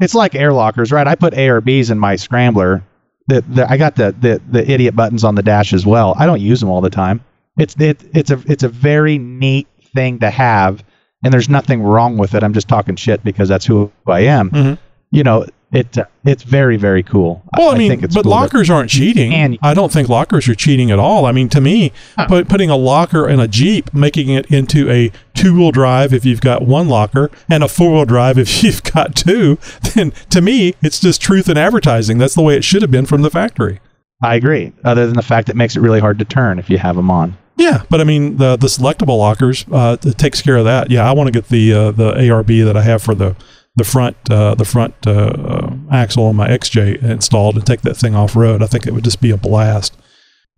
It's 0.00 0.14
like 0.14 0.34
air 0.34 0.52
lockers, 0.52 0.90
right? 0.90 1.06
I 1.06 1.14
put 1.14 1.34
ARBs 1.34 1.90
in 1.92 2.00
my 2.00 2.16
scrambler, 2.16 2.82
the, 3.28 3.42
the 3.42 3.70
I 3.70 3.76
got 3.76 3.94
the, 3.94 4.12
the 4.20 4.40
the 4.50 4.68
idiot 4.70 4.96
buttons 4.96 5.22
on 5.22 5.36
the 5.36 5.42
dash 5.42 5.72
as 5.72 5.86
well. 5.86 6.14
I 6.18 6.26
don't 6.26 6.40
use 6.40 6.58
them 6.60 6.68
all 6.68 6.80
the 6.80 6.90
time. 6.90 7.24
It's 7.58 7.74
it, 7.80 8.02
it's 8.14 8.30
a 8.30 8.40
it's 8.46 8.62
a 8.62 8.68
very 8.68 9.18
neat 9.18 9.68
thing 9.94 10.18
to 10.20 10.30
have, 10.30 10.84
and 11.22 11.32
there's 11.32 11.48
nothing 11.48 11.82
wrong 11.82 12.16
with 12.18 12.34
it. 12.34 12.42
I'm 12.42 12.52
just 12.54 12.68
talking 12.68 12.96
shit 12.96 13.22
because 13.24 13.48
that's 13.48 13.64
who 13.66 13.92
I 14.06 14.20
am. 14.20 14.50
Mhm. 14.50 14.78
You 15.12 15.22
know, 15.22 15.46
it 15.70 15.96
uh, 15.96 16.06
it's 16.24 16.42
very 16.42 16.76
very 16.76 17.04
cool. 17.04 17.44
Well, 17.56 17.70
I, 17.70 17.78
mean, 17.78 17.90
think 17.90 18.02
it's 18.02 18.14
but 18.14 18.22
cool 18.24 18.30
lockers 18.32 18.68
aren't 18.70 18.90
cheating. 18.90 19.32
And- 19.32 19.56
I 19.62 19.72
don't 19.74 19.92
think 19.92 20.08
lockers 20.08 20.48
are 20.48 20.54
cheating 20.56 20.90
at 20.90 20.98
all. 20.98 21.26
I 21.26 21.30
mean, 21.32 21.48
to 21.50 21.60
me, 21.60 21.92
put, 22.26 22.48
putting 22.48 22.70
a 22.70 22.76
locker 22.76 23.28
in 23.28 23.38
a 23.38 23.46
Jeep, 23.46 23.94
making 23.94 24.28
it 24.30 24.46
into 24.46 24.90
a 24.90 25.12
two-wheel 25.34 25.70
drive 25.70 26.12
if 26.12 26.24
you've 26.24 26.40
got 26.40 26.62
one 26.62 26.88
locker 26.88 27.30
and 27.48 27.62
a 27.62 27.68
four-wheel 27.68 28.04
drive 28.06 28.36
if 28.38 28.62
you've 28.64 28.82
got 28.82 29.14
two, 29.14 29.58
then 29.94 30.12
to 30.30 30.40
me, 30.40 30.74
it's 30.82 30.98
just 30.98 31.20
truth 31.22 31.48
in 31.48 31.56
advertising. 31.56 32.18
That's 32.18 32.34
the 32.34 32.42
way 32.42 32.56
it 32.56 32.64
should 32.64 32.82
have 32.82 32.90
been 32.90 33.06
from 33.06 33.22
the 33.22 33.30
factory. 33.30 33.78
I 34.22 34.34
agree. 34.36 34.72
Other 34.84 35.06
than 35.06 35.14
the 35.16 35.22
fact 35.22 35.48
it 35.48 35.56
makes 35.56 35.76
it 35.76 35.80
really 35.80 36.00
hard 36.00 36.18
to 36.18 36.24
turn 36.24 36.58
if 36.58 36.68
you 36.70 36.78
have 36.78 36.96
them 36.96 37.10
on. 37.10 37.36
Yeah, 37.56 37.82
but 37.88 38.00
I 38.00 38.04
mean 38.04 38.36
the 38.36 38.56
the 38.56 38.66
selectable 38.66 39.18
lockers 39.18 39.64
uh, 39.70 39.96
it 40.02 40.18
takes 40.18 40.42
care 40.42 40.56
of 40.56 40.64
that. 40.64 40.90
Yeah, 40.90 41.08
I 41.08 41.12
want 41.12 41.28
to 41.28 41.32
get 41.32 41.48
the 41.48 41.72
uh, 41.72 41.90
the 41.92 42.12
ARB 42.12 42.64
that 42.64 42.76
I 42.76 42.82
have 42.82 43.02
for 43.02 43.14
the 43.14 43.36
the 43.76 43.84
front 43.84 44.16
uh, 44.30 44.54
the 44.54 44.64
front 44.64 44.94
uh, 45.06 45.10
uh, 45.10 45.74
axle 45.90 46.24
on 46.26 46.36
my 46.36 46.48
XJ 46.48 47.02
installed 47.02 47.56
and 47.56 47.66
take 47.66 47.82
that 47.82 47.96
thing 47.96 48.14
off 48.14 48.34
road. 48.36 48.62
I 48.62 48.66
think 48.66 48.86
it 48.86 48.92
would 48.92 49.04
just 49.04 49.20
be 49.20 49.30
a 49.30 49.36
blast. 49.36 49.96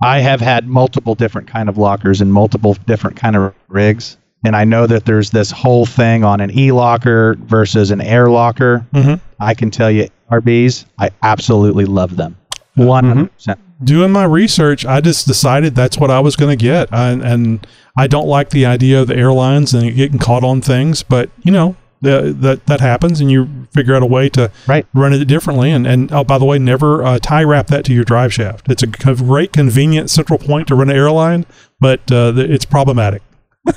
I 0.02 0.20
have 0.20 0.40
had 0.40 0.68
multiple 0.68 1.14
different 1.14 1.48
kind 1.48 1.68
of 1.68 1.78
lockers 1.78 2.20
and 2.20 2.32
multiple 2.32 2.74
different 2.86 3.16
kind 3.16 3.34
of 3.36 3.54
rigs, 3.68 4.16
and 4.44 4.54
I 4.54 4.64
know 4.64 4.86
that 4.86 5.06
there's 5.06 5.30
this 5.30 5.50
whole 5.50 5.86
thing 5.86 6.24
on 6.24 6.40
an 6.40 6.50
e-locker 6.58 7.36
versus 7.40 7.90
an 7.90 8.02
air 8.02 8.28
locker. 8.28 8.86
Mhm. 8.94 9.20
I 9.40 9.54
can 9.54 9.70
tell 9.70 9.90
you, 9.90 10.08
RBs, 10.30 10.84
I 10.98 11.10
absolutely 11.22 11.86
love 11.86 12.16
them. 12.16 12.36
One 12.76 13.04
hundred 13.04 13.32
percent. 13.34 13.60
doing 13.82 14.10
my 14.12 14.24
research, 14.24 14.84
I 14.86 15.00
just 15.00 15.26
decided 15.26 15.74
that's 15.74 15.98
what 15.98 16.10
I 16.10 16.20
was 16.20 16.36
going 16.36 16.56
to 16.56 16.62
get. 16.62 16.92
I, 16.92 17.10
and 17.10 17.66
I 17.98 18.06
don't 18.06 18.26
like 18.28 18.50
the 18.50 18.66
idea 18.66 19.00
of 19.00 19.06
the 19.08 19.16
airlines 19.16 19.74
and 19.74 19.94
getting 19.94 20.18
caught 20.18 20.44
on 20.44 20.60
things, 20.60 21.02
but 21.02 21.30
you 21.42 21.50
know, 21.52 21.76
the, 22.02 22.34
that 22.40 22.66
that 22.66 22.80
happens, 22.80 23.20
and 23.20 23.30
you 23.30 23.66
figure 23.72 23.94
out 23.96 24.02
a 24.02 24.06
way 24.06 24.28
to 24.30 24.50
Right. 24.66 24.86
run 24.94 25.14
it 25.14 25.24
differently. 25.24 25.70
And 25.72 25.86
and 25.86 26.12
oh, 26.12 26.22
by 26.22 26.36
the 26.38 26.44
way, 26.44 26.58
never 26.58 27.02
uh, 27.02 27.18
tie 27.18 27.42
wrap 27.42 27.68
that 27.68 27.84
to 27.86 27.94
your 27.94 28.04
drive 28.04 28.32
shaft. 28.34 28.70
It's 28.70 28.82
a 28.82 28.86
great, 28.86 29.52
convenient 29.54 30.10
central 30.10 30.38
point 30.38 30.68
to 30.68 30.74
run 30.74 30.90
an 30.90 30.96
airline, 30.96 31.46
but 31.80 32.00
uh, 32.12 32.32
the, 32.32 32.52
it's 32.52 32.66
problematic. 32.66 33.22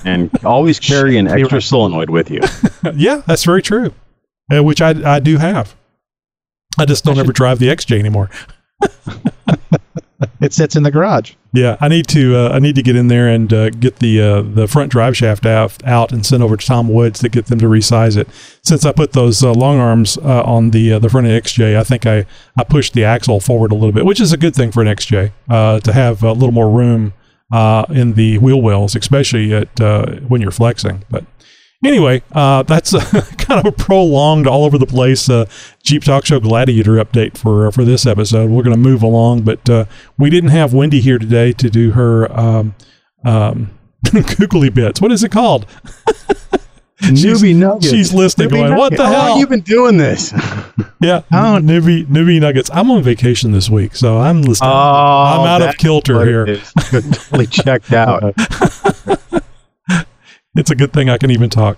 and 0.04 0.30
always 0.43 0.80
carry 0.91 1.18
an 1.18 1.28
extra 1.30 1.62
solenoid 1.62 2.10
with 2.10 2.30
you. 2.30 2.41
yeah, 2.95 3.22
that's 3.26 3.45
very 3.45 3.62
true. 3.62 3.93
Uh, 4.54 4.62
which 4.64 4.82
I 4.82 4.89
I 5.16 5.20
do 5.22 5.38
have. 5.38 5.76
I 6.78 6.84
just 6.86 7.06
don't 7.06 7.18
ever 7.18 7.32
drive 7.32 7.60
the 7.60 7.68
XJ 7.70 7.97
anymore. 8.00 8.30
It 10.41 10.53
sits 10.53 10.75
in 10.75 10.84
the 10.84 10.91
garage. 10.91 11.34
Yeah, 11.53 11.77
I 11.80 11.88
need 11.88 12.07
to 12.09 12.36
uh, 12.36 12.49
I 12.53 12.59
need 12.59 12.75
to 12.75 12.84
get 12.84 12.95
in 12.95 13.07
there 13.07 13.27
and 13.27 13.51
uh, 13.51 13.69
get 13.71 13.97
the 13.97 14.21
uh, 14.21 14.41
the 14.41 14.67
front 14.67 14.91
drive 14.91 15.15
shaft 15.15 15.45
out, 15.45 15.84
out 15.86 16.11
and 16.11 16.25
send 16.25 16.43
over 16.43 16.55
to 16.55 16.65
Tom 16.65 16.88
Woods 16.88 17.19
to 17.19 17.30
get 17.30 17.47
them 17.47 17.59
to 17.59 17.65
resize 17.65 18.17
it. 18.17 18.27
Since 18.63 18.86
I 18.86 18.91
put 18.91 19.13
those 19.13 19.43
uh, 19.43 19.51
long 19.53 19.80
arms 19.80 20.17
uh, 20.17 20.43
on 20.43 20.71
the 20.71 20.93
uh, 20.93 20.99
the 20.99 21.09
front 21.09 21.27
of 21.27 21.34
the 21.34 21.41
XJ, 21.41 21.77
I 21.77 21.84
think 21.84 22.05
I 22.05 22.25
I 22.57 22.63
pushed 22.63 22.93
the 22.93 23.03
axle 23.03 23.39
forward 23.39 23.71
a 23.71 23.75
little 23.75 23.91
bit, 23.91 24.05
which 24.05 24.19
is 24.19 24.32
a 24.32 24.38
good 24.38 24.55
thing 24.55 24.71
for 24.71 24.82
an 24.82 24.88
XJ 24.88 25.32
to 25.84 25.93
have 25.93 26.23
a 26.23 26.34
little 26.34 26.51
more 26.51 26.69
room 26.69 27.13
in 27.89 28.13
the 28.13 28.38
wheel 28.38 28.61
wells, 28.61 28.95
especially 28.95 29.53
at 29.53 29.80
when 30.27 30.41
you're 30.41 30.51
flexing. 30.51 31.03
But 31.09 31.25
anyway, 31.86 32.21
uh, 32.32 32.63
that's 32.63 32.93
uh, 32.93 32.99
kind 33.38 33.65
of 33.65 33.65
a 33.65 33.71
prolonged, 33.71 34.47
all 34.47 34.65
over 34.65 34.77
the 34.77 34.86
place 34.86 35.30
uh, 35.30 35.45
Jeep 35.84 36.03
Talk 36.03 36.25
Show 36.25 36.39
Gladiator 36.39 36.93
update 36.93 37.38
for 37.38 37.67
uh, 37.67 37.71
for 37.71 37.84
this 37.86 38.05
episode. 38.05 38.49
We're 38.49 38.63
going 38.63 38.75
to 38.75 38.82
move 38.82 39.03
along, 39.03 39.43
but 39.43 39.69
uh, 39.69 39.86
we 40.17 40.30
didn't 40.30 40.49
have 40.51 40.73
Wendy 40.73 40.99
here 40.99 41.17
today 41.17 41.53
to 41.53 41.69
do 41.69 41.91
her 41.91 42.32
um, 42.38 42.75
um, 43.23 43.77
googly 44.38 44.69
bits. 44.69 45.01
What 45.01 45.11
is 45.11 45.23
it 45.23 45.32
called? 45.32 45.65
she's, 47.01 47.23
Newbie 47.23 47.55
nuggets. 47.55 47.89
She's 47.89 48.13
listening, 48.13 48.49
Newbie 48.49 48.67
going, 48.67 48.75
"What 48.75 48.91
the 48.91 48.97
nuggets. 48.97 49.15
How 49.15 49.21
hell?" 49.21 49.30
long 49.32 49.39
you 49.39 49.47
been 49.47 49.61
doing 49.61 49.97
this? 49.97 50.34
yeah, 51.01 51.21
newbie 51.32 52.05
newbie 52.05 52.41
nuggets. 52.41 52.69
I'm 52.73 52.91
on 52.91 53.03
vacation 53.03 53.51
this 53.51 53.69
week, 53.69 53.95
so 53.95 54.17
I'm 54.17 54.41
listening. 54.41 54.69
I'm 54.69 55.47
out 55.47 55.61
of 55.61 55.77
kilter 55.77 56.25
here. 56.25 56.57
totally 56.91 57.47
checked 57.47 57.93
out. 57.93 58.36
It's 60.60 60.70
a 60.70 60.76
good 60.76 60.91
thing 60.91 61.10
I 61.10 61.18
can 61.18 61.32
even 61.32 61.49
talk. 61.49 61.78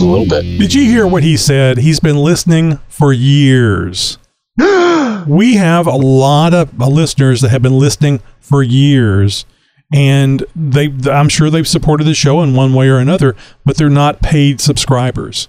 a 0.00 0.06
little 0.06 0.26
bit? 0.26 0.42
Did 0.42 0.74
you 0.74 0.84
hear 0.84 1.06
what 1.06 1.22
he 1.22 1.36
said? 1.36 1.78
He's 1.78 2.00
been 2.00 2.18
listening 2.18 2.78
for 2.88 3.12
years. 3.12 4.18
we 5.26 5.54
have 5.54 5.86
a 5.86 5.96
lot 5.96 6.54
of 6.54 6.80
uh, 6.80 6.88
listeners 6.88 7.40
that 7.40 7.50
have 7.50 7.62
been 7.62 7.78
listening 7.78 8.20
for 8.40 8.62
years 8.62 9.44
and 9.92 10.44
they 10.56 10.92
I'm 11.10 11.28
sure 11.28 11.50
they've 11.50 11.68
supported 11.68 12.04
the 12.04 12.14
show 12.14 12.42
in 12.42 12.54
one 12.54 12.74
way 12.74 12.88
or 12.88 12.98
another, 12.98 13.36
but 13.64 13.76
they're 13.76 13.88
not 13.88 14.22
paid 14.22 14.60
subscribers. 14.60 15.48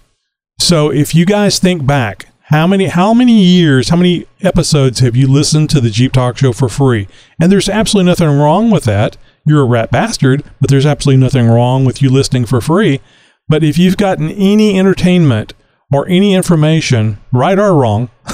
So 0.59 0.91
if 0.91 1.15
you 1.15 1.25
guys 1.25 1.59
think 1.59 1.85
back, 1.85 2.27
how 2.49 2.67
many 2.67 2.85
how 2.85 3.13
many 3.13 3.41
years, 3.41 3.89
how 3.89 3.97
many 3.97 4.27
episodes 4.41 4.99
have 4.99 5.15
you 5.15 5.27
listened 5.27 5.69
to 5.71 5.81
the 5.81 5.89
Jeep 5.89 6.13
Talk 6.13 6.37
show 6.37 6.53
for 6.53 6.69
free? 6.69 7.07
And 7.41 7.51
there's 7.51 7.69
absolutely 7.69 8.09
nothing 8.09 8.27
wrong 8.27 8.69
with 8.69 8.83
that. 8.83 9.17
You're 9.47 9.61
a 9.61 9.65
rat 9.65 9.91
bastard, 9.91 10.43
but 10.61 10.69
there's 10.69 10.85
absolutely 10.85 11.21
nothing 11.21 11.47
wrong 11.47 11.85
with 11.85 12.01
you 12.01 12.09
listening 12.09 12.45
for 12.45 12.61
free. 12.61 13.01
But 13.47 13.63
if 13.63 13.77
you've 13.77 13.97
gotten 13.97 14.29
any 14.31 14.77
entertainment 14.77 15.53
or 15.93 16.07
any 16.07 16.33
information, 16.33 17.19
right 17.31 17.57
or 17.59 17.75
wrong, 17.75 18.09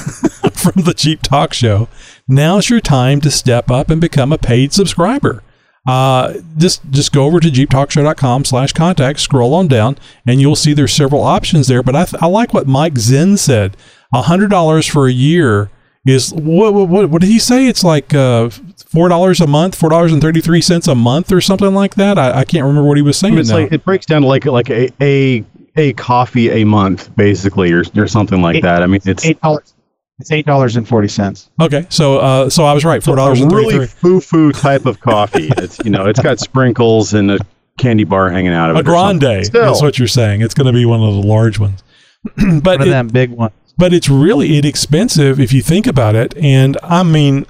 from 0.53 0.84
the 0.84 0.93
Jeep 0.95 1.22
Talk 1.22 1.53
Show, 1.53 1.88
now's 2.28 2.70
your 2.70 2.80
time 2.80 3.20
to 3.22 3.32
step 3.32 3.70
up 3.70 3.89
and 3.89 3.99
become 3.99 4.32
a 4.32 4.38
paid 4.38 4.74
subscriber. 4.74 5.43
Uh, 5.88 6.36
just 6.57 6.82
just 6.91 7.12
go 7.12 7.26
over 7.26 7.39
to 7.39 7.49
jeeptalkshow.com 7.49 8.45
slash 8.45 8.72
contact, 8.72 9.20
scroll 9.20 9.55
on 9.55 9.68
down, 9.68 9.97
and 10.28 10.39
you'll 10.39 10.55
see 10.55 10.74
there's 10.74 10.93
several 10.93 11.24
options 11.24 11.68
there. 11.68 11.82
But 11.82 11.95
I, 11.95 12.05
th- 12.05 12.22
I 12.22 12.28
like 12.28 12.53
what 12.53 12.68
Mike 12.68 12.97
Zen 12.99 13.38
said. 13.38 13.76
$100 14.14 14.89
for 14.91 15.07
a 15.07 15.12
year 15.12 15.72
is, 16.06 16.34
what, 16.34 16.74
what, 16.74 16.88
what, 16.89 17.10
what 17.10 17.22
did 17.22 17.28
he 17.30 17.39
say? 17.39 17.68
It's 17.68 17.84
like 17.84 18.14
uh, 18.14 18.49
$4 18.49 19.41
a 19.41 19.47
month, 19.47 19.80
$4.33 19.80 20.91
a 20.91 20.95
month 20.95 21.32
or 21.32 21.41
something 21.41 21.74
like 21.74 21.95
that. 21.95 22.18
I, 22.18 22.39
I 22.39 22.43
can't 22.45 22.64
remember 22.66 22.88
what 22.88 22.97
he 22.97 23.04
was 23.04 23.18
saying 23.18 23.38
it's 23.38 23.49
now. 23.49 23.58
like 23.60 23.72
it 23.72 23.84
breaks 23.86 24.06
down 24.06 24.22
to 24.24 24.28
like 24.28 24.45
like 24.45 24.70
a 24.70 24.89
a, 25.02 25.45
a 25.76 25.93
coffee 25.93 26.49
a 26.49 26.64
month 26.66 27.16
basically 27.16 27.72
or, 27.72 27.84
or 27.95 28.08
something 28.08 28.41
like 28.41 28.58
Eight- 28.58 28.64
that. 28.64 28.82
I 28.84 28.88
mean 28.88 29.02
it's 29.06 29.26
eight 29.26 29.39
dollars. 29.41 29.74
It's 30.20 30.32
eight 30.32 30.45
dollars 30.45 30.76
and 30.76 30.88
forty 30.88 31.08
cents. 31.08 31.49
Okay, 31.60 31.88
so 31.89 32.20
uh, 32.20 32.49
so 32.49 32.64
I 32.64 32.74
was 32.74 32.86
right. 32.86 33.02
Four 33.02 33.16
dollars 33.16 33.39
a 33.39 33.43
and 33.43 33.52
really 33.52 33.88
foo-foo 33.88 34.52
type 34.52 34.86
of 34.86 34.99
coffee. 34.99 35.49
It's 35.58 35.80
you 35.84 35.89
know 35.89 36.06
it's 36.06 36.20
got 36.20 36.39
sprinkles 36.47 37.14
and 37.16 37.32
a 37.32 37.39
candy 37.80 38.04
bar 38.04 38.30
hanging 38.30 38.54
out 38.54 38.70
of 38.70 38.76
A 38.76 38.80
it. 38.80 38.82
A 38.82 38.84
grande. 38.86 39.22
That's 39.22 39.82
what 39.82 39.97
you're 39.97 40.08
saying. 40.08 40.41
It's 40.41 40.54
going 40.54 40.68
to 40.68 40.74
be 40.74 40.86
one 40.86 41.02
of 41.02 41.16
the 41.16 41.28
large 41.28 41.58
ones. 41.58 41.84
but 42.24 42.36
One 42.64 42.82
of 42.82 42.88
it- 42.88 42.89
them 42.91 43.08
big 43.08 43.32
ones. 43.32 43.54
But 43.78 43.93
it's 43.93 44.09
really 44.09 44.57
inexpensive 44.57 45.39
if 45.39 45.51
you 45.53 45.61
think 45.61 45.88
about 45.88 46.15
it. 46.15 46.36
And 46.38 46.78
I 46.84 47.03
mean, 47.03 47.45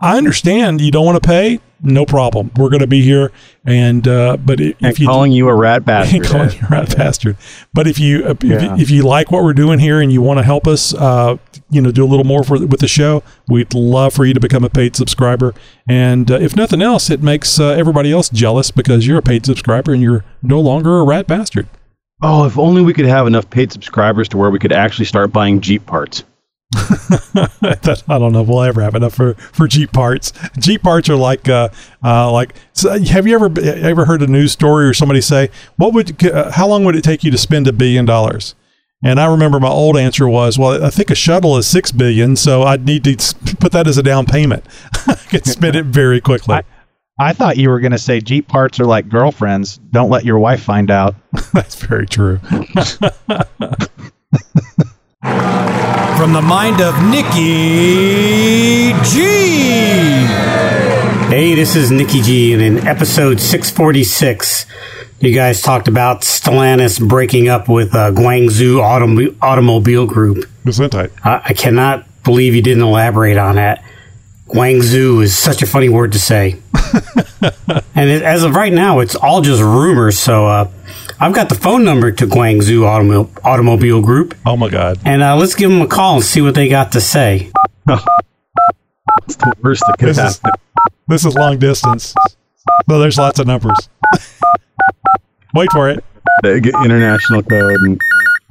I 0.00 0.16
understand 0.18 0.80
you 0.80 0.90
don't 0.90 1.06
want 1.06 1.22
to 1.22 1.26
pay. 1.26 1.60
No 1.82 2.06
problem. 2.06 2.50
We're 2.56 2.70
going 2.70 2.80
to 2.80 2.86
be 2.86 3.02
here. 3.02 3.30
And 3.66 4.08
uh, 4.08 4.38
but 4.38 4.60
i- 4.62 4.74
and 4.80 4.92
if 4.92 4.98
you 4.98 5.06
calling 5.06 5.32
you 5.32 5.46
a 5.48 5.54
rat 5.54 5.84
bastard. 5.84 6.24
calling 6.24 6.50
you 6.50 6.60
a 6.66 6.68
rat 6.70 6.96
bastard. 6.96 7.36
But 7.74 7.86
if 7.86 7.98
you 7.98 8.26
if, 8.28 8.42
Yeah. 8.42 8.74
you 8.76 8.82
if 8.82 8.90
you 8.90 9.02
like 9.02 9.30
what 9.30 9.44
we're 9.44 9.52
doing 9.52 9.78
here 9.78 10.00
and 10.00 10.10
you 10.10 10.22
want 10.22 10.38
to 10.38 10.42
help 10.42 10.66
us, 10.66 10.94
uh, 10.94 11.36
you 11.70 11.82
know, 11.82 11.90
do 11.92 12.02
a 12.02 12.06
little 12.08 12.24
more 12.24 12.44
for 12.44 12.58
with 12.66 12.80
the 12.80 12.88
show, 12.88 13.22
we'd 13.48 13.74
love 13.74 14.14
for 14.14 14.24
you 14.24 14.32
to 14.32 14.40
become 14.40 14.64
a 14.64 14.70
paid 14.70 14.96
subscriber. 14.96 15.52
And 15.86 16.30
uh, 16.30 16.36
if 16.40 16.56
nothing 16.56 16.80
else, 16.80 17.10
it 17.10 17.22
makes 17.22 17.60
uh, 17.60 17.68
everybody 17.72 18.10
else 18.10 18.30
jealous 18.30 18.70
because 18.70 19.06
you're 19.06 19.18
a 19.18 19.22
paid 19.22 19.44
subscriber 19.44 19.92
and 19.92 20.02
you're 20.02 20.24
no 20.42 20.58
longer 20.60 20.98
a 20.98 21.04
rat 21.04 21.26
bastard. 21.26 21.68
Oh, 22.22 22.46
if 22.46 22.58
only 22.58 22.82
we 22.82 22.94
could 22.94 23.06
have 23.06 23.26
enough 23.26 23.50
paid 23.50 23.72
subscribers 23.72 24.28
to 24.30 24.36
where 24.36 24.50
we 24.50 24.58
could 24.58 24.72
actually 24.72 25.04
start 25.04 25.32
buying 25.32 25.60
Jeep 25.60 25.84
parts. 25.84 26.24
I 26.74 28.18
don't 28.18 28.32
know 28.32 28.42
if 28.42 28.48
we'll 28.48 28.62
ever 28.62 28.80
have 28.82 28.94
enough 28.94 29.14
for, 29.14 29.34
for 29.34 29.68
Jeep 29.68 29.92
parts. 29.92 30.32
Jeep 30.58 30.82
parts 30.82 31.08
are 31.08 31.16
like 31.16 31.48
uh, 31.48 31.68
uh, 32.02 32.32
like. 32.32 32.54
So 32.72 32.98
have 32.98 33.26
you 33.26 33.34
ever 33.34 33.60
ever 33.60 34.04
heard 34.04 34.22
a 34.22 34.26
news 34.26 34.52
story 34.52 34.86
or 34.86 34.94
somebody 34.94 35.20
say 35.20 35.50
what 35.76 35.92
would 35.94 36.24
uh, 36.26 36.50
how 36.50 36.66
long 36.66 36.84
would 36.84 36.96
it 36.96 37.04
take 37.04 37.22
you 37.22 37.30
to 37.30 37.38
spend 37.38 37.68
a 37.68 37.72
billion 37.72 38.04
dollars? 38.04 38.54
And 39.04 39.20
I 39.20 39.30
remember 39.30 39.60
my 39.60 39.68
old 39.68 39.96
answer 39.96 40.26
was, 40.26 40.58
well, 40.58 40.82
I 40.82 40.90
think 40.90 41.10
a 41.10 41.14
shuttle 41.14 41.56
is 41.58 41.66
six 41.66 41.92
billion, 41.92 42.34
so 42.34 42.62
I'd 42.62 42.86
need 42.86 43.04
to 43.04 43.34
put 43.60 43.70
that 43.72 43.86
as 43.86 43.98
a 43.98 44.02
down 44.02 44.24
payment. 44.24 44.64
I 45.06 45.14
could 45.14 45.46
spend 45.46 45.76
it 45.76 45.84
very 45.84 46.20
quickly. 46.20 46.56
I 46.56 46.62
thought 47.18 47.56
you 47.56 47.70
were 47.70 47.80
going 47.80 47.92
to 47.92 47.98
say 47.98 48.20
Jeep 48.20 48.46
parts 48.46 48.78
are 48.78 48.84
like 48.84 49.08
girlfriends. 49.08 49.78
Don't 49.78 50.10
let 50.10 50.24
your 50.26 50.38
wife 50.38 50.62
find 50.62 50.90
out. 50.90 51.14
That's 51.54 51.76
very 51.76 52.06
true. 52.06 52.38
From 56.16 56.32
the 56.32 56.42
mind 56.42 56.80
of 56.82 57.02
Nikki 57.04 58.92
G. 59.10 60.26
Hey, 61.30 61.54
this 61.54 61.74
is 61.74 61.90
Nikki 61.90 62.20
G, 62.20 62.52
and 62.52 62.62
in 62.62 62.86
episode 62.86 63.40
646, 63.40 64.66
you 65.20 65.34
guys 65.34 65.62
talked 65.62 65.88
about 65.88 66.20
Stellantis 66.20 67.00
breaking 67.06 67.48
up 67.48 67.68
with 67.68 67.94
uh, 67.94 68.10
Guangzhou 68.12 68.76
Autom- 68.80 69.36
Automobile 69.40 70.06
Group. 70.06 70.44
Gesundheit. 70.64 71.10
I, 71.24 71.40
I 71.46 71.52
cannot 71.54 72.06
believe 72.24 72.54
you 72.54 72.62
didn't 72.62 72.82
elaborate 72.82 73.38
on 73.38 73.56
that. 73.56 73.82
Guangzhou 74.48 75.22
is 75.22 75.36
such 75.36 75.62
a 75.62 75.66
funny 75.66 75.88
word 75.88 76.12
to 76.12 76.18
say. 76.18 76.60
and 77.94 78.10
it, 78.10 78.22
as 78.22 78.44
of 78.44 78.54
right 78.54 78.72
now, 78.72 79.00
it's 79.00 79.14
all 79.16 79.40
just 79.40 79.60
rumors. 79.60 80.18
So 80.18 80.46
uh, 80.46 80.70
I've 81.18 81.34
got 81.34 81.48
the 81.48 81.54
phone 81.54 81.84
number 81.84 82.12
to 82.12 82.26
Guangzhou 82.26 82.82
Automo- 82.82 83.38
Automobile 83.44 84.02
Group. 84.02 84.36
Oh 84.46 84.56
my 84.56 84.68
God! 84.68 84.98
And 85.04 85.22
uh, 85.22 85.36
let's 85.36 85.54
give 85.54 85.70
them 85.70 85.82
a 85.82 85.86
call 85.88 86.16
and 86.16 86.24
see 86.24 86.40
what 86.40 86.54
they 86.54 86.68
got 86.68 86.92
to 86.92 87.00
say. 87.00 87.50
It's 87.88 89.36
the 89.36 89.52
worst 89.62 89.82
that 89.86 89.96
could 89.98 90.08
This 90.10 90.18
is, 90.18 90.40
this 91.08 91.24
is 91.24 91.34
long 91.34 91.58
distance. 91.58 92.14
So 92.88 92.98
there's 93.00 93.18
lots 93.18 93.38
of 93.38 93.46
numbers. 93.46 93.88
Wait 95.54 95.70
for 95.72 95.88
it. 95.88 96.04
They 96.42 96.60
get 96.60 96.74
international 96.84 97.42
code 97.42 97.80
and 97.80 98.00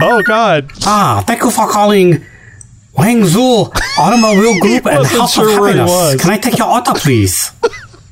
Oh 0.02 0.22
God! 0.24 0.72
Ah, 0.86 1.24
thank 1.26 1.42
you 1.42 1.52
for 1.52 1.70
calling 1.72 2.26
Guangzhou 2.96 3.74
Automobile 4.00 4.60
Group 4.62 4.86
and 4.88 5.06
House 5.06 5.34
sure 5.34 5.70
of 5.70 5.76
Happiness. 5.76 6.22
Can 6.22 6.32
I 6.32 6.38
take 6.38 6.58
your 6.58 6.68
auto, 6.68 6.94
please? 6.94 7.52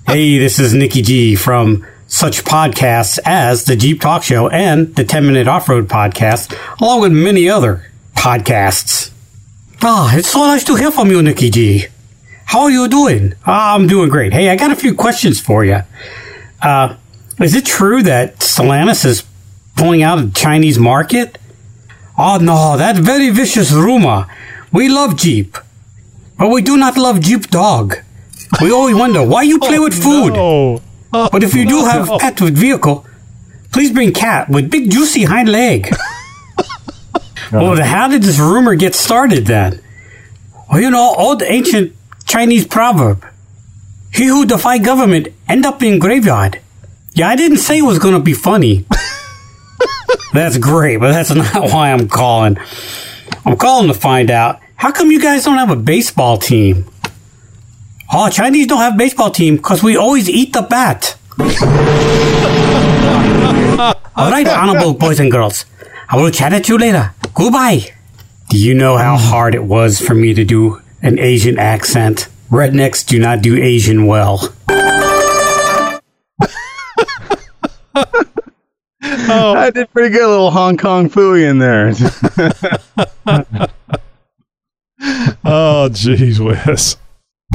hey, 0.07 0.37
this 0.37 0.59
is 0.59 0.73
Nikki 0.73 1.01
G 1.01 1.35
from 1.35 1.85
such 2.07 2.43
podcasts 2.43 3.17
as 3.25 3.63
the 3.63 3.75
Jeep 3.75 4.01
Talk 4.01 4.23
Show 4.23 4.49
and 4.49 4.95
the 4.95 5.03
10 5.03 5.25
Minute 5.25 5.47
Off 5.47 5.69
Road 5.69 5.87
Podcast, 5.87 6.55
along 6.81 7.01
with 7.01 7.11
many 7.11 7.49
other 7.49 7.89
podcasts. 8.15 9.11
Ah, 9.81 10.15
it's 10.15 10.29
so 10.29 10.39
nice 10.39 10.63
to 10.65 10.75
hear 10.75 10.91
from 10.91 11.09
you, 11.09 11.21
Nikki 11.23 11.49
G. 11.49 11.85
How 12.45 12.63
are 12.63 12.71
you 12.71 12.87
doing? 12.87 13.33
Ah, 13.45 13.75
I'm 13.75 13.87
doing 13.87 14.09
great. 14.09 14.33
Hey, 14.33 14.49
I 14.49 14.55
got 14.55 14.71
a 14.71 14.75
few 14.75 14.93
questions 14.93 15.39
for 15.39 15.63
you. 15.65 15.79
Uh, 16.61 16.97
is 17.39 17.55
it 17.55 17.65
true 17.65 18.03
that 18.03 18.39
Stellantis 18.39 19.05
is 19.05 19.23
pulling 19.75 20.03
out 20.03 20.19
of 20.19 20.33
the 20.33 20.39
Chinese 20.39 20.77
market? 20.77 21.37
Oh 22.17 22.37
no, 22.37 22.77
that's 22.77 22.99
very 22.99 23.29
vicious 23.31 23.71
rumor. 23.71 24.27
We 24.73 24.89
love 24.89 25.15
Jeep, 25.15 25.55
but 26.37 26.49
we 26.49 26.63
do 26.63 26.77
not 26.77 26.97
love 26.97 27.21
Jeep 27.21 27.47
dog. 27.49 27.97
We 28.59 28.71
always 28.71 28.95
wonder 28.95 29.23
why 29.23 29.43
you 29.43 29.59
play 29.59 29.77
with 29.77 29.93
oh, 29.97 30.01
food. 30.01 30.33
Oh, 31.13 31.29
but 31.31 31.43
if 31.43 31.53
you 31.53 31.67
do 31.67 31.77
oh, 31.77 31.85
have 31.85 32.19
pet 32.19 32.41
with 32.41 32.57
vehicle, 32.57 33.05
please 33.71 33.91
bring 33.91 34.13
cat 34.13 34.49
with 34.49 34.71
big 34.71 34.89
juicy 34.89 35.25
hind 35.25 35.49
leg. 35.49 35.93
well, 37.51 37.81
how 37.83 38.07
did 38.07 38.23
this 38.23 38.39
rumor 38.39 38.73
get 38.73 38.95
started 38.95 39.45
then? 39.45 39.79
Well, 40.71 40.81
you 40.81 40.89
know, 40.89 41.13
old 41.15 41.43
ancient 41.43 41.93
Chinese 42.25 42.65
proverb: 42.65 43.23
"He 44.11 44.25
who 44.25 44.43
defy 44.43 44.79
government 44.79 45.27
end 45.47 45.67
up 45.67 45.83
in 45.83 45.99
graveyard." 45.99 46.59
Yeah, 47.13 47.29
I 47.29 47.35
didn't 47.35 47.57
say 47.57 47.77
it 47.77 47.83
was 47.83 47.99
going 47.99 48.15
to 48.15 48.19
be 48.19 48.33
funny. 48.33 48.85
That's 50.33 50.57
great, 50.57 50.97
but 50.97 51.11
that's 51.11 51.29
not 51.29 51.71
why 51.71 51.91
I'm 51.91 52.07
calling. 52.07 52.57
I'm 53.45 53.55
calling 53.55 53.87
to 53.87 53.93
find 53.93 54.31
out 54.31 54.62
how 54.83 54.91
come 54.91 55.11
you 55.11 55.21
guys 55.21 55.45
don't 55.45 55.57
have 55.57 55.71
a 55.71 55.77
baseball 55.77 56.37
team? 56.37 56.83
Oh, 58.11 58.29
Chinese 58.29 58.67
don't 58.67 58.79
have 58.79 58.95
a 58.95 58.97
baseball 58.97 59.31
team 59.31 59.55
because 59.55 59.81
we 59.81 59.95
always 59.95 60.27
eat 60.27 60.51
the 60.51 60.61
bat. 60.61 61.17
All 64.17 64.29
right, 64.29 64.45
honorable 64.45 64.93
boys 64.93 65.21
and 65.21 65.31
girls. 65.31 65.65
I 66.09 66.17
will 66.17 66.31
chat 66.31 66.51
at 66.51 66.67
you 66.67 66.77
later. 66.77 67.13
Goodbye. 67.33 67.93
Do 68.49 68.59
you 68.59 68.73
know 68.73 68.97
how 68.97 69.15
hard 69.15 69.55
it 69.55 69.63
was 69.63 70.01
for 70.01 70.15
me 70.15 70.33
to 70.33 70.43
do 70.43 70.81
an 71.01 71.17
Asian 71.17 71.57
accent? 71.57 72.27
Rednecks 72.51 73.05
do 73.05 73.17
not 73.19 73.41
do 73.41 73.55
Asian 73.55 74.05
well. 74.05 74.53
oh, 74.67 75.99
I 79.55 79.71
did 79.73 79.89
pretty 79.93 80.09
good, 80.09 80.27
little 80.27 80.51
Hong 80.51 80.75
Kong 80.75 81.09
Phooey 81.09 81.49
in 81.49 81.59
there. 81.59 81.93
oh, 85.53 85.89
jeez, 85.91 86.39
Wes. 86.39 86.97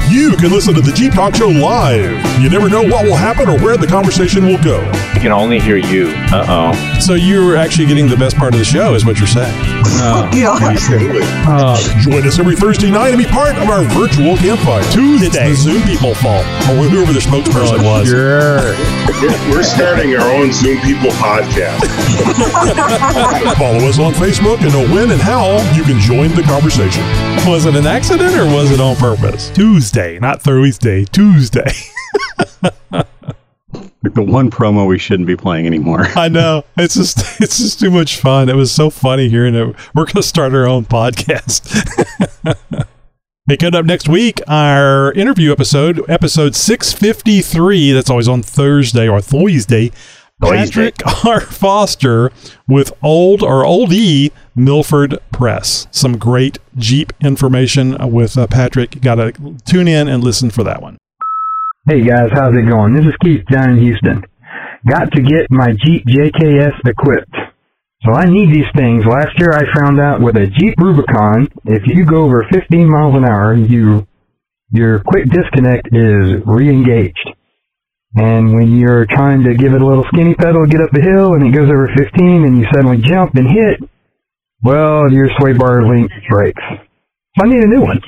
You 0.07 0.35
can 0.37 0.51
listen 0.51 0.73
to 0.73 0.81
the 0.81 0.91
Jeep 0.91 1.13
Talk 1.13 1.35
Show 1.35 1.49
live. 1.49 2.41
You 2.41 2.49
never 2.49 2.69
know 2.69 2.81
what 2.83 3.05
will 3.05 3.15
happen 3.15 3.47
or 3.49 3.59
where 3.59 3.77
the 3.77 3.85
conversation 3.87 4.45
will 4.45 4.61
go. 4.63 4.81
I 4.93 5.19
can 5.19 5.31
only 5.31 5.59
hear 5.59 5.77
you. 5.77 6.09
Uh 6.31 6.45
oh. 6.73 6.99
So 6.99 7.13
you're 7.13 7.55
actually 7.55 7.87
getting 7.87 8.07
the 8.07 8.15
best 8.17 8.35
part 8.37 8.53
of 8.53 8.59
the 8.59 8.65
show, 8.65 8.93
is 8.95 9.05
what 9.05 9.17
you're 9.17 9.27
saying. 9.27 9.53
Absolutely. 10.61 11.21
Join 12.01 12.25
us 12.27 12.39
every 12.39 12.55
Thursday 12.55 12.89
night 12.91 13.09
and 13.09 13.17
be 13.17 13.25
part 13.25 13.55
of 13.57 13.69
our 13.69 13.83
virtual 13.83 14.37
campfire. 14.37 14.83
Tuesday. 14.91 15.27
It's 15.51 15.63
the 15.65 15.71
Zoom 15.73 15.81
people 15.83 16.13
fault. 16.15 16.45
Or 16.69 16.85
whoever 16.87 17.11
the 17.13 17.19
spokesperson 17.19 17.83
was. 17.83 18.07
Sure. 18.07 18.75
We're 19.51 19.63
starting 19.63 20.15
our 20.15 20.29
own 20.31 20.53
Zoom 20.53 20.79
People 20.81 21.09
podcast. 21.11 21.79
Follow 23.57 23.85
us 23.89 23.99
on 23.99 24.13
Facebook 24.13 24.61
and 24.61 24.71
know 24.71 24.87
when 24.93 25.11
and 25.11 25.19
how 25.21 25.57
you 25.75 25.83
can 25.83 25.99
join 25.99 26.29
the 26.35 26.43
conversation. 26.43 27.03
Was 27.49 27.65
it 27.65 27.75
an 27.75 27.85
accident 27.87 28.33
or 28.35 28.45
was 28.45 28.71
it 28.71 28.79
on 28.79 28.95
purpose? 28.95 29.49
Tuesday, 29.49 29.88
not 30.19 30.41
Thursday. 30.41 31.05
Tuesday. 31.05 31.71
Like 34.03 34.13
the 34.13 34.21
one 34.21 34.49
promo 34.49 34.87
we 34.87 34.97
shouldn't 34.97 35.27
be 35.27 35.35
playing 35.35 35.65
anymore. 35.67 36.05
I 36.15 36.29
know. 36.29 36.63
It's 36.77 36.95
just 36.95 37.17
it's 37.41 37.57
just 37.57 37.79
too 37.79 37.91
much 37.91 38.17
fun. 38.17 38.47
It 38.47 38.55
was 38.55 38.71
so 38.71 38.89
funny 38.89 39.27
hearing 39.27 39.55
it. 39.55 39.75
We're 39.93 40.05
gonna 40.05 40.23
start 40.23 40.53
our 40.53 40.67
own 40.67 40.85
podcast. 40.85 41.67
hey, 43.47 43.57
coming 43.57 43.75
up 43.75 43.85
next 43.85 44.07
week, 44.07 44.41
our 44.47 45.11
interview 45.13 45.51
episode, 45.51 46.09
episode 46.09 46.55
six 46.55 46.93
fifty 46.93 47.41
three. 47.41 47.91
That's 47.91 48.09
always 48.09 48.29
on 48.29 48.41
Thursday 48.41 49.07
or 49.07 49.19
Thursday. 49.19 49.91
Patrick 50.41 50.95
R. 51.25 51.41
Foster 51.41 52.31
with 52.67 52.93
Old 53.03 53.43
or 53.43 53.65
Old 53.65 53.91
E 53.91 54.31
Milford 54.55 55.19
Press. 55.31 55.87
Some 55.91 56.17
great 56.17 56.59
Jeep 56.77 57.13
information 57.21 58.11
with 58.11 58.37
uh, 58.37 58.47
Patrick. 58.47 59.01
Got 59.01 59.15
to 59.15 59.31
tune 59.65 59.87
in 59.87 60.07
and 60.07 60.23
listen 60.23 60.49
for 60.49 60.63
that 60.63 60.81
one. 60.81 60.97
Hey 61.87 62.01
guys, 62.01 62.29
how's 62.33 62.55
it 62.55 62.69
going? 62.69 62.93
This 62.93 63.05
is 63.05 63.15
Keith 63.23 63.43
down 63.51 63.71
in 63.71 63.77
Houston. 63.79 64.23
Got 64.87 65.11
to 65.11 65.21
get 65.21 65.47
my 65.49 65.73
Jeep 65.83 66.05
JKS 66.05 66.79
equipped. 66.85 67.35
So 68.05 68.13
I 68.13 68.25
need 68.25 68.53
these 68.53 68.69
things. 68.75 69.03
Last 69.05 69.37
year 69.39 69.51
I 69.51 69.65
found 69.77 69.99
out 69.99 70.21
with 70.21 70.37
a 70.37 70.47
Jeep 70.47 70.75
Rubicon, 70.77 71.49
if 71.65 71.83
you 71.85 72.05
go 72.05 72.23
over 72.23 72.45
15 72.51 72.89
miles 72.89 73.15
an 73.15 73.25
hour, 73.25 73.55
you 73.55 74.07
your 74.71 74.99
quick 74.99 75.25
disconnect 75.29 75.89
is 75.91 76.41
re-engaged. 76.45 77.29
And 78.15 78.55
when 78.55 78.75
you're 78.77 79.05
trying 79.05 79.43
to 79.43 79.53
give 79.53 79.73
it 79.73 79.81
a 79.81 79.85
little 79.85 80.03
skinny 80.11 80.33
pedal 80.33 80.65
get 80.65 80.81
up 80.81 80.89
the 80.91 81.01
hill 81.01 81.35
and 81.35 81.45
it 81.45 81.51
goes 81.51 81.69
over 81.69 81.87
15 81.95 82.43
and 82.43 82.57
you 82.57 82.65
suddenly 82.73 82.97
jump 82.97 83.35
and 83.35 83.47
hit, 83.47 83.79
well, 84.63 85.11
your 85.11 85.29
sway 85.39 85.53
bar 85.53 85.87
link 85.87 86.11
breaks. 86.27 86.61
So 87.37 87.45
I 87.45 87.47
need 87.47 87.63
a 87.63 87.67
new 87.67 87.81
one. 87.81 88.01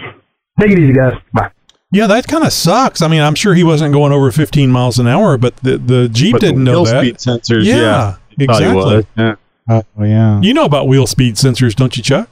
Take 0.60 0.72
it 0.72 0.80
easy, 0.80 0.94
guys. 0.94 1.14
Bye. 1.34 1.52
Yeah, 1.92 2.08
that 2.08 2.28
kind 2.28 2.44
of 2.46 2.54
sucks. 2.54 3.02
I 3.02 3.08
mean, 3.08 3.22
I'm 3.22 3.36
sure 3.36 3.54
he 3.54 3.64
wasn't 3.64 3.94
going 3.94 4.12
over 4.12 4.32
15 4.32 4.72
miles 4.72 4.98
an 4.98 5.08
hour, 5.08 5.38
but 5.38 5.56
the, 5.58 5.78
the 5.78 6.10
Jeep 6.10 6.34
But 6.34 6.42
didn't 6.42 6.64
know 6.64 6.84
wheel 6.84 6.86
that. 6.86 7.02
speed 7.02 7.18
sensors, 7.18 7.66
yeah, 7.66 7.76
yeah, 7.76 8.16
exactly. 8.40 8.76
was, 8.76 9.06
yeah. 9.18 9.36
Uh, 9.70 9.82
oh 9.98 10.04
yeah. 10.04 10.42
You 10.42 10.54
know 10.54 10.66
about 10.66 10.88
wheel 10.88 11.06
speed 11.06 11.36
sensors, 11.36 11.76
don't 11.76 11.96
you, 11.96 12.02
Chuck? 12.02 12.30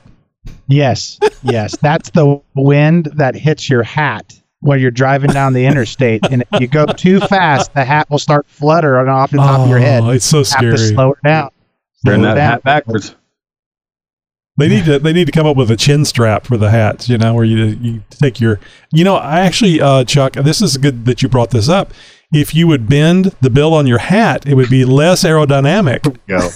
Yes, 0.68 1.20
yes. 1.44 1.78
That's 1.78 2.10
the 2.12 2.42
wind 2.56 3.10
that 3.16 3.36
hits 3.36 3.70
your 3.70 3.84
hat 3.84 4.34
when 4.62 4.80
you're 4.80 4.92
driving 4.92 5.32
down 5.32 5.54
the 5.54 5.66
interstate, 5.66 6.22
and 6.32 6.44
if 6.54 6.62
you 6.62 6.68
go 6.68 6.86
too 6.86 7.20
fast, 7.22 7.74
the 7.74 7.84
hat 7.86 8.10
will 8.10 8.20
start 8.20 8.46
fluttering 8.48 9.08
off 9.08 9.32
the 9.32 9.38
top 9.38 9.62
of 9.62 9.70
your 9.70 9.80
head. 9.80 10.04
Oh, 10.04 10.10
it's 10.10 10.26
so 10.26 10.40
Have 10.40 10.48
scary. 10.48 10.72
to 10.74 10.78
slow 10.78 11.12
it 11.14 11.20
down. 11.24 11.50
Turn 12.06 12.20
Slow 12.22 12.32
it 12.32 12.34
that 12.34 12.36
down. 12.36 12.52
hat 12.52 12.64
backwards. 12.64 13.16
They 14.58 14.68
need 14.68 14.84
to 14.86 15.00
they 15.00 15.14
need 15.14 15.26
to 15.26 15.32
come 15.32 15.48
up 15.48 15.56
with 15.56 15.72
a 15.72 15.78
chin 15.78 16.04
strap 16.04 16.46
for 16.46 16.58
the 16.58 16.70
hats, 16.70 17.08
you 17.08 17.18
know, 17.18 17.34
where 17.34 17.46
you 17.46 17.66
you 17.82 18.04
take 18.10 18.42
your 18.42 18.60
you 18.92 19.06
know, 19.06 19.16
I 19.16 19.40
actually 19.40 19.80
uh 19.80 20.04
Chuck, 20.04 20.34
this 20.34 20.62
is 20.62 20.76
good 20.76 21.06
that 21.06 21.22
you 21.22 21.30
brought 21.30 21.52
this 21.52 21.70
up. 21.70 21.94
If 22.34 22.54
you 22.54 22.68
would 22.68 22.90
bend 22.90 23.34
the 23.40 23.50
bill 23.50 23.74
on 23.74 23.88
your 23.88 24.00
hat, 24.00 24.46
it 24.46 24.56
would 24.56 24.70
be 24.70 24.84
less 24.84 25.24
aerodynamic. 25.24 26.18
Go. 26.28 26.50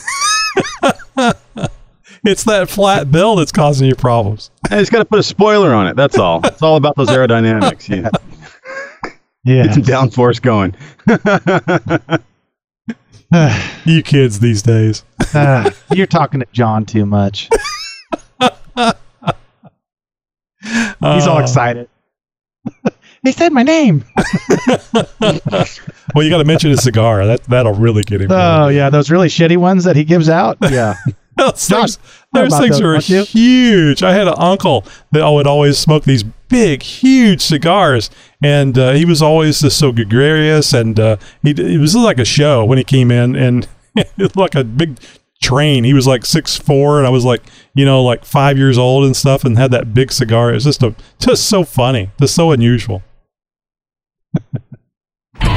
It's 2.25 2.45
that 2.45 2.69
flat 2.69 3.11
bill 3.11 3.35
that's 3.35 3.51
causing 3.51 3.85
you 3.87 3.95
problems. 3.95 4.49
I 4.71 4.77
just 4.79 4.91
got 4.93 4.99
to 4.99 5.05
put 5.05 5.19
a 5.19 5.23
spoiler 5.23 5.73
on 5.73 5.87
it. 5.87 5.97
That's 5.97 6.17
all. 6.17 6.39
It's 6.45 6.61
all 6.61 6.77
about 6.77 6.95
those 6.95 7.09
aerodynamics. 7.09 7.89
Yeah. 7.89 8.09
Yeah. 9.45 9.63
Get 9.65 9.73
some 9.73 9.83
downforce 9.83 10.41
going. 10.41 10.73
you 13.85 14.01
kids 14.03 14.39
these 14.39 14.61
days. 14.61 15.03
Ah, 15.35 15.69
you're 15.93 16.05
talking 16.07 16.39
to 16.41 16.45
John 16.53 16.85
too 16.85 17.05
much. 17.05 17.49
He's 18.39 18.93
all 21.27 21.37
Uh, 21.37 21.41
excited. 21.41 21.89
they 23.23 23.31
said 23.31 23.51
my 23.51 23.63
name. 23.63 24.05
well, 26.13 26.23
you 26.23 26.29
got 26.29 26.37
to 26.37 26.45
mention 26.45 26.69
his 26.69 26.83
cigar. 26.83 27.25
That 27.25 27.43
that'll 27.45 27.73
really 27.73 28.03
get 28.03 28.21
him. 28.21 28.31
Oh 28.31 28.67
yeah, 28.69 28.89
those 28.91 29.09
really 29.11 29.27
shitty 29.27 29.57
ones 29.57 29.83
that 29.85 29.95
he 29.95 30.03
gives 30.03 30.29
out. 30.29 30.57
Yeah. 30.61 30.93
Those 31.37 31.67
Josh, 31.67 31.95
things, 31.95 31.99
know 32.33 32.47
those 32.47 32.59
things 32.59 32.79
those, 32.79 33.11
are 33.11 33.21
huge. 33.21 34.03
I 34.03 34.13
had 34.13 34.27
an 34.27 34.35
uncle 34.37 34.85
that 35.11 35.27
would 35.27 35.47
always 35.47 35.77
smoke 35.77 36.03
these 36.03 36.23
big, 36.23 36.83
huge 36.83 37.41
cigars, 37.41 38.09
and 38.43 38.77
uh, 38.77 38.91
he 38.91 39.05
was 39.05 39.21
always 39.21 39.61
just 39.61 39.77
so 39.77 39.91
gregarious, 39.91 40.73
and 40.73 40.99
uh, 40.99 41.17
he 41.41 41.51
it 41.51 41.79
was 41.79 41.95
like 41.95 42.19
a 42.19 42.25
show 42.25 42.63
when 42.65 42.77
he 42.77 42.83
came 42.83 43.11
in, 43.11 43.35
and 43.35 43.67
it 43.95 44.11
was 44.17 44.35
like 44.35 44.55
a 44.55 44.63
big 44.63 44.99
train. 45.41 45.83
He 45.83 45.93
was 45.93 46.07
like 46.07 46.25
six 46.25 46.55
four, 46.57 46.97
and 46.97 47.07
I 47.07 47.09
was 47.09 47.25
like, 47.25 47.43
you 47.73 47.85
know, 47.85 48.03
like 48.03 48.25
five 48.25 48.57
years 48.57 48.77
old 48.77 49.05
and 49.05 49.15
stuff, 49.15 49.43
and 49.43 49.57
had 49.57 49.71
that 49.71 49.93
big 49.93 50.11
cigar. 50.11 50.51
It 50.51 50.55
was 50.55 50.63
just 50.65 50.83
a 50.83 50.95
just 51.19 51.47
so 51.47 51.63
funny, 51.63 52.11
just 52.19 52.35
so 52.35 52.51
unusual. 52.51 53.01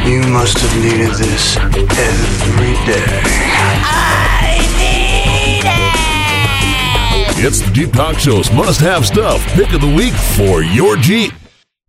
You 0.05 0.22
must 0.29 0.59
have 0.59 0.83
needed 0.83 1.14
this 1.14 1.57
every 1.57 2.74
day. 2.87 3.55
It's 7.47 7.61
the 7.61 7.70
Jeep 7.70 7.92
Talk 7.92 8.18
Show's 8.18 8.51
must 8.51 8.80
have 8.80 9.07
stuff 9.07 9.40
pick 9.53 9.72
of 9.72 9.80
the 9.80 9.94
week 9.94 10.12
for 10.12 10.64
your 10.64 10.97
Jeep. 10.97 11.32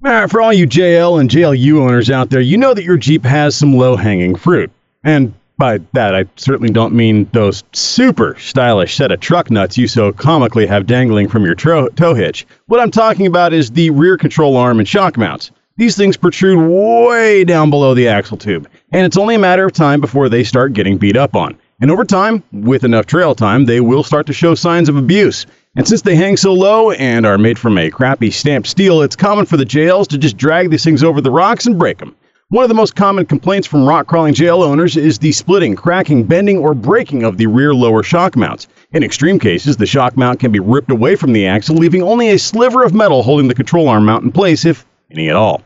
All 0.06 0.12
right, 0.12 0.30
for 0.30 0.40
all 0.40 0.54
you 0.54 0.68
JL 0.68 1.20
and 1.20 1.32
JLU 1.32 1.80
owners 1.80 2.12
out 2.12 2.30
there, 2.30 2.42
you 2.42 2.60
know 2.60 2.76
that 2.76 2.84
your 2.84 2.96
Jeep 2.96 3.26
has 3.26 3.56
some 3.56 3.76
low 3.76 3.96
hanging 3.96 4.36
fruit. 4.36 4.70
And 5.04 5.34
by 5.58 5.80
that, 5.94 6.14
I 6.14 6.26
certainly 6.36 6.72
don't 6.72 6.94
mean 6.94 7.28
those 7.34 7.64
super 7.74 8.38
stylish 8.38 8.98
set 8.98 9.12
of 9.12 9.20
truck 9.20 9.50
nuts 9.50 9.80
you 9.80 9.88
so 9.88 10.12
comically 10.12 10.68
have 10.68 10.86
dangling 10.86 11.28
from 11.28 11.44
your 11.44 11.56
tro- 11.56 11.90
tow 11.90 12.14
hitch. 12.14 12.46
What 12.68 12.80
I'm 12.80 12.92
talking 12.92 13.26
about 13.26 13.52
is 13.52 13.72
the 13.72 13.90
rear 13.90 14.16
control 14.16 14.58
arm 14.58 14.78
and 14.78 14.88
shock 14.88 15.18
mounts. 15.18 15.50
These 15.76 15.98
things 15.98 16.18
protrude 16.18 16.70
way 16.70 17.44
down 17.46 17.72
below 17.72 17.96
the 17.96 18.10
axle 18.10 18.38
tube, 18.38 18.70
and 18.92 19.08
it's 19.08 19.18
only 19.18 19.34
a 19.34 19.40
matter 19.40 19.66
of 19.66 19.72
time 19.72 20.02
before 20.02 20.30
they 20.30 20.44
start 20.44 20.74
getting 20.74 21.00
beat 21.00 21.18
up 21.18 21.36
on. 21.36 21.58
And 21.80 21.92
over 21.92 22.04
time, 22.06 22.42
with 22.52 22.84
enough 22.84 23.06
trail 23.06 23.36
time, 23.36 23.66
they 23.66 23.82
will 23.82 24.02
start 24.02 24.26
to 24.28 24.34
show 24.34 24.56
signs 24.56 24.90
of 24.90 24.96
abuse. 24.96 25.46
And 25.76 25.88
since 25.88 26.02
they 26.02 26.16
hang 26.16 26.36
so 26.36 26.52
low 26.52 26.90
and 26.90 27.24
are 27.24 27.38
made 27.38 27.60
from 27.60 27.78
a 27.78 27.92
crappy 27.92 28.32
stamped 28.32 28.68
steel, 28.68 29.04
it's 29.04 29.16
common 29.16 29.46
for 29.46 29.58
the 29.58 29.66
JLs 29.66 30.08
to 30.08 30.18
just 30.18 30.38
drag 30.38 30.72
these 30.72 30.84
things 30.84 31.04
over 31.04 31.22
the 31.22 31.30
rocks 31.30 31.68
and 31.68 31.78
break 31.78 32.00
them. 32.00 32.16
One 32.50 32.64
of 32.64 32.70
the 32.70 32.74
most 32.74 32.96
common 32.96 33.28
complaints 33.28 33.68
from 33.68 33.86
rock 33.86 34.08
crawling 34.08 34.34
JL 34.34 34.64
owners 34.64 34.98
is 34.98 35.20
the 35.20 35.32
splitting, 35.32 35.76
cracking, 35.76 36.24
bending, 36.24 36.58
or 36.58 36.74
breaking 36.74 37.22
of 37.22 37.38
the 37.38 37.46
rear 37.46 37.76
lower 37.76 38.02
shock 38.02 38.36
mounts. 38.36 38.68
In 38.94 39.04
extreme 39.04 39.38
cases, 39.38 39.78
the 39.78 39.86
shock 39.86 40.18
mount 40.18 40.40
can 40.40 40.52
be 40.52 40.60
ripped 40.60 40.90
away 40.90 41.16
from 41.16 41.32
the 41.32 41.46
axle, 41.46 41.76
leaving 41.76 42.02
only 42.02 42.30
a 42.30 42.40
sliver 42.40 42.84
of 42.84 42.96
metal 42.96 43.22
holding 43.22 43.50
the 43.50 43.54
control 43.54 43.88
arm 43.88 44.06
mount 44.06 44.24
in 44.24 44.32
place, 44.32 44.66
if 44.66 44.84
any 45.12 45.30
at 45.30 45.36
all. 45.36 45.62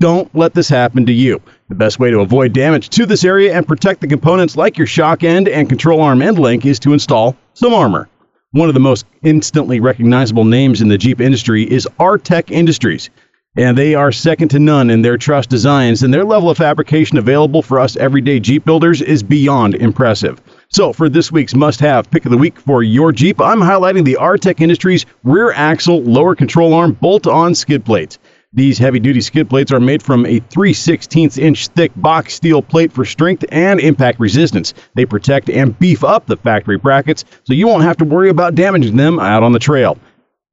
Don't 0.00 0.34
let 0.34 0.54
this 0.54 0.70
happen 0.70 1.04
to 1.04 1.12
you. 1.12 1.42
The 1.68 1.74
best 1.74 2.00
way 2.00 2.10
to 2.10 2.20
avoid 2.20 2.54
damage 2.54 2.88
to 2.88 3.04
this 3.04 3.22
area 3.22 3.54
and 3.54 3.68
protect 3.68 4.00
the 4.00 4.06
components 4.06 4.56
like 4.56 4.78
your 4.78 4.86
shock 4.86 5.22
end 5.22 5.46
and 5.46 5.68
control 5.68 6.00
arm 6.00 6.22
end 6.22 6.38
link 6.38 6.64
is 6.64 6.78
to 6.80 6.94
install 6.94 7.36
some 7.52 7.74
armor. 7.74 8.08
One 8.52 8.68
of 8.68 8.74
the 8.74 8.80
most 8.80 9.04
instantly 9.22 9.78
recognizable 9.78 10.46
names 10.46 10.80
in 10.80 10.88
the 10.88 10.96
Jeep 10.96 11.20
industry 11.20 11.70
is 11.70 11.86
Artec 11.98 12.50
Industries. 12.50 13.10
And 13.56 13.76
they 13.76 13.94
are 13.94 14.10
second 14.10 14.48
to 14.50 14.58
none 14.58 14.88
in 14.88 15.02
their 15.02 15.18
truss 15.18 15.46
designs, 15.46 16.02
and 16.02 16.14
their 16.14 16.24
level 16.24 16.48
of 16.48 16.56
fabrication 16.56 17.18
available 17.18 17.60
for 17.60 17.78
us 17.78 17.96
everyday 17.96 18.40
Jeep 18.40 18.64
builders 18.64 19.02
is 19.02 19.22
beyond 19.22 19.74
impressive. 19.74 20.40
So, 20.68 20.94
for 20.94 21.10
this 21.10 21.30
week's 21.30 21.54
must 21.54 21.80
have 21.80 22.10
pick 22.10 22.24
of 22.24 22.30
the 22.30 22.38
week 22.38 22.58
for 22.58 22.82
your 22.82 23.12
Jeep, 23.12 23.38
I'm 23.38 23.60
highlighting 23.60 24.04
the 24.04 24.16
Artec 24.18 24.60
Industries 24.60 25.04
rear 25.24 25.52
axle 25.52 26.00
lower 26.02 26.34
control 26.34 26.72
arm 26.72 26.92
bolt 26.92 27.26
on 27.26 27.54
skid 27.54 27.84
plates. 27.84 28.18
These 28.52 28.78
heavy 28.78 28.98
duty 28.98 29.20
skid 29.20 29.48
plates 29.48 29.70
are 29.70 29.78
made 29.78 30.02
from 30.02 30.26
a 30.26 30.40
3 30.40 30.72
16 30.72 31.30
inch 31.38 31.68
thick 31.68 31.92
box 31.94 32.34
steel 32.34 32.62
plate 32.62 32.92
for 32.92 33.04
strength 33.04 33.44
and 33.52 33.78
impact 33.78 34.18
resistance. 34.18 34.74
They 34.96 35.06
protect 35.06 35.48
and 35.48 35.78
beef 35.78 36.02
up 36.02 36.26
the 36.26 36.36
factory 36.36 36.76
brackets 36.76 37.24
so 37.44 37.54
you 37.54 37.68
won't 37.68 37.84
have 37.84 37.98
to 37.98 38.04
worry 38.04 38.28
about 38.28 38.56
damaging 38.56 38.96
them 38.96 39.20
out 39.20 39.44
on 39.44 39.52
the 39.52 39.60
trail. 39.60 39.98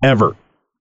Ever. 0.03 0.35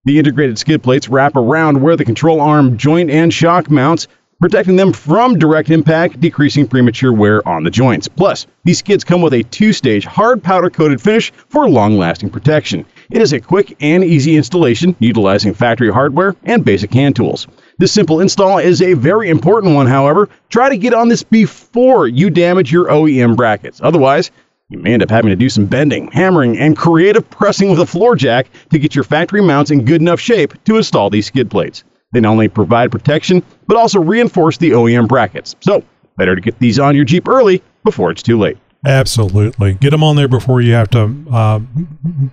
The 0.04 0.18
integrated 0.18 0.58
skid 0.58 0.82
plates 0.82 1.08
wrap 1.08 1.36
around 1.36 1.80
where 1.80 1.96
the 1.96 2.04
control 2.04 2.38
arm 2.38 2.76
joint 2.76 3.08
and 3.08 3.32
shock 3.32 3.70
mounts, 3.70 4.08
protecting 4.38 4.76
them 4.76 4.92
from 4.92 5.38
direct 5.38 5.70
impact, 5.70 6.20
decreasing 6.20 6.68
premature 6.68 7.14
wear 7.14 7.46
on 7.48 7.64
the 7.64 7.70
joints. 7.70 8.08
Plus, 8.08 8.46
these 8.64 8.80
skids 8.80 9.04
come 9.04 9.22
with 9.22 9.32
a 9.32 9.42
two 9.44 9.72
stage 9.72 10.04
hard 10.04 10.42
powder 10.42 10.68
coated 10.68 11.00
finish 11.00 11.32
for 11.48 11.66
long 11.66 11.96
lasting 11.96 12.28
protection. 12.28 12.84
It 13.10 13.22
is 13.22 13.32
a 13.32 13.40
quick 13.40 13.76
and 13.80 14.02
easy 14.02 14.36
installation 14.36 14.96
utilizing 14.98 15.54
factory 15.54 15.92
hardware 15.92 16.34
and 16.44 16.64
basic 16.64 16.92
hand 16.92 17.14
tools. 17.14 17.46
This 17.78 17.92
simple 17.92 18.20
install 18.20 18.58
is 18.58 18.82
a 18.82 18.94
very 18.94 19.30
important 19.30 19.74
one, 19.74 19.86
however. 19.86 20.28
Try 20.48 20.68
to 20.68 20.76
get 20.76 20.92
on 20.92 21.08
this 21.08 21.22
before 21.22 22.08
you 22.08 22.30
damage 22.30 22.72
your 22.72 22.86
OEM 22.86 23.36
brackets. 23.36 23.80
Otherwise, 23.82 24.32
you 24.70 24.78
may 24.78 24.94
end 24.94 25.04
up 25.04 25.10
having 25.10 25.30
to 25.30 25.36
do 25.36 25.48
some 25.48 25.66
bending, 25.66 26.10
hammering, 26.10 26.58
and 26.58 26.76
creative 26.76 27.28
pressing 27.30 27.70
with 27.70 27.78
a 27.78 27.86
floor 27.86 28.16
jack 28.16 28.48
to 28.70 28.78
get 28.78 28.96
your 28.96 29.04
factory 29.04 29.40
mounts 29.40 29.70
in 29.70 29.84
good 29.84 30.00
enough 30.00 30.18
shape 30.18 30.52
to 30.64 30.76
install 30.76 31.08
these 31.08 31.26
skid 31.26 31.48
plates. 31.48 31.84
They 32.12 32.20
not 32.20 32.32
only 32.32 32.48
provide 32.48 32.90
protection, 32.90 33.44
but 33.68 33.76
also 33.76 34.00
reinforce 34.00 34.56
the 34.56 34.70
OEM 34.72 35.06
brackets. 35.06 35.54
So, 35.60 35.84
better 36.16 36.34
to 36.34 36.40
get 36.40 36.58
these 36.58 36.80
on 36.80 36.96
your 36.96 37.04
Jeep 37.04 37.28
early 37.28 37.62
before 37.84 38.10
it's 38.10 38.22
too 38.22 38.38
late. 38.38 38.58
Absolutely. 38.86 39.74
Get 39.74 39.90
them 39.90 40.04
on 40.04 40.14
there 40.14 40.28
before 40.28 40.60
you 40.60 40.72
have 40.74 40.88
to 40.90 41.24
uh, 41.30 41.58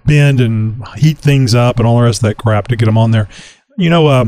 bend 0.06 0.40
and 0.40 0.88
heat 0.98 1.18
things 1.18 1.56
up 1.56 1.80
and 1.80 1.88
all 1.88 1.98
the 1.98 2.04
rest 2.04 2.20
of 2.20 2.30
that 2.30 2.38
crap 2.38 2.68
to 2.68 2.76
get 2.76 2.86
them 2.86 2.98
on 2.98 3.10
there. 3.10 3.28
You 3.76 3.90
know, 3.90 4.06
uh, 4.06 4.26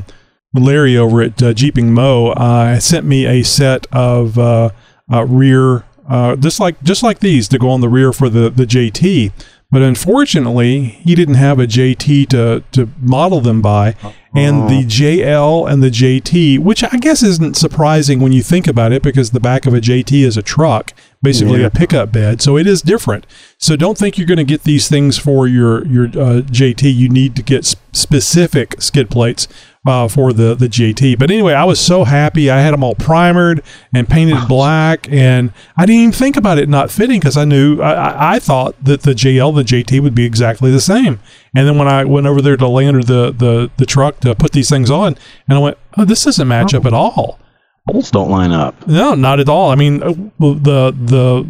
Larry 0.55 0.97
over 0.97 1.21
at 1.21 1.41
uh, 1.43 1.53
Jeeping 1.53 1.93
Mo 1.93 2.29
uh, 2.29 2.79
sent 2.79 3.05
me 3.05 3.27
a 3.27 3.43
set 3.43 3.85
of 3.91 4.39
uh, 4.39 4.71
uh, 5.11 5.25
rear, 5.25 5.83
uh, 6.09 6.35
just 6.35 6.59
like 6.59 6.81
just 6.81 7.03
like 7.03 7.19
these 7.19 7.47
to 7.49 7.59
go 7.59 7.69
on 7.69 7.81
the 7.81 7.89
rear 7.89 8.11
for 8.11 8.27
the 8.29 8.49
the 8.49 8.65
JT. 8.65 9.31
But 9.71 9.81
unfortunately, 9.81 10.83
he 10.83 11.15
didn't 11.15 11.35
have 11.35 11.59
a 11.59 11.67
JT 11.67 12.29
to 12.29 12.63
to 12.71 12.89
model 13.01 13.41
them 13.41 13.61
by, 13.61 13.95
and 14.35 14.69
the 14.69 14.85
JL 14.85 15.69
and 15.69 15.83
the 15.83 15.89
JT, 15.89 16.59
which 16.59 16.83
I 16.83 16.97
guess 16.97 17.21
isn't 17.23 17.57
surprising 17.57 18.19
when 18.19 18.31
you 18.31 18.41
think 18.41 18.67
about 18.67 18.93
it, 18.93 19.01
because 19.01 19.31
the 19.31 19.39
back 19.39 19.65
of 19.65 19.73
a 19.73 19.81
JT 19.81 20.23
is 20.23 20.37
a 20.37 20.43
truck, 20.43 20.93
basically 21.25 21.59
Yeah. 21.61 21.67
a 21.67 21.69
pickup 21.69 22.11
bed, 22.11 22.41
so 22.41 22.57
it 22.57 22.67
is 22.67 22.81
different. 22.81 23.25
So 23.57 23.75
don't 23.75 23.97
think 23.97 24.17
you're 24.17 24.27
going 24.27 24.37
to 24.37 24.43
get 24.45 24.63
these 24.63 24.87
things 24.87 25.17
for 25.17 25.47
your 25.47 25.85
your 25.87 26.05
uh, 26.05 26.41
JT. 26.41 26.93
You 26.93 27.09
need 27.09 27.35
to 27.35 27.43
get 27.43 27.59
s- 27.59 27.75
specific 27.91 28.81
skid 28.81 29.09
plates 29.09 29.47
uh, 29.85 30.07
for 30.07 30.31
the 30.33 30.55
the 30.55 30.67
JT. 30.67 31.17
But 31.19 31.29
anyway, 31.31 31.53
I 31.53 31.63
was 31.65 31.79
so 31.79 32.03
happy. 32.05 32.49
I 32.49 32.59
had 32.61 32.73
them 32.73 32.83
all 32.83 32.95
primered 32.95 33.61
and 33.93 34.07
painted 34.07 34.47
black, 34.47 35.07
and 35.11 35.51
I 35.77 35.85
didn't 35.85 36.01
even 36.01 36.11
think 36.13 36.37
about 36.37 36.57
it 36.57 36.69
not 36.69 36.91
fitting 36.91 37.19
because 37.19 37.37
I 37.37 37.45
knew 37.45 37.81
I, 37.81 38.35
I, 38.35 38.39
thought 38.39 38.75
that 38.83 39.01
the 39.01 39.11
JL 39.11 39.53
the 39.53 39.63
JT 39.63 39.99
would 40.01 40.15
be 40.15 40.25
exactly 40.25 40.71
the 40.71 40.81
same. 40.81 41.19
And 41.55 41.67
then 41.67 41.77
when 41.77 41.87
I 41.87 42.03
went 42.03 42.27
over 42.27 42.41
there 42.41 42.57
to 42.57 42.67
lay 42.67 42.87
under 42.87 43.03
the 43.03 43.31
the 43.31 43.69
the 43.77 43.85
truck 43.85 44.19
to 44.21 44.33
put 44.35 44.51
these 44.53 44.69
things 44.69 44.89
on, 44.89 45.17
and 45.47 45.57
I 45.57 45.61
went, 45.61 45.77
oh, 45.97 46.05
this 46.05 46.23
doesn't 46.23 46.47
match 46.47 46.73
up 46.73 46.85
at 46.85 46.93
all. 46.93 47.39
Bolts 47.85 48.11
don't 48.11 48.29
line 48.31 48.51
up. 48.51 48.87
No, 48.87 49.13
not 49.13 49.39
at 49.39 49.47
all. 49.47 49.69
I 49.69 49.75
mean, 49.75 50.01
uh, 50.01 50.13
the 50.39 50.91
the 50.91 51.47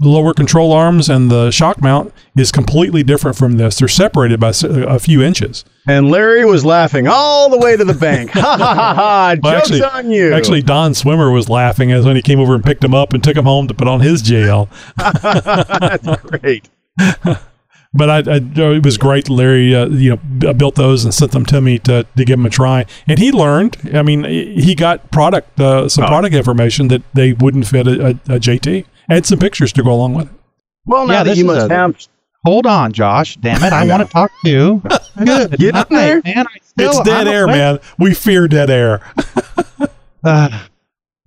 lower 0.00 0.34
control 0.34 0.72
arms 0.72 1.08
and 1.08 1.30
the 1.30 1.50
shock 1.50 1.80
mount 1.80 2.12
is 2.36 2.52
completely 2.52 3.02
different 3.02 3.36
from 3.36 3.56
this. 3.56 3.78
They're 3.78 3.88
separated 3.88 4.38
by 4.38 4.52
a 4.62 4.98
few 4.98 5.22
inches. 5.22 5.64
And 5.86 6.10
Larry 6.10 6.44
was 6.44 6.64
laughing 6.64 7.08
all 7.08 7.48
the 7.48 7.58
way 7.58 7.76
to 7.76 7.84
the 7.84 7.94
bank. 7.94 8.30
ha 8.34 8.40
ha 8.40 8.74
ha 8.74 8.94
ha! 8.94 9.36
Well, 9.42 9.52
Joke's 9.54 9.70
actually, 9.70 9.82
on 9.82 10.10
you. 10.10 10.34
actually, 10.34 10.62
Don 10.62 10.94
Swimmer 10.94 11.30
was 11.30 11.48
laughing 11.48 11.90
as 11.90 12.04
when 12.04 12.16
he 12.16 12.22
came 12.22 12.38
over 12.38 12.54
and 12.54 12.62
picked 12.62 12.84
him 12.84 12.94
up 12.94 13.12
and 13.14 13.24
took 13.24 13.36
him 13.36 13.44
home 13.44 13.66
to 13.68 13.74
put 13.74 13.88
on 13.88 14.00
his 14.00 14.22
JL. 14.22 14.68
That's 14.96 16.22
great. 16.22 16.68
But 17.94 18.10
I, 18.10 18.16
I, 18.34 18.36
it 18.76 18.84
was 18.84 18.98
great. 18.98 19.30
Larry, 19.30 19.74
uh, 19.74 19.86
you 19.88 20.18
know, 20.40 20.52
built 20.52 20.74
those 20.74 21.04
and 21.04 21.14
sent 21.14 21.32
them 21.32 21.46
to 21.46 21.60
me 21.60 21.78
to, 21.80 22.04
to 22.16 22.24
give 22.24 22.38
him 22.38 22.44
a 22.46 22.50
try, 22.50 22.84
and 23.08 23.18
he 23.18 23.32
learned. 23.32 23.78
I 23.94 24.02
mean, 24.02 24.24
he 24.24 24.74
got 24.74 25.10
product 25.10 25.58
uh, 25.58 25.88
some 25.88 26.04
Oh. 26.04 26.08
product 26.08 26.34
information 26.34 26.88
that 26.88 27.02
they 27.14 27.32
wouldn't 27.32 27.66
fit 27.66 27.86
a, 27.86 28.06
a, 28.08 28.10
a 28.10 28.38
JT. 28.38 28.84
and 29.08 29.24
some 29.24 29.38
pictures 29.38 29.72
to 29.72 29.82
go 29.82 29.90
along 29.92 30.14
with 30.14 30.26
it. 30.26 30.32
Well, 30.84 31.06
now 31.06 31.12
Yeah, 31.14 31.22
that 31.24 31.36
you 31.38 31.44
must 31.46 31.70
a- 31.70 31.74
have. 31.74 31.96
Hold 32.44 32.66
on, 32.66 32.92
Josh. 32.92 33.36
Damn 33.36 33.62
it. 33.64 33.72
I 33.72 33.86
want 33.88 34.06
to 34.06 34.12
talk 34.12 34.30
to 34.44 34.50
you. 34.50 34.82
Good. 35.24 35.52
Get 35.58 35.74
up 35.74 35.88
there. 35.88 36.20
man. 36.24 36.46
I 36.46 36.58
still, 36.62 36.90
it's 36.90 37.00
dead 37.00 37.26
I'm 37.26 37.32
air, 37.34 37.44
awake. 37.44 37.56
man. 37.56 37.78
We 37.98 38.12
fear 38.14 38.46
dead 38.48 38.70
air. 38.70 39.00
Uh, 40.24 40.64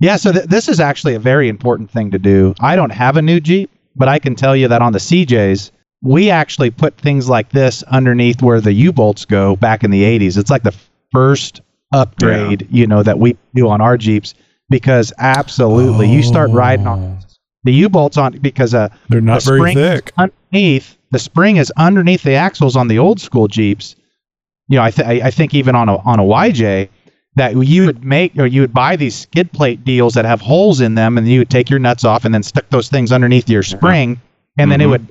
yeah, 0.02 0.18
so 0.18 0.34
th- 0.34 0.46
this 0.46 0.68
is 0.68 0.80
actually 0.82 1.16
a 1.16 1.20
very 1.20 1.48
important 1.48 1.90
thing 1.90 2.12
to 2.12 2.20
do. 2.20 2.54
I 2.60 2.76
don't 2.76 2.90
have 2.92 3.16
a 3.16 3.22
new 3.22 3.40
Jeep, 3.40 3.72
but 3.96 4.10
I 4.10 4.20
can 4.20 4.36
tell 4.36 4.54
you 4.56 4.68
that 4.68 4.82
on 4.82 4.92
the 4.92 5.00
CJs, 5.00 5.72
we 6.04 6.30
actually 6.30 6.72
put 6.72 6.98
things 6.98 7.30
like 7.30 7.50
this 7.50 7.84
underneath 7.84 8.42
where 8.42 8.60
the 8.62 8.74
U 8.74 8.92
bolts 8.92 9.26
go 9.26 9.56
back 9.56 9.84
in 9.84 9.92
the 9.92 10.04
80s. 10.04 10.38
It's 10.38 10.50
like 10.50 10.64
the 10.64 10.76
first 11.12 11.62
upgrade, 11.94 12.68
you 12.72 12.88
know, 12.88 13.04
that 13.04 13.20
we 13.20 13.38
do 13.54 13.70
on 13.70 13.82
our 13.82 13.98
Jeeps 13.98 14.34
because 14.70 15.14
absolutely, 15.20 16.10
you 16.10 16.24
start 16.24 16.50
riding 16.52 16.88
on 16.88 17.20
the 17.64 17.74
U 17.74 17.90
bolts 17.90 18.18
on 18.18 18.34
because 18.40 18.74
uh, 18.74 18.90
They're 19.10 19.22
not 19.22 19.44
the 19.44 19.52
very 19.58 19.74
thick. 19.74 20.12
underneath 20.18 20.98
the 21.12 21.20
spring 21.20 21.58
is 21.58 21.72
underneath 21.78 22.24
the 22.24 22.34
axles 22.36 22.76
on 22.76 22.88
the 22.88 22.98
old 22.98 23.20
school 23.20 23.48
Jeeps. 23.48 23.96
You 24.70 24.78
know, 24.78 24.84
I, 24.84 24.92
th- 24.92 25.22
I 25.24 25.30
think 25.30 25.54
even 25.54 25.76
on 25.76 25.90
a 25.90 25.98
on 25.98 26.20
a 26.20 26.24
YJ 26.24 26.90
that 27.36 27.56
you 27.56 27.86
would 27.86 28.04
make 28.04 28.38
or 28.38 28.46
you 28.46 28.62
would 28.62 28.74
buy 28.74 28.96
these 28.96 29.16
skid 29.16 29.52
plate 29.52 29.84
deals 29.84 30.14
that 30.16 30.26
have 30.26 30.42
holes 30.42 30.82
in 30.82 30.96
them, 30.96 31.18
and 31.18 31.28
you 31.28 31.40
would 31.40 31.50
take 31.50 31.70
your 31.70 31.80
nuts 31.80 32.04
off 32.06 32.26
and 32.26 32.34
then 32.34 32.42
stick 32.42 32.70
those 32.70 32.88
things 32.90 33.12
underneath 33.12 33.50
your 33.50 33.64
spring, 33.64 34.20
and 34.58 34.72
then 34.72 34.82
it 34.82 34.86
Mhm. 34.86 34.90
would 34.92 35.08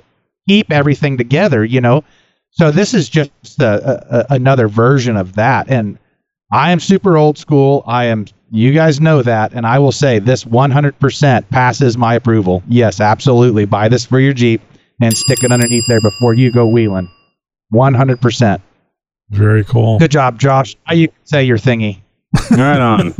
keep 0.47 0.71
everything 0.71 1.17
together. 1.17 1.63
You 1.63 1.81
know, 1.81 2.03
so 2.51 2.71
this 2.71 2.93
is 2.93 3.09
just 3.09 3.31
a, 3.59 4.25
a, 4.29 4.35
another 4.35 4.67
version 4.67 5.17
of 5.17 5.33
that, 5.35 5.69
and 5.69 5.97
I 6.51 6.71
am 6.71 6.79
super 6.79 7.17
old 7.17 7.37
school. 7.37 7.83
I 7.85 8.05
am. 8.05 8.25
You 8.53 8.73
guys 8.73 8.99
know 8.99 9.21
that, 9.21 9.53
and 9.53 9.65
I 9.65 9.79
will 9.79 9.93
say 9.93 10.19
this 10.19 10.43
100% 10.43 11.49
passes 11.49 11.97
my 11.97 12.15
approval. 12.15 12.61
Yes, 12.67 12.99
absolutely. 12.99 13.63
Buy 13.63 13.87
this 13.87 14.05
for 14.05 14.19
your 14.19 14.33
Jeep 14.33 14.61
and 15.01 15.15
stick 15.15 15.41
it 15.41 15.53
underneath 15.53 15.85
there 15.87 16.01
before 16.01 16.33
you 16.33 16.51
go 16.51 16.67
wheeling. 16.67 17.09
100%. 17.73 18.61
Very 19.29 19.63
cool. 19.63 19.99
Good 19.99 20.11
job, 20.11 20.37
Josh. 20.37 20.75
Now 20.87 20.95
you 20.95 21.07
can 21.07 21.25
say 21.25 21.43
your 21.43 21.57
thingy. 21.57 22.01
Right 22.51 22.79
on. 22.79 23.13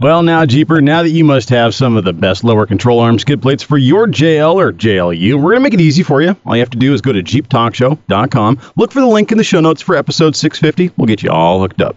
well, 0.00 0.22
now, 0.22 0.46
Jeeper, 0.46 0.80
now 0.80 1.02
that 1.02 1.10
you 1.10 1.24
must 1.24 1.48
have 1.48 1.74
some 1.74 1.96
of 1.96 2.04
the 2.04 2.12
best 2.12 2.44
lower 2.44 2.66
control 2.66 3.00
arm 3.00 3.18
skid 3.18 3.42
plates 3.42 3.62
for 3.62 3.76
your 3.76 4.06
JL 4.06 4.54
or 4.54 4.72
JLU, 4.72 5.34
we're 5.34 5.50
going 5.50 5.56
to 5.56 5.60
make 5.60 5.74
it 5.74 5.80
easy 5.80 6.02
for 6.02 6.22
you. 6.22 6.36
All 6.46 6.54
you 6.54 6.60
have 6.60 6.70
to 6.70 6.78
do 6.78 6.94
is 6.94 7.00
go 7.00 7.12
to 7.12 7.22
JeepTalkShow.com, 7.22 8.60
look 8.76 8.92
for 8.92 9.00
the 9.00 9.06
link 9.06 9.32
in 9.32 9.38
the 9.38 9.44
show 9.44 9.60
notes 9.60 9.82
for 9.82 9.96
episode 9.96 10.36
650. 10.36 10.94
We'll 10.96 11.06
get 11.06 11.22
you 11.22 11.30
all 11.30 11.60
hooked 11.60 11.80
up. 11.80 11.96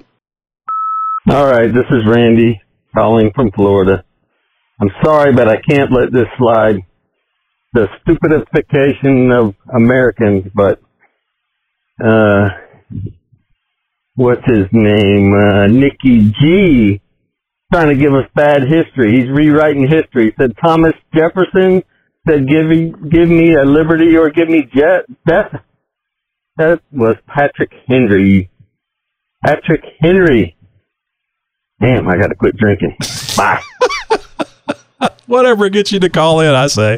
All 1.30 1.46
right, 1.46 1.74
this 1.74 1.86
is 1.92 2.06
Randy 2.06 2.62
calling 2.96 3.32
from 3.34 3.52
Florida. 3.52 4.04
I'm 4.82 4.92
sorry, 5.04 5.34
but 5.34 5.48
I 5.48 5.62
can't 5.62 5.92
let 5.92 6.12
this 6.12 6.28
slide. 6.38 6.82
The 7.74 7.88
stupidification 8.06 9.32
of 9.32 9.56
Americans, 9.74 10.52
but 10.54 10.80
uh, 12.04 12.50
what's 14.16 14.46
his 14.46 14.68
name? 14.72 15.34
Uh, 15.34 15.68
Nicky 15.68 16.32
G. 16.40 17.02
Trying 17.72 17.90
to 17.90 17.96
give 17.96 18.14
us 18.14 18.26
bad 18.36 18.64
history. 18.64 19.20
He's 19.20 19.30
rewriting 19.30 19.88
history. 19.88 20.26
He 20.26 20.32
said 20.40 20.54
Thomas 20.64 20.94
Jefferson 21.16 21.82
said, 22.28 22.48
"Give 22.48 22.66
me, 22.68 22.94
give 23.10 23.28
me 23.28 23.56
a 23.56 23.64
liberty 23.64 24.16
or 24.16 24.30
give 24.30 24.48
me 24.48 24.68
jet, 24.76 25.06
death." 25.28 25.60
That 26.58 26.82
was 26.92 27.16
Patrick 27.28 27.72
Henry. 27.88 28.52
Patrick 29.44 29.84
Henry. 30.00 30.56
Damn, 31.82 32.08
I 32.08 32.16
gotta 32.16 32.36
quit 32.36 32.56
drinking. 32.56 32.96
Bye. 33.36 33.62
Whatever 35.26 35.70
gets 35.70 35.92
you 35.92 36.00
to 36.00 36.10
call 36.10 36.42
in, 36.42 36.54
I 36.54 36.68
say. 36.68 36.98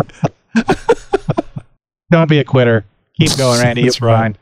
Don't 2.12 2.30
be 2.30 2.40
a 2.40 2.44
quitter. 2.44 2.86
Keep 3.20 3.38
going, 3.38 3.62
Randy. 3.62 3.82
That's 3.86 4.00
You're 4.00 4.10
fine. 4.10 4.38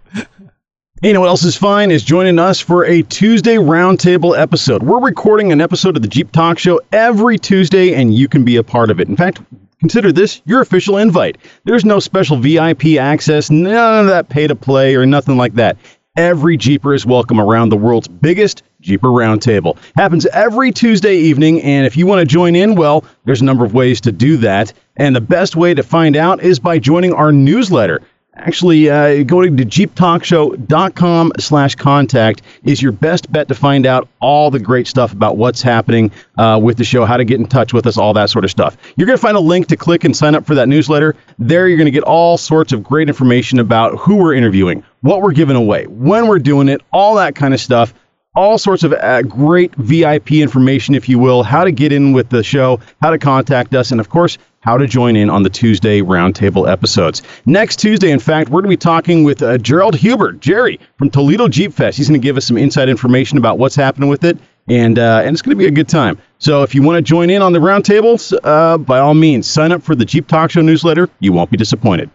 Hey, 1.03 1.09
you 1.09 1.15
know 1.15 1.19
what 1.19 1.27
else 1.27 1.43
is 1.43 1.57
fine 1.57 1.91
is 1.91 2.01
joining 2.01 2.39
us 2.39 2.61
for 2.61 2.85
a 2.85 3.01
Tuesday 3.01 3.57
roundtable 3.57 4.39
episode. 4.39 4.83
We're 4.83 5.01
recording 5.01 5.51
an 5.51 5.59
episode 5.59 5.97
of 5.97 6.01
the 6.01 6.07
Jeep 6.07 6.31
Talk 6.31 6.57
Show 6.57 6.79
every 6.93 7.37
Tuesday, 7.37 7.93
and 7.93 8.15
you 8.15 8.29
can 8.29 8.45
be 8.45 8.55
a 8.55 8.63
part 8.63 8.89
of 8.89 9.01
it. 9.01 9.09
In 9.09 9.17
fact, 9.17 9.41
consider 9.81 10.13
this 10.13 10.41
your 10.45 10.61
official 10.61 10.95
invite. 10.95 11.39
There's 11.65 11.83
no 11.83 11.99
special 11.99 12.37
VIP 12.37 12.95
access, 12.97 13.51
none 13.51 13.99
of 13.99 14.07
that 14.07 14.29
pay 14.29 14.47
to 14.47 14.55
play 14.55 14.95
or 14.95 15.05
nothing 15.05 15.35
like 15.35 15.55
that. 15.55 15.75
Every 16.15 16.55
Jeeper 16.55 16.93
is 16.93 17.05
welcome 17.05 17.37
around 17.37 17.67
the 17.67 17.75
world's 17.75 18.07
biggest 18.07 18.63
Jeeper 18.79 19.09
Roundtable. 19.09 19.77
Happens 19.97 20.25
every 20.27 20.71
Tuesday 20.71 21.17
evening, 21.17 21.61
and 21.63 21.85
if 21.85 21.97
you 21.97 22.07
want 22.07 22.21
to 22.21 22.25
join 22.25 22.55
in, 22.55 22.75
well, 22.75 23.03
there's 23.25 23.41
a 23.41 23.45
number 23.45 23.65
of 23.65 23.73
ways 23.73 23.99
to 23.99 24.13
do 24.13 24.37
that. 24.37 24.71
And 24.95 25.13
the 25.13 25.21
best 25.21 25.57
way 25.57 25.73
to 25.73 25.83
find 25.83 26.15
out 26.15 26.41
is 26.41 26.59
by 26.59 26.79
joining 26.79 27.11
our 27.13 27.33
newsletter. 27.33 27.99
Actually, 28.35 28.89
uh, 28.89 29.21
going 29.23 29.55
to 29.57 29.63
jeeptalkshow.com 29.63 31.33
slash 31.37 31.75
contact 31.75 32.41
is 32.63 32.81
your 32.81 32.91
best 32.91 33.31
bet 33.31 33.47
to 33.47 33.53
find 33.53 33.85
out 33.85 34.07
all 34.21 34.49
the 34.49 34.59
great 34.59 34.87
stuff 34.87 35.13
about 35.13 35.37
what's 35.37 35.61
happening 35.61 36.11
uh, 36.39 36.59
with 36.61 36.77
the 36.77 36.83
show, 36.83 37.05
how 37.05 37.15
to 37.15 37.25
get 37.25 37.39
in 37.39 37.45
touch 37.45 37.73
with 37.73 37.85
us, 37.85 37.95
all 37.95 38.11
that 38.11 38.31
sort 38.31 38.43
of 38.43 38.49
stuff. 38.49 38.75
You're 38.95 39.05
going 39.05 39.17
to 39.17 39.21
find 39.21 39.37
a 39.37 39.39
link 39.39 39.67
to 39.67 39.77
click 39.77 40.03
and 40.03 40.17
sign 40.17 40.33
up 40.33 40.47
for 40.47 40.55
that 40.55 40.67
newsletter. 40.67 41.15
There, 41.37 41.67
you're 41.67 41.77
going 41.77 41.85
to 41.85 41.91
get 41.91 42.03
all 42.03 42.39
sorts 42.39 42.73
of 42.73 42.83
great 42.83 43.07
information 43.07 43.59
about 43.59 43.99
who 43.99 44.15
we're 44.15 44.33
interviewing, 44.33 44.83
what 45.01 45.21
we're 45.21 45.33
giving 45.33 45.55
away, 45.55 45.85
when 45.85 46.27
we're 46.27 46.39
doing 46.39 46.69
it, 46.69 46.81
all 46.91 47.15
that 47.15 47.35
kind 47.35 47.53
of 47.53 47.59
stuff 47.59 47.93
all 48.35 48.57
sorts 48.57 48.83
of 48.83 48.93
uh, 48.93 49.21
great 49.23 49.73
VIP 49.75 50.33
information, 50.33 50.95
if 50.95 51.07
you 51.07 51.19
will, 51.19 51.43
how 51.43 51.63
to 51.63 51.71
get 51.71 51.91
in 51.91 52.13
with 52.13 52.29
the 52.29 52.43
show, 52.43 52.79
how 53.01 53.11
to 53.11 53.17
contact 53.17 53.75
us, 53.75 53.91
and 53.91 53.99
of 53.99 54.09
course, 54.09 54.37
how 54.61 54.77
to 54.77 54.87
join 54.87 55.15
in 55.15 55.29
on 55.29 55.43
the 55.43 55.49
Tuesday 55.49 56.01
roundtable 56.01 56.69
episodes. 56.69 57.21
Next 57.45 57.77
Tuesday, 57.77 58.11
in 58.11 58.19
fact, 58.19 58.49
we're 58.49 58.61
going 58.61 58.71
to 58.71 58.77
be 58.77 58.77
talking 58.77 59.23
with 59.23 59.43
uh, 59.43 59.57
Gerald 59.57 59.95
Hubert, 59.95 60.39
Jerry 60.39 60.79
from 60.97 61.09
Toledo 61.09 61.47
Jeep 61.47 61.73
Fest. 61.73 61.97
He's 61.97 62.07
going 62.07 62.19
to 62.19 62.23
give 62.25 62.37
us 62.37 62.45
some 62.45 62.57
inside 62.57 62.89
information 62.89 63.37
about 63.37 63.59
what's 63.59 63.75
happening 63.75 64.09
with 64.09 64.23
it, 64.23 64.37
and 64.67 64.97
uh, 64.97 65.21
and 65.23 65.33
it's 65.33 65.41
going 65.41 65.55
to 65.55 65.59
be 65.59 65.67
a 65.67 65.71
good 65.71 65.89
time. 65.89 66.17
So 66.39 66.63
if 66.63 66.73
you 66.73 66.81
want 66.81 66.95
to 66.95 67.01
join 67.01 67.29
in 67.29 67.41
on 67.41 67.53
the 67.53 67.59
roundtables, 67.59 68.33
uh, 68.43 68.77
by 68.77 68.99
all 68.99 69.13
means, 69.13 69.47
sign 69.47 69.71
up 69.71 69.83
for 69.83 69.95
the 69.95 70.05
Jeep 70.05 70.27
Talk 70.27 70.51
Show 70.51 70.61
newsletter. 70.61 71.09
You 71.19 71.33
won't 71.33 71.51
be 71.51 71.57
disappointed. 71.57 72.09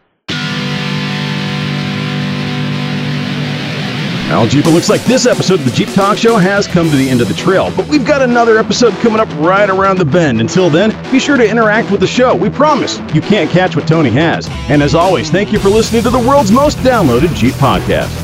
Well, 4.28 4.46
Jeep, 4.46 4.66
it 4.66 4.70
looks 4.72 4.90
like 4.90 5.02
this 5.04 5.24
episode 5.24 5.60
of 5.60 5.64
the 5.64 5.70
Jeep 5.70 5.88
Talk 5.94 6.18
Show 6.18 6.36
has 6.36 6.66
come 6.66 6.90
to 6.90 6.96
the 6.96 7.08
end 7.08 7.22
of 7.22 7.28
the 7.28 7.34
trail, 7.34 7.72
but 7.74 7.88
we've 7.88 8.06
got 8.06 8.20
another 8.20 8.58
episode 8.58 8.92
coming 8.96 9.20
up 9.20 9.28
right 9.36 9.70
around 9.70 9.96
the 9.96 10.04
bend. 10.04 10.42
Until 10.42 10.68
then, 10.68 10.90
be 11.10 11.18
sure 11.18 11.38
to 11.38 11.48
interact 11.48 11.90
with 11.90 12.00
the 12.00 12.06
show. 12.06 12.36
We 12.36 12.50
promise 12.50 12.98
you 13.14 13.22
can't 13.22 13.50
catch 13.50 13.74
what 13.74 13.88
Tony 13.88 14.10
has. 14.10 14.46
And 14.68 14.82
as 14.82 14.94
always, 14.94 15.30
thank 15.30 15.50
you 15.50 15.58
for 15.58 15.70
listening 15.70 16.02
to 16.02 16.10
the 16.10 16.18
world's 16.18 16.52
most 16.52 16.76
downloaded 16.78 17.34
Jeep 17.34 17.54
podcast. 17.54 18.14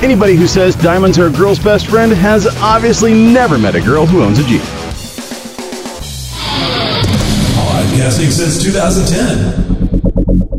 Anybody 0.00 0.36
who 0.36 0.46
says 0.46 0.76
diamonds 0.76 1.18
are 1.18 1.26
a 1.26 1.30
girl's 1.30 1.58
best 1.58 1.88
friend 1.88 2.12
has 2.12 2.46
obviously 2.58 3.12
never 3.12 3.58
met 3.58 3.74
a 3.74 3.80
girl 3.80 4.06
who 4.06 4.22
owns 4.22 4.38
a 4.38 4.44
Jeep. 4.44 4.62
Podcasting 7.58 8.30
since 8.30 8.62
2010. 8.62 10.49